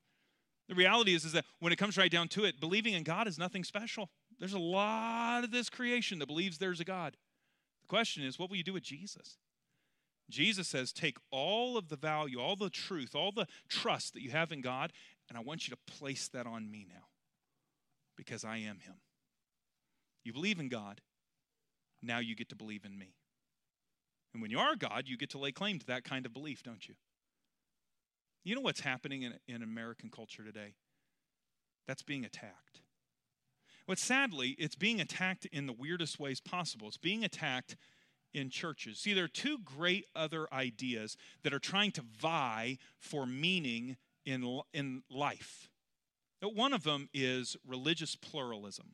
The 0.69 0.75
reality 0.75 1.15
is, 1.15 1.25
is 1.25 1.31
that 1.31 1.45
when 1.59 1.73
it 1.73 1.77
comes 1.77 1.97
right 1.97 2.11
down 2.11 2.27
to 2.29 2.45
it, 2.45 2.59
believing 2.61 2.93
in 2.93 3.03
God 3.03 3.27
is 3.27 3.39
nothing 3.39 3.63
special. 3.63 4.09
There's 4.37 4.53
a 4.53 4.59
lot 4.59 5.43
of 5.43 5.51
this 5.51 5.67
creation 5.67 6.19
that 6.19 6.27
believes 6.27 6.59
there's 6.59 6.79
a 6.79 6.85
God. 6.85 7.17
The 7.81 7.87
question 7.87 8.23
is, 8.23 8.37
what 8.37 8.49
will 8.49 8.57
you 8.57 8.63
do 8.63 8.73
with 8.73 8.83
Jesus? 8.83 9.37
Jesus 10.29 10.67
says, 10.67 10.93
take 10.93 11.17
all 11.31 11.75
of 11.75 11.89
the 11.89 11.95
value, 11.95 12.39
all 12.39 12.55
the 12.55 12.69
truth, 12.69 13.15
all 13.15 13.31
the 13.31 13.47
trust 13.67 14.13
that 14.13 14.21
you 14.21 14.29
have 14.29 14.51
in 14.51 14.61
God, 14.61 14.93
and 15.27 15.37
I 15.37 15.41
want 15.41 15.67
you 15.67 15.71
to 15.71 15.93
place 15.93 16.27
that 16.29 16.45
on 16.45 16.69
me 16.69 16.85
now 16.87 17.07
because 18.15 18.45
I 18.45 18.57
am 18.57 18.77
Him. 18.79 18.95
You 20.23 20.33
believe 20.33 20.59
in 20.59 20.69
God, 20.69 21.01
now 22.03 22.19
you 22.19 22.35
get 22.35 22.49
to 22.49 22.55
believe 22.55 22.85
in 22.85 22.97
me. 22.97 23.15
And 24.33 24.41
when 24.41 24.51
you 24.51 24.59
are 24.59 24.75
God, 24.75 25.05
you 25.07 25.17
get 25.17 25.31
to 25.31 25.39
lay 25.39 25.51
claim 25.51 25.79
to 25.79 25.85
that 25.87 26.03
kind 26.03 26.27
of 26.27 26.33
belief, 26.33 26.61
don't 26.61 26.87
you? 26.87 26.93
You 28.43 28.55
know 28.55 28.61
what's 28.61 28.81
happening 28.81 29.23
in, 29.23 29.33
in 29.47 29.61
American 29.61 30.09
culture 30.09 30.43
today? 30.43 30.73
That's 31.87 32.03
being 32.03 32.25
attacked. 32.25 32.81
But 33.87 33.97
sadly, 33.97 34.55
it's 34.59 34.75
being 34.75 35.01
attacked 35.01 35.45
in 35.47 35.65
the 35.65 35.73
weirdest 35.73 36.19
ways 36.19 36.39
possible. 36.39 36.87
It's 36.87 36.97
being 36.97 37.23
attacked 37.23 37.75
in 38.33 38.49
churches. 38.49 38.99
See, 38.99 39.13
there 39.13 39.23
are 39.23 39.27
two 39.27 39.57
great 39.65 40.05
other 40.15 40.47
ideas 40.53 41.17
that 41.43 41.53
are 41.53 41.59
trying 41.59 41.91
to 41.93 42.01
vie 42.01 42.77
for 42.99 43.25
meaning 43.25 43.97
in, 44.25 44.61
in 44.73 45.01
life. 45.09 45.69
One 46.41 46.73
of 46.73 46.83
them 46.83 47.09
is 47.13 47.57
religious 47.67 48.15
pluralism. 48.15 48.93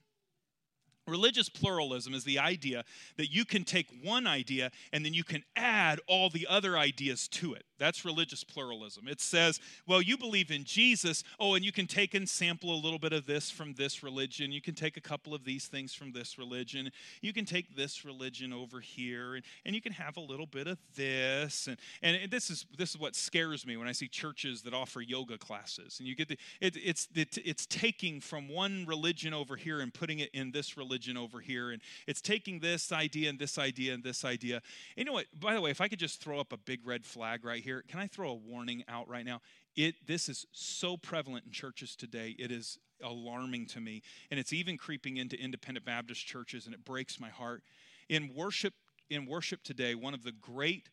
Religious 1.07 1.49
pluralism 1.49 2.13
is 2.13 2.23
the 2.23 2.39
idea 2.39 2.83
that 3.17 3.31
you 3.31 3.45
can 3.45 3.63
take 3.63 3.87
one 4.01 4.25
idea 4.25 4.71
and 4.91 5.05
then 5.05 5.13
you 5.13 5.23
can 5.23 5.43
add 5.55 5.99
all 6.07 6.29
the 6.29 6.47
other 6.49 6.77
ideas 6.77 7.27
to 7.27 7.53
it. 7.53 7.63
That's 7.77 8.05
religious 8.05 8.43
pluralism. 8.43 9.07
It 9.07 9.21
says, 9.21 9.59
well, 9.85 10.01
you 10.01 10.17
believe 10.17 10.49
in 10.49 10.63
Jesus. 10.63 11.23
Oh, 11.39 11.53
and 11.53 11.63
you 11.63 11.71
can 11.71 11.87
take 11.87 12.13
and 12.13 12.27
sample 12.27 12.73
a 12.73 12.79
little 12.79 12.97
bit 12.97 13.13
of 13.13 13.25
this 13.25 13.51
from 13.51 13.73
this 13.73 14.01
religion. 14.01 14.51
You 14.51 14.61
can 14.61 14.73
take 14.73 14.97
a 14.97 15.01
couple 15.01 15.33
of 15.33 15.43
these 15.43 15.67
things 15.67 15.93
from 15.93 16.13
this 16.13 16.39
religion. 16.39 16.89
You 17.21 17.33
can 17.33 17.45
take 17.45 17.75
this 17.75 18.05
religion 18.05 18.53
over 18.53 18.79
here, 18.79 19.35
and, 19.35 19.43
and 19.65 19.75
you 19.75 19.81
can 19.81 19.91
have 19.91 20.15
a 20.17 20.21
little 20.21 20.45
bit 20.45 20.67
of 20.67 20.77
this. 20.95 21.67
And, 21.67 21.77
and 22.01 22.31
this 22.31 22.49
is 22.49 22.65
this 22.77 22.91
is 22.91 22.97
what 22.97 23.15
scares 23.15 23.65
me 23.65 23.75
when 23.75 23.87
I 23.87 23.91
see 23.91 24.07
churches 24.07 24.61
that 24.61 24.73
offer 24.73 25.01
yoga 25.01 25.37
classes. 25.37 25.97
And 25.99 26.07
you 26.07 26.15
get 26.15 26.29
the 26.29 26.37
it, 26.61 26.77
it's 26.77 27.09
it, 27.13 27.37
it's 27.43 27.65
taking 27.65 28.21
from 28.21 28.47
one 28.47 28.85
religion 28.87 29.33
over 29.33 29.57
here 29.57 29.81
and 29.81 29.93
putting 29.93 30.19
it 30.19 30.29
in 30.33 30.51
this 30.51 30.77
religion 30.77 30.94
over 31.17 31.39
here, 31.39 31.71
and 31.71 31.81
it's 32.07 32.21
taking 32.21 32.59
this 32.59 32.91
idea 32.91 33.29
and 33.29 33.39
this 33.39 33.57
idea 33.57 33.93
and 33.93 34.03
this 34.03 34.23
idea. 34.23 34.55
And 34.55 34.63
you 34.97 35.05
know 35.05 35.13
what? 35.13 35.25
By 35.39 35.53
the 35.53 35.61
way, 35.61 35.71
if 35.71 35.81
I 35.81 35.87
could 35.87 35.99
just 35.99 36.21
throw 36.21 36.39
up 36.39 36.53
a 36.53 36.57
big 36.57 36.85
red 36.85 37.05
flag 37.05 37.43
right 37.43 37.63
here. 37.63 37.83
Can 37.87 37.99
I 37.99 38.07
throw 38.07 38.29
a 38.29 38.35
warning 38.35 38.83
out 38.87 39.07
right 39.09 39.25
now? 39.25 39.41
It 39.75 39.95
this 40.07 40.29
is 40.29 40.45
so 40.51 40.97
prevalent 40.97 41.45
in 41.45 41.51
churches 41.51 41.95
today. 41.95 42.35
It 42.39 42.51
is 42.51 42.79
alarming 43.03 43.67
to 43.67 43.81
me, 43.81 44.01
and 44.31 44.39
it's 44.39 44.53
even 44.53 44.77
creeping 44.77 45.17
into 45.17 45.39
independent 45.39 45.85
Baptist 45.85 46.25
churches, 46.25 46.65
and 46.65 46.73
it 46.73 46.85
breaks 46.85 47.19
my 47.19 47.29
heart. 47.29 47.63
In 48.09 48.33
worship, 48.33 48.73
in 49.09 49.25
worship 49.25 49.63
today, 49.63 49.95
one 49.95 50.13
of 50.13 50.23
the 50.23 50.31
great 50.31 50.89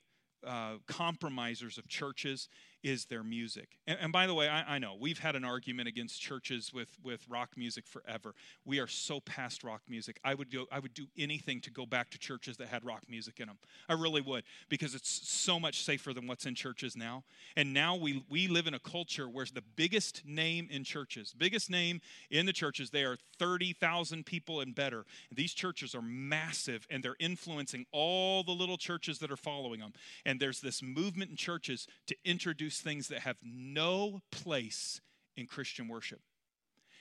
uh, 0.47 0.75
compromisers 0.89 1.79
of 1.79 1.89
churches 1.89 2.49
is 2.83 3.05
their 3.07 3.22
music. 3.22 3.78
And, 3.87 3.99
and 4.01 4.12
by 4.12 4.26
the 4.26 4.35
way, 4.35 4.49
I, 4.49 4.74
I, 4.74 4.78
know 4.78 4.97
we've 4.99 5.18
had 5.18 5.37
an 5.37 5.45
argument 5.45 5.89
against 5.89 6.20
churches 6.20 6.72
with, 6.72 6.89
with 7.03 7.24
rock 7.28 7.51
music 7.57 7.87
forever. 7.87 8.35
We 8.64 8.80
are 8.80 8.87
so 8.87 9.20
past 9.20 9.62
rock 9.62 9.83
music. 9.89 10.18
I 10.24 10.35
would 10.35 10.51
go, 10.51 10.66
I 10.72 10.78
would 10.78 10.95
do 10.95 11.07
anything 11.16 11.61
to 11.62 11.70
go 11.70 11.87
back 11.87 12.11
to 12.11 12.18
churches 12.18 12.57
that 12.57 12.68
had 12.68 12.85
rock 12.85 13.03
music 13.09 13.39
in 13.39 13.47
them. 13.47 13.59
I 13.89 13.95
really 13.95 14.20
would 14.20 14.45
because 14.68 14.95
it's 14.95 15.28
so 15.28 15.61
much 15.61 15.83
safer 15.85 16.12
than 16.12 16.26
what's 16.26 16.47
in 16.47 16.55
churches 16.55 16.97
now. 16.97 17.24
And 17.57 17.72
now 17.72 17.97
we 17.97 18.24
we 18.28 18.49
live 18.49 18.66
in 18.66 18.74
a 18.74 18.78
culture 18.78 19.28
where 19.28 19.43
the 19.53 19.62
biggest 19.76 20.22
name 20.24 20.68
in 20.70 20.85
churches, 20.85 21.35
biggest 21.37 21.70
name 21.70 22.01
in 22.30 22.47
the 22.47 22.53
churches, 22.53 22.91
they 22.91 23.03
are 23.03 23.16
thirty 23.39 23.72
thousand 23.72 24.24
people 24.24 24.61
and 24.61 24.74
better. 24.74 25.05
And 25.30 25.37
these 25.37 25.53
churches 25.53 25.95
are 25.95 26.03
massive 26.03 26.87
and 26.91 27.03
they're 27.03 27.16
influencing 27.18 27.87
all 27.93 28.43
the 28.43 28.53
little 28.53 28.76
churches 28.76 29.18
that 29.18 29.30
are 29.30 29.37
following 29.37 29.80
them. 29.80 29.93
And 30.24 30.41
there's 30.41 30.61
this 30.61 30.83
movement 30.83 31.30
in 31.30 31.37
churches 31.37 31.87
to 32.07 32.16
introduce 32.24 32.72
things 32.81 33.09
that 33.09 33.20
have 33.20 33.37
no 33.43 34.20
place 34.31 35.01
in 35.37 35.47
Christian 35.47 35.89
worship. 35.89 36.20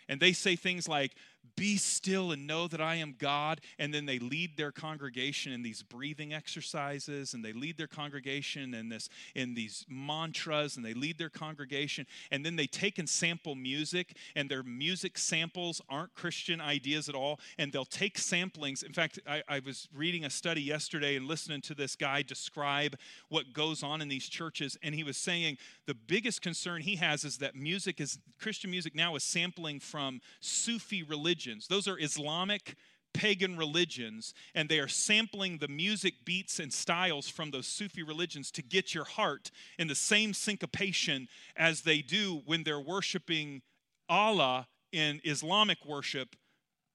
And 0.08 0.20
they 0.20 0.34
say 0.34 0.56
things 0.56 0.88
like, 0.88 1.14
be 1.56 1.78
still 1.78 2.32
and 2.32 2.48
know 2.48 2.68
that 2.68 2.82
I 2.82 2.96
am 2.96 3.16
God. 3.18 3.62
And 3.80 3.94
then 3.94 4.06
they 4.06 4.20
lead 4.20 4.58
their 4.58 4.72
congregation 4.72 5.52
in 5.52 5.62
these 5.62 5.84
breathing 5.84 6.34
exercises 6.34 7.34
and 7.34 7.44
they 7.44 7.54
lead 7.54 7.78
their 7.78 7.88
congregation 7.88 8.74
in 8.74 8.90
this 8.90 9.10
in 9.36 9.54
these 9.54 9.86
mantras 9.90 10.78
and 10.78 10.86
they 10.86 10.94
lead 10.94 11.18
their 11.18 11.30
congregation. 11.30 12.06
And 12.32 12.46
then 12.46 12.56
they 12.56 12.68
take 12.68 13.00
and 13.00 13.10
sample 13.10 13.56
music, 13.56 14.16
and 14.36 14.50
their 14.50 14.64
music 14.64 15.18
samples 15.18 15.82
aren't 15.90 16.14
Christian 16.14 16.62
ideas 16.62 17.10
at 17.10 17.16
all. 17.16 17.40
And 17.58 17.72
they'll 17.72 17.86
take 17.86 18.18
samplings. 18.18 18.84
In 18.84 18.94
fact, 18.94 19.20
I, 19.28 19.44
I 19.48 19.62
was 19.66 19.88
reading 19.94 20.26
a 20.26 20.30
study 20.30 20.62
yesterday 20.62 21.16
and 21.16 21.28
listening 21.28 21.62
to 21.62 21.74
this 21.74 21.96
guy 21.96 22.22
describe 22.22 22.98
what 23.30 23.54
goes 23.54 23.84
on 23.84 24.02
in 24.02 24.08
these 24.08 24.28
churches, 24.28 24.78
and 24.84 24.94
he 24.96 25.04
was 25.04 25.18
saying 25.18 25.58
the 25.88 25.96
biggest 25.96 26.42
concern 26.42 26.82
he 26.82 26.96
has 26.98 27.24
is 27.24 27.38
that 27.40 27.56
music 27.56 28.00
is 28.00 28.20
Christian 28.40 28.72
music 28.72 28.96
now 28.96 29.16
is 29.16 29.24
sampling 29.24 29.80
from 29.80 30.22
Sufi 30.40 31.04
religion 31.04 31.31
religions. 31.32 31.68
Those 31.68 31.88
are 31.88 31.98
Islamic 31.98 32.76
pagan 33.14 33.56
religions, 33.56 34.34
and 34.54 34.68
they 34.68 34.80
are 34.80 34.88
sampling 34.90 35.58
the 35.58 35.68
music 35.70 36.14
beats 36.26 36.60
and 36.60 36.74
styles 36.74 37.30
from 37.30 37.52
those 37.52 37.68
Sufi 37.68 38.04
religions 38.04 38.52
to 38.52 38.62
get 38.62 38.94
your 38.94 39.06
heart 39.06 39.50
in 39.80 39.88
the 39.88 39.96
same 39.96 40.34
syncopation 40.34 41.30
as 41.56 41.82
they 41.82 42.02
do 42.02 42.42
when 42.46 42.64
they're 42.64 42.82
worshiping 42.82 43.62
Allah 44.10 44.68
in 44.92 45.22
Islamic 45.24 45.78
worship 45.86 46.36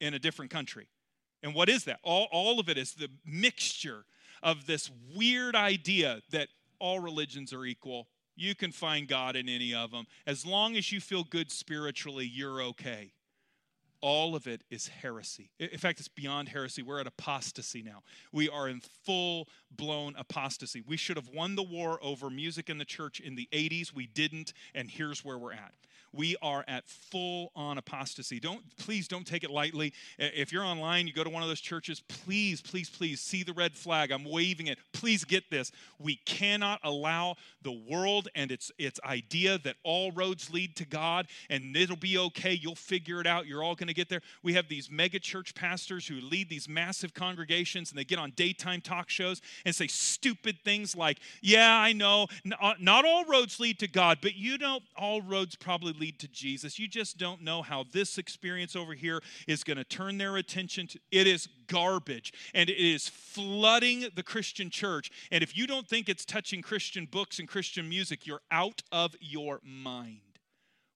in 0.00 0.12
a 0.12 0.18
different 0.18 0.50
country. 0.50 0.88
And 1.42 1.54
what 1.54 1.70
is 1.70 1.84
that? 1.84 2.00
All, 2.02 2.28
all 2.30 2.60
of 2.60 2.68
it 2.68 2.76
is 2.76 2.92
the 2.92 3.08
mixture 3.24 4.04
of 4.42 4.66
this 4.66 4.90
weird 5.14 5.56
idea 5.56 6.20
that 6.30 6.48
all 6.78 7.00
religions 7.00 7.54
are 7.54 7.64
equal. 7.64 8.08
You 8.36 8.54
can 8.54 8.70
find 8.70 9.08
God 9.08 9.34
in 9.34 9.48
any 9.48 9.72
of 9.74 9.92
them. 9.92 10.04
As 10.26 10.44
long 10.44 10.76
as 10.76 10.92
you 10.92 11.00
feel 11.00 11.24
good 11.24 11.50
spiritually, 11.50 12.30
you're 12.30 12.60
okay 12.60 13.12
all 14.00 14.34
of 14.34 14.46
it 14.46 14.62
is 14.70 14.88
heresy. 14.88 15.50
In 15.58 15.78
fact, 15.78 15.98
it's 15.98 16.08
beyond 16.08 16.48
heresy. 16.48 16.82
We're 16.82 17.00
at 17.00 17.06
apostasy 17.06 17.82
now. 17.82 18.02
We 18.32 18.48
are 18.48 18.68
in 18.68 18.80
full 19.04 19.48
blown 19.70 20.14
apostasy. 20.16 20.82
We 20.86 20.96
should 20.96 21.16
have 21.16 21.28
won 21.28 21.56
the 21.56 21.62
war 21.62 21.98
over 22.02 22.30
music 22.30 22.70
in 22.70 22.78
the 22.78 22.84
church 22.84 23.20
in 23.20 23.34
the 23.34 23.48
80s. 23.52 23.92
We 23.92 24.06
didn't, 24.06 24.52
and 24.74 24.90
here's 24.90 25.24
where 25.24 25.38
we're 25.38 25.52
at 25.52 25.72
we 26.12 26.36
are 26.42 26.64
at 26.68 26.86
full 26.86 27.52
on 27.54 27.78
apostasy. 27.78 28.40
Don't 28.40 28.62
please 28.76 29.08
don't 29.08 29.26
take 29.26 29.44
it 29.44 29.50
lightly. 29.50 29.92
If 30.18 30.52
you're 30.52 30.64
online, 30.64 31.06
you 31.06 31.12
go 31.12 31.24
to 31.24 31.30
one 31.30 31.42
of 31.42 31.48
those 31.48 31.60
churches, 31.60 32.00
please, 32.00 32.60
please, 32.60 32.88
please 32.88 33.20
see 33.20 33.42
the 33.42 33.52
red 33.52 33.74
flag. 33.74 34.10
I'm 34.10 34.24
waving 34.24 34.66
it. 34.66 34.78
Please 34.92 35.24
get 35.24 35.50
this. 35.50 35.72
We 35.98 36.16
cannot 36.24 36.80
allow 36.82 37.36
the 37.62 37.72
world 37.72 38.28
and 38.34 38.50
its 38.50 38.70
its 38.78 39.00
idea 39.04 39.58
that 39.58 39.76
all 39.82 40.12
roads 40.12 40.50
lead 40.50 40.76
to 40.76 40.86
God 40.86 41.26
and 41.50 41.76
it'll 41.76 41.96
be 41.96 42.18
okay. 42.18 42.52
You'll 42.52 42.74
figure 42.74 43.20
it 43.20 43.26
out. 43.26 43.46
You're 43.46 43.62
all 43.62 43.74
going 43.74 43.88
to 43.88 43.94
get 43.94 44.08
there. 44.08 44.22
We 44.42 44.54
have 44.54 44.68
these 44.68 44.90
mega 44.90 45.18
church 45.18 45.54
pastors 45.54 46.06
who 46.06 46.16
lead 46.16 46.48
these 46.48 46.68
massive 46.68 47.14
congregations 47.14 47.90
and 47.90 47.98
they 47.98 48.04
get 48.04 48.18
on 48.18 48.32
daytime 48.36 48.80
talk 48.80 49.10
shows 49.10 49.40
and 49.64 49.74
say 49.74 49.86
stupid 49.86 50.58
things 50.64 50.96
like, 50.96 51.18
"Yeah, 51.42 51.72
I 51.78 51.92
know, 51.92 52.28
uh, 52.60 52.74
not 52.78 53.04
all 53.04 53.24
roads 53.24 53.60
lead 53.60 53.78
to 53.80 53.88
God, 53.88 54.18
but 54.20 54.34
you 54.34 54.58
know 54.58 54.80
all 54.96 55.20
roads 55.22 55.56
probably 55.56 55.92
lead 55.98 56.18
to 56.20 56.28
Jesus. 56.28 56.78
You 56.78 56.88
just 56.88 57.18
don't 57.18 57.42
know 57.42 57.62
how 57.62 57.84
this 57.92 58.18
experience 58.18 58.76
over 58.76 58.94
here 58.94 59.20
is 59.46 59.64
going 59.64 59.76
to 59.76 59.84
turn 59.84 60.18
their 60.18 60.36
attention 60.36 60.86
to 60.88 60.98
it 61.10 61.26
is 61.26 61.48
garbage 61.66 62.32
and 62.54 62.68
it 62.70 62.78
is 62.78 63.08
flooding 63.08 64.06
the 64.14 64.22
Christian 64.22 64.70
church. 64.70 65.10
And 65.30 65.42
if 65.42 65.56
you 65.56 65.66
don't 65.66 65.88
think 65.88 66.08
it's 66.08 66.24
touching 66.24 66.62
Christian 66.62 67.06
books 67.06 67.38
and 67.38 67.48
Christian 67.48 67.88
music, 67.88 68.26
you're 68.26 68.42
out 68.50 68.82
of 68.92 69.14
your 69.20 69.60
mind. 69.62 70.20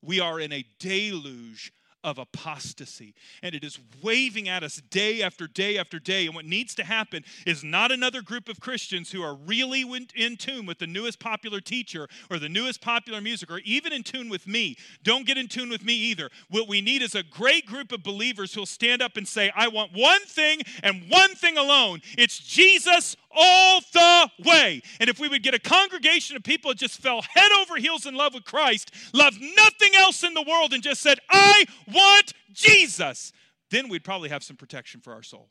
We 0.02 0.20
are 0.20 0.40
in 0.40 0.52
a 0.52 0.64
deluge 0.78 1.72
of 2.02 2.18
apostasy. 2.18 3.14
And 3.42 3.54
it 3.54 3.64
is 3.64 3.78
waving 4.02 4.48
at 4.48 4.62
us 4.62 4.80
day 4.90 5.22
after 5.22 5.46
day 5.46 5.78
after 5.78 5.98
day. 5.98 6.26
And 6.26 6.34
what 6.34 6.44
needs 6.44 6.74
to 6.76 6.84
happen 6.84 7.24
is 7.46 7.62
not 7.62 7.92
another 7.92 8.22
group 8.22 8.48
of 8.48 8.60
Christians 8.60 9.10
who 9.10 9.22
are 9.22 9.34
really 9.34 9.84
in 10.14 10.36
tune 10.36 10.66
with 10.66 10.78
the 10.78 10.86
newest 10.86 11.18
popular 11.18 11.60
teacher 11.60 12.08
or 12.30 12.38
the 12.38 12.48
newest 12.48 12.80
popular 12.80 13.20
music 13.20 13.50
or 13.50 13.60
even 13.64 13.92
in 13.92 14.02
tune 14.02 14.28
with 14.28 14.46
me. 14.46 14.76
Don't 15.02 15.26
get 15.26 15.38
in 15.38 15.48
tune 15.48 15.68
with 15.68 15.84
me 15.84 15.94
either. 15.94 16.30
What 16.48 16.68
we 16.68 16.80
need 16.80 17.02
is 17.02 17.14
a 17.14 17.22
great 17.22 17.66
group 17.66 17.92
of 17.92 18.02
believers 18.02 18.54
who'll 18.54 18.66
stand 18.66 19.02
up 19.02 19.16
and 19.16 19.26
say, 19.26 19.50
I 19.54 19.68
want 19.68 19.92
one 19.94 20.22
thing 20.26 20.60
and 20.82 21.04
one 21.08 21.34
thing 21.34 21.56
alone 21.56 22.00
it's 22.16 22.38
Jesus 22.38 23.16
all 23.30 23.80
the 23.92 24.30
way. 24.44 24.82
And 24.98 25.08
if 25.08 25.18
we 25.18 25.28
would 25.28 25.42
get 25.42 25.54
a 25.54 25.58
congregation 25.58 26.36
of 26.36 26.42
people 26.42 26.70
that 26.70 26.78
just 26.78 27.00
fell 27.00 27.22
head 27.22 27.52
over 27.60 27.76
heels 27.76 28.06
in 28.06 28.14
love 28.14 28.34
with 28.34 28.44
Christ, 28.44 28.92
loved 29.12 29.40
nothing 29.40 29.94
else 29.96 30.22
in 30.22 30.34
the 30.34 30.42
world, 30.42 30.72
and 30.72 30.82
just 30.82 31.00
said, 31.00 31.18
I 31.30 31.64
want 31.92 32.32
Jesus, 32.52 33.32
then 33.70 33.88
we'd 33.88 34.04
probably 34.04 34.28
have 34.30 34.42
some 34.42 34.56
protection 34.56 35.00
for 35.00 35.12
our 35.12 35.22
soul. 35.22 35.50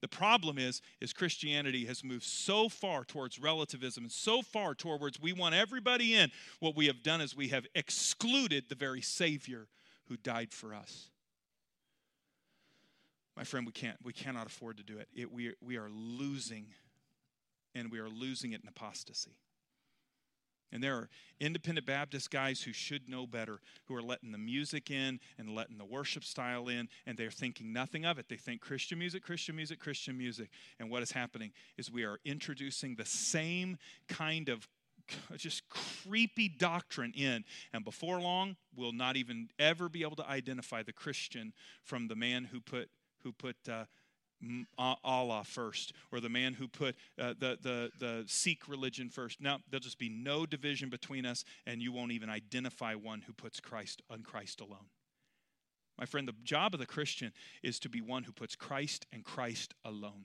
The 0.00 0.08
problem 0.08 0.56
is, 0.56 0.80
is 1.00 1.12
Christianity 1.12 1.84
has 1.84 2.02
moved 2.02 2.22
so 2.22 2.68
far 2.68 3.04
towards 3.04 3.38
relativism 3.38 4.04
and 4.04 4.12
so 4.12 4.40
far 4.40 4.74
towards 4.74 5.20
we 5.20 5.34
want 5.34 5.54
everybody 5.54 6.14
in. 6.14 6.30
What 6.58 6.74
we 6.74 6.86
have 6.86 7.02
done 7.02 7.20
is 7.20 7.36
we 7.36 7.48
have 7.48 7.66
excluded 7.74 8.64
the 8.68 8.74
very 8.74 9.02
Savior 9.02 9.66
who 10.06 10.16
died 10.16 10.52
for 10.52 10.74
us. 10.74 11.10
My 13.36 13.44
friend, 13.44 13.66
we 13.66 13.72
can't, 13.72 13.96
we 14.02 14.12
cannot 14.12 14.46
afford 14.46 14.78
to 14.78 14.82
do 14.82 14.98
it. 14.98 15.08
it 15.14 15.30
we, 15.30 15.54
we 15.60 15.76
are 15.76 15.88
losing 15.90 16.66
and 17.74 17.90
we 17.90 17.98
are 17.98 18.08
losing 18.08 18.52
it 18.52 18.62
in 18.62 18.68
apostasy. 18.68 19.36
And 20.72 20.82
there 20.82 20.94
are 20.94 21.08
independent 21.40 21.86
Baptist 21.86 22.30
guys 22.30 22.62
who 22.62 22.72
should 22.72 23.08
know 23.08 23.26
better, 23.26 23.60
who 23.86 23.96
are 23.96 24.02
letting 24.02 24.30
the 24.30 24.38
music 24.38 24.90
in 24.90 25.18
and 25.36 25.54
letting 25.54 25.78
the 25.78 25.84
worship 25.84 26.22
style 26.22 26.68
in, 26.68 26.88
and 27.06 27.18
they're 27.18 27.30
thinking 27.30 27.72
nothing 27.72 28.04
of 28.04 28.18
it. 28.18 28.28
They 28.28 28.36
think 28.36 28.60
Christian 28.60 28.98
music, 28.98 29.24
Christian 29.24 29.56
music, 29.56 29.80
Christian 29.80 30.16
music. 30.16 30.48
And 30.78 30.88
what 30.88 31.02
is 31.02 31.10
happening 31.10 31.52
is 31.76 31.90
we 31.90 32.04
are 32.04 32.18
introducing 32.24 32.94
the 32.94 33.04
same 33.04 33.78
kind 34.08 34.48
of 34.48 34.68
just 35.36 35.68
creepy 35.68 36.48
doctrine 36.48 37.12
in. 37.16 37.44
And 37.72 37.84
before 37.84 38.20
long, 38.20 38.56
we'll 38.76 38.92
not 38.92 39.16
even 39.16 39.48
ever 39.58 39.88
be 39.88 40.02
able 40.02 40.16
to 40.16 40.28
identify 40.28 40.84
the 40.84 40.92
Christian 40.92 41.52
from 41.82 42.06
the 42.06 42.14
man 42.14 42.44
who 42.44 42.60
put, 42.60 42.90
who 43.24 43.32
put, 43.32 43.56
uh, 43.68 43.86
Allah 45.04 45.44
first, 45.44 45.92
or 46.12 46.20
the 46.20 46.28
man 46.28 46.54
who 46.54 46.66
put 46.66 46.96
uh, 47.18 47.34
the, 47.38 47.58
the, 47.60 47.90
the 47.98 48.24
Sikh 48.26 48.68
religion 48.68 49.08
first. 49.10 49.40
Now, 49.40 49.58
there'll 49.70 49.82
just 49.82 49.98
be 49.98 50.08
no 50.08 50.46
division 50.46 50.88
between 50.88 51.26
us, 51.26 51.44
and 51.66 51.82
you 51.82 51.92
won't 51.92 52.12
even 52.12 52.30
identify 52.30 52.94
one 52.94 53.22
who 53.26 53.32
puts 53.32 53.60
Christ 53.60 54.02
on 54.10 54.22
Christ 54.22 54.60
alone. 54.60 54.88
My 55.98 56.06
friend, 56.06 56.26
the 56.26 56.34
job 56.42 56.72
of 56.72 56.80
the 56.80 56.86
Christian 56.86 57.32
is 57.62 57.78
to 57.80 57.90
be 57.90 58.00
one 58.00 58.24
who 58.24 58.32
puts 58.32 58.56
Christ 58.56 59.04
and 59.12 59.22
Christ 59.22 59.74
alone. 59.84 60.24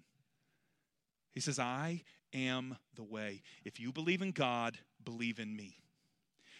He 1.34 1.42
says, 1.42 1.60
I 1.60 2.04
am 2.34 2.78
the 2.96 3.04
way. 3.04 3.44
If 3.66 3.80
you 3.80 3.92
believe 3.92 4.22
in 4.22 4.32
God, 4.32 4.78
believe 5.04 5.38
in 5.38 5.54
me. 5.54 5.80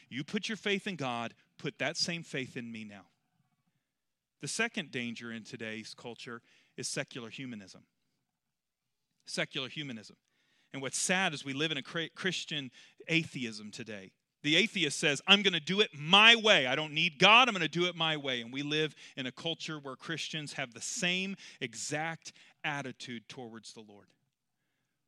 You 0.10 0.26
put 0.26 0.50
your 0.50 0.58
faith 0.58 0.86
in 0.86 0.98
God, 0.98 1.34
put 1.58 1.80
that 1.80 1.96
same 1.96 2.24
faith 2.24 2.58
in 2.58 2.72
me 2.72 2.84
now. 2.84 3.06
The 4.42 4.48
second 4.50 4.92
danger 4.92 5.32
in 5.32 5.44
today's 5.44 5.96
culture 5.98 6.42
is 6.78 6.88
secular 6.88 7.30
humanism. 7.30 7.84
Secular 9.26 9.70
humanism. 9.70 10.18
And 10.74 10.82
what's 10.82 10.98
sad 10.98 11.34
is 11.34 11.46
we 11.46 11.54
live 11.54 11.72
in 11.72 11.78
a 11.78 12.10
Christian 12.16 12.70
atheism 13.08 13.72
today. 13.72 14.12
The 14.44 14.58
atheist 14.58 15.00
says, 15.00 15.22
I'm 15.26 15.42
going 15.42 15.54
to 15.54 15.60
do 15.60 15.80
it 15.80 15.90
my 15.98 16.36
way. 16.36 16.68
I 16.68 16.76
don't 16.76 16.94
need 16.94 17.18
God. 17.18 17.48
I'm 17.48 17.54
going 17.56 17.64
to 17.64 17.68
do 17.68 17.86
it 17.86 17.96
my 17.96 18.18
way. 18.18 18.42
And 18.42 18.54
we 18.54 18.62
live 18.62 18.94
in 19.18 19.26
a 19.26 19.32
culture 19.32 19.80
where 19.80 19.96
Christians 19.96 20.54
have 20.54 20.74
the 20.74 20.82
same 20.82 21.36
exact 21.62 22.34
attitude 22.64 23.28
towards 23.28 23.74
the 23.74 23.82
Lord. 23.82 24.08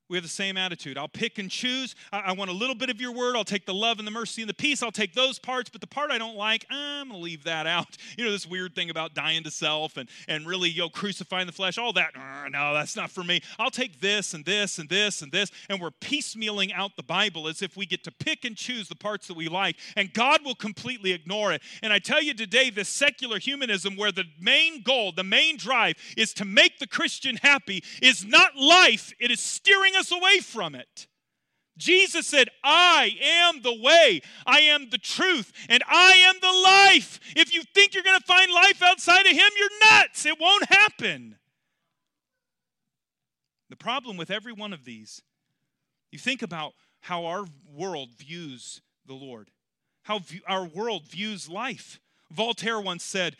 We 0.09 0.15
have 0.15 0.23
the 0.23 0.29
same 0.29 0.55
attitude. 0.55 0.97
I'll 0.97 1.09
pick 1.09 1.37
and 1.37 1.51
choose. 1.51 1.95
I, 2.13 2.19
I, 2.27 2.31
want 2.31 2.49
a 2.49 2.53
little 2.53 2.75
bit 2.75 2.89
of 2.89 3.01
your 3.01 3.11
word. 3.11 3.35
I'll 3.35 3.43
take 3.43 3.65
the 3.65 3.73
love 3.73 3.99
and 3.99 4.07
the 4.07 4.11
mercy 4.11 4.41
and 4.41 4.49
the 4.49 4.53
peace. 4.53 4.81
I'll 4.81 4.91
take 4.91 5.13
those 5.13 5.37
parts, 5.37 5.69
but 5.69 5.81
the 5.81 5.87
part 5.87 6.11
I 6.11 6.17
don't 6.17 6.37
like, 6.37 6.65
I'm 6.69 7.09
going 7.09 7.19
to 7.19 7.23
leave 7.23 7.43
that 7.43 7.67
out. 7.67 7.87
You 8.17 8.25
know, 8.25 8.31
this 8.31 8.47
weird 8.47 8.73
thing 8.73 8.89
about 8.89 9.13
dying 9.13 9.43
to 9.43 9.51
self 9.51 9.95
and, 9.95 10.09
and 10.27 10.47
really, 10.47 10.69
you 10.69 10.81
know, 10.81 10.89
crucifying 10.89 11.45
the 11.45 11.51
flesh, 11.51 11.77
all 11.77 11.93
that. 11.93 12.13
No, 12.49 12.73
that's 12.73 12.95
not 12.95 13.11
for 13.11 13.23
me. 13.23 13.41
I'll 13.59 13.69
take 13.69 13.99
this 13.99 14.33
and 14.33 14.43
this 14.43 14.79
and 14.79 14.89
this 14.89 15.21
and 15.21 15.31
this. 15.31 15.51
And 15.69 15.79
we're 15.79 15.91
piecemealing 15.91 16.71
out 16.73 16.95
the 16.95 17.03
Bible 17.03 17.47
as 17.47 17.61
if 17.61 17.77
we 17.77 17.85
get 17.85 18.03
to 18.05 18.11
pick 18.11 18.43
and 18.43 18.55
choose 18.55 18.87
the 18.87 18.95
parts 18.95 19.27
that 19.27 19.35
we 19.35 19.49
like, 19.49 19.75
and 19.95 20.11
God 20.13 20.43
will 20.43 20.55
completely 20.55 21.11
ignore 21.11 21.51
it. 21.51 21.61
And 21.83 21.93
I 21.93 21.99
tell 21.99 22.21
you 22.21 22.33
today, 22.33 22.71
this 22.71 22.89
secular 22.89 23.37
humanism, 23.37 23.95
where 23.95 24.11
the 24.11 24.25
main 24.39 24.81
goal, 24.81 25.11
the 25.11 25.23
main 25.23 25.57
drive 25.57 25.95
is 26.15 26.33
to 26.35 26.45
make 26.45 26.79
the 26.79 26.87
Christian 26.87 27.37
happy, 27.37 27.83
is 28.01 28.25
not 28.25 28.55
life, 28.55 29.13
it 29.19 29.29
is 29.29 29.39
steering 29.39 29.95
us 29.97 30.11
away 30.11 30.39
from 30.39 30.75
it. 30.75 31.07
Jesus 31.77 32.25
said, 32.25 32.49
I 32.63 33.15
am 33.21 33.61
the 33.61 33.73
way, 33.73 34.21
I 34.45 34.61
am 34.61 34.89
the 34.89 34.97
truth, 34.97 35.51
and 35.69 35.83
I 35.87 36.13
am 36.13 36.35
the 36.41 36.47
life. 36.47 37.19
If 37.35 37.53
you 37.53 37.61
think 37.75 37.93
you're 37.93 38.03
going 38.03 38.19
to 38.19 38.25
find 38.25 38.51
life 38.51 38.81
outside 38.81 39.27
of 39.27 39.31
Him, 39.31 39.49
you're 39.57 39.91
nuts. 39.91 40.25
It 40.25 40.39
won't 40.39 40.65
happen. 40.71 41.37
The 43.69 43.75
problem 43.75 44.17
with 44.17 44.31
every 44.31 44.53
one 44.53 44.73
of 44.73 44.85
these, 44.85 45.21
you 46.11 46.17
think 46.17 46.41
about 46.41 46.73
how 47.01 47.25
our 47.25 47.45
world 47.71 48.09
views 48.17 48.81
the 49.05 49.13
Lord, 49.13 49.51
how 50.03 50.21
our 50.47 50.65
world 50.65 51.07
views 51.07 51.47
life. 51.47 51.99
Voltaire 52.31 52.79
once 52.79 53.03
said, 53.03 53.35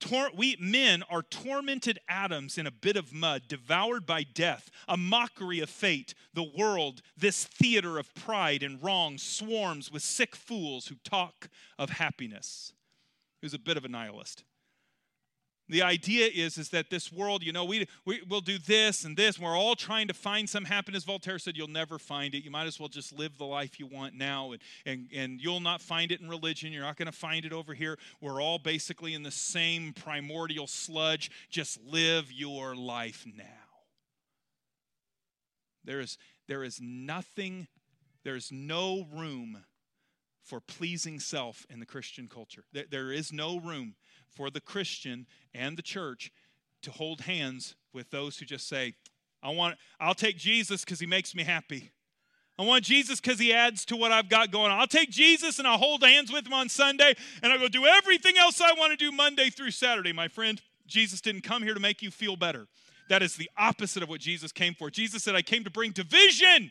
Tor- 0.00 0.30
we 0.34 0.56
men 0.58 1.02
are 1.10 1.22
tormented 1.22 1.98
atoms 2.08 2.58
in 2.58 2.66
a 2.66 2.70
bit 2.70 2.96
of 2.96 3.12
mud, 3.12 3.42
devoured 3.46 4.06
by 4.06 4.22
death, 4.22 4.70
a 4.88 4.96
mockery 4.96 5.60
of 5.60 5.70
fate. 5.70 6.14
The 6.32 6.50
world, 6.56 7.02
this 7.16 7.44
theater 7.44 7.98
of 7.98 8.14
pride 8.14 8.62
and 8.62 8.82
wrong, 8.82 9.18
swarms 9.18 9.92
with 9.92 10.02
sick 10.02 10.34
fools 10.34 10.86
who 10.86 10.96
talk 11.04 11.48
of 11.78 11.90
happiness. 11.90 12.72
He 13.40 13.44
was 13.46 13.54
a 13.54 13.58
bit 13.58 13.76
of 13.76 13.84
a 13.84 13.88
nihilist. 13.88 14.44
The 15.70 15.82
idea 15.82 16.26
is, 16.26 16.58
is 16.58 16.70
that 16.70 16.90
this 16.90 17.12
world, 17.12 17.44
you 17.44 17.52
know, 17.52 17.64
we, 17.64 17.86
we, 18.04 18.22
will 18.28 18.40
do 18.40 18.58
this 18.58 19.04
and 19.04 19.16
this. 19.16 19.36
And 19.36 19.44
we're 19.44 19.56
all 19.56 19.76
trying 19.76 20.08
to 20.08 20.14
find 20.14 20.50
some 20.50 20.64
happiness. 20.64 21.04
Voltaire 21.04 21.38
said, 21.38 21.56
You'll 21.56 21.68
never 21.68 21.96
find 21.96 22.34
it. 22.34 22.42
You 22.42 22.50
might 22.50 22.66
as 22.66 22.80
well 22.80 22.88
just 22.88 23.12
live 23.16 23.38
the 23.38 23.44
life 23.44 23.78
you 23.78 23.86
want 23.86 24.14
now. 24.14 24.50
And, 24.50 24.60
and, 24.84 25.08
and 25.14 25.40
you'll 25.40 25.60
not 25.60 25.80
find 25.80 26.10
it 26.10 26.20
in 26.20 26.28
religion. 26.28 26.72
You're 26.72 26.82
not 26.82 26.96
going 26.96 27.06
to 27.06 27.12
find 27.12 27.44
it 27.44 27.52
over 27.52 27.72
here. 27.72 27.98
We're 28.20 28.42
all 28.42 28.58
basically 28.58 29.14
in 29.14 29.22
the 29.22 29.30
same 29.30 29.92
primordial 29.92 30.66
sludge. 30.66 31.30
Just 31.50 31.78
live 31.84 32.32
your 32.32 32.74
life 32.74 33.24
now. 33.24 33.44
There 35.84 36.00
is, 36.00 36.18
there 36.48 36.64
is 36.64 36.80
nothing, 36.82 37.68
there 38.24 38.34
is 38.34 38.50
no 38.50 39.06
room 39.14 39.64
for 40.42 40.60
pleasing 40.60 41.20
self 41.20 41.64
in 41.70 41.78
the 41.78 41.86
Christian 41.86 42.26
culture. 42.26 42.64
There, 42.72 42.86
there 42.90 43.12
is 43.12 43.32
no 43.32 43.60
room 43.60 43.94
for 44.34 44.50
the 44.50 44.60
Christian 44.60 45.26
and 45.54 45.76
the 45.76 45.82
church 45.82 46.32
to 46.82 46.90
hold 46.90 47.22
hands 47.22 47.74
with 47.92 48.10
those 48.10 48.38
who 48.38 48.46
just 48.46 48.68
say, 48.68 48.94
I 49.42 49.50
want 49.50 49.76
I'll 49.98 50.14
take 50.14 50.36
Jesus 50.36 50.84
because 50.84 51.00
he 51.00 51.06
makes 51.06 51.34
me 51.34 51.44
happy. 51.44 51.90
I 52.58 52.62
want 52.62 52.84
Jesus 52.84 53.20
because 53.20 53.38
he 53.38 53.54
adds 53.54 53.86
to 53.86 53.96
what 53.96 54.12
I've 54.12 54.28
got 54.28 54.50
going 54.50 54.70
on. 54.70 54.78
I'll 54.78 54.86
take 54.86 55.10
Jesus 55.10 55.58
and 55.58 55.66
I'll 55.66 55.78
hold 55.78 56.02
hands 56.02 56.30
with 56.30 56.46
him 56.46 56.52
on 56.52 56.68
Sunday 56.68 57.14
and 57.42 57.52
I'll 57.52 57.58
go 57.58 57.68
do 57.68 57.86
everything 57.86 58.36
else 58.36 58.60
I 58.60 58.74
want 58.74 58.90
to 58.90 58.96
do 58.96 59.10
Monday 59.10 59.48
through 59.48 59.70
Saturday, 59.70 60.12
my 60.12 60.28
friend. 60.28 60.60
Jesus 60.86 61.20
didn't 61.20 61.42
come 61.42 61.62
here 61.62 61.72
to 61.72 61.80
make 61.80 62.02
you 62.02 62.10
feel 62.10 62.36
better. 62.36 62.66
That 63.08 63.22
is 63.22 63.36
the 63.36 63.50
opposite 63.56 64.02
of 64.02 64.08
what 64.08 64.20
Jesus 64.20 64.52
came 64.52 64.74
for. 64.74 64.90
Jesus 64.90 65.24
said, 65.24 65.34
I 65.34 65.42
came 65.42 65.64
to 65.64 65.70
bring 65.70 65.92
division. 65.92 66.70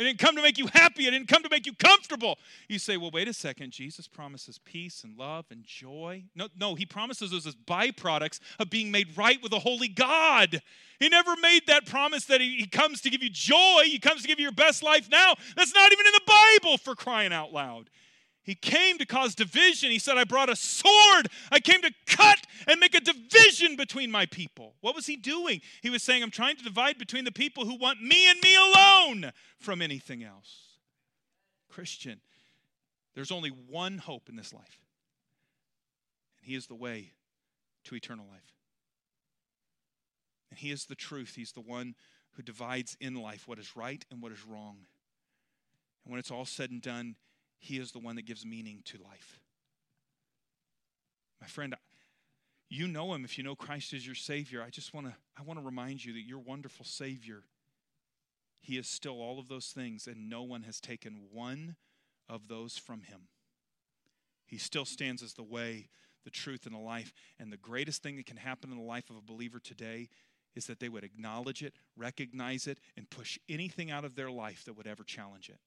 I 0.00 0.02
didn't 0.02 0.18
come 0.18 0.34
to 0.34 0.40
make 0.40 0.56
you 0.56 0.66
happy. 0.72 1.06
I 1.06 1.10
didn't 1.10 1.28
come 1.28 1.42
to 1.42 1.50
make 1.50 1.66
you 1.66 1.74
comfortable. 1.74 2.38
You 2.68 2.78
say, 2.78 2.96
well, 2.96 3.10
wait 3.10 3.28
a 3.28 3.34
second. 3.34 3.70
Jesus 3.70 4.08
promises 4.08 4.58
peace 4.58 5.04
and 5.04 5.18
love 5.18 5.44
and 5.50 5.62
joy. 5.62 6.24
No, 6.34 6.48
no, 6.58 6.74
he 6.74 6.86
promises 6.86 7.32
those 7.32 7.46
as 7.46 7.54
byproducts 7.54 8.40
of 8.58 8.70
being 8.70 8.90
made 8.90 9.14
right 9.14 9.38
with 9.42 9.52
a 9.52 9.58
holy 9.58 9.88
God. 9.88 10.62
He 10.98 11.10
never 11.10 11.36
made 11.36 11.66
that 11.66 11.84
promise 11.84 12.24
that 12.26 12.40
he, 12.40 12.56
he 12.56 12.66
comes 12.66 13.02
to 13.02 13.10
give 13.10 13.22
you 13.22 13.28
joy. 13.28 13.82
He 13.84 13.98
comes 13.98 14.22
to 14.22 14.28
give 14.28 14.38
you 14.38 14.44
your 14.44 14.52
best 14.52 14.82
life 14.82 15.10
now. 15.10 15.34
That's 15.54 15.74
not 15.74 15.92
even 15.92 16.06
in 16.06 16.12
the 16.12 16.58
Bible 16.62 16.78
for 16.78 16.94
crying 16.94 17.34
out 17.34 17.52
loud. 17.52 17.90
He 18.50 18.56
came 18.56 18.98
to 18.98 19.06
cause 19.06 19.36
division. 19.36 19.92
He 19.92 20.00
said, 20.00 20.18
I 20.18 20.24
brought 20.24 20.50
a 20.50 20.56
sword. 20.56 21.28
I 21.52 21.60
came 21.60 21.82
to 21.82 21.94
cut 22.04 22.48
and 22.66 22.80
make 22.80 22.96
a 22.96 23.00
division 23.00 23.76
between 23.76 24.10
my 24.10 24.26
people. 24.26 24.74
What 24.80 24.96
was 24.96 25.06
he 25.06 25.14
doing? 25.14 25.60
He 25.82 25.88
was 25.88 26.02
saying, 26.02 26.24
I'm 26.24 26.32
trying 26.32 26.56
to 26.56 26.64
divide 26.64 26.98
between 26.98 27.22
the 27.22 27.30
people 27.30 27.64
who 27.64 27.76
want 27.76 28.02
me 28.02 28.28
and 28.28 28.40
me 28.42 28.56
alone 28.56 29.30
from 29.56 29.80
anything 29.80 30.24
else. 30.24 30.62
Christian, 31.68 32.20
there's 33.14 33.30
only 33.30 33.50
one 33.50 33.98
hope 33.98 34.28
in 34.28 34.34
this 34.34 34.52
life. 34.52 34.80
And 36.40 36.48
He 36.48 36.56
is 36.56 36.66
the 36.66 36.74
way 36.74 37.12
to 37.84 37.94
eternal 37.94 38.26
life. 38.28 38.56
And 40.50 40.58
He 40.58 40.72
is 40.72 40.86
the 40.86 40.96
truth. 40.96 41.34
He's 41.36 41.52
the 41.52 41.60
one 41.60 41.94
who 42.32 42.42
divides 42.42 42.96
in 43.00 43.14
life 43.14 43.46
what 43.46 43.60
is 43.60 43.76
right 43.76 44.04
and 44.10 44.20
what 44.20 44.32
is 44.32 44.44
wrong. 44.44 44.78
And 46.04 46.10
when 46.10 46.18
it's 46.18 46.32
all 46.32 46.46
said 46.46 46.72
and 46.72 46.82
done, 46.82 47.14
He 47.60 47.78
is 47.78 47.92
the 47.92 47.98
one 47.98 48.16
that 48.16 48.26
gives 48.26 48.44
meaning 48.44 48.80
to 48.86 48.98
life. 48.98 49.38
My 51.40 51.46
friend, 51.46 51.74
you 52.68 52.88
know 52.88 53.14
Him 53.14 53.24
if 53.24 53.36
you 53.36 53.44
know 53.44 53.54
Christ 53.54 53.92
as 53.92 54.04
your 54.04 54.14
Savior. 54.14 54.62
I 54.62 54.70
just 54.70 54.94
want 54.94 55.06
to 55.06 55.14
I 55.38 55.42
want 55.42 55.58
to 55.58 55.64
remind 55.64 56.04
you 56.04 56.12
that 56.14 56.26
your 56.26 56.38
wonderful 56.38 56.84
Savior, 56.84 57.42
He 58.60 58.78
is 58.78 58.88
still 58.88 59.20
all 59.20 59.38
of 59.38 59.48
those 59.48 59.66
things, 59.66 60.06
and 60.06 60.30
no 60.30 60.42
one 60.42 60.62
has 60.62 60.80
taken 60.80 61.28
one 61.32 61.76
of 62.28 62.48
those 62.48 62.78
from 62.78 63.02
Him. 63.02 63.28
He 64.46 64.58
still 64.58 64.84
stands 64.84 65.22
as 65.22 65.34
the 65.34 65.42
way, 65.42 65.90
the 66.24 66.30
truth, 66.30 66.66
and 66.66 66.74
the 66.74 66.80
life. 66.80 67.12
And 67.38 67.52
the 67.52 67.56
greatest 67.56 68.02
thing 68.02 68.16
that 68.16 68.26
can 68.26 68.36
happen 68.36 68.72
in 68.72 68.78
the 68.78 68.84
life 68.84 69.10
of 69.10 69.16
a 69.16 69.22
believer 69.22 69.60
today 69.60 70.08
is 70.56 70.66
that 70.66 70.80
they 70.80 70.88
would 70.88 71.04
acknowledge 71.04 71.62
it, 71.62 71.74
recognize 71.96 72.66
it, 72.66 72.78
and 72.96 73.08
push 73.08 73.38
anything 73.48 73.90
out 73.90 74.04
of 74.04 74.16
their 74.16 74.30
life 74.30 74.64
that 74.64 74.76
would 74.76 74.86
ever 74.86 75.04
challenge 75.04 75.48
it. 75.48 75.58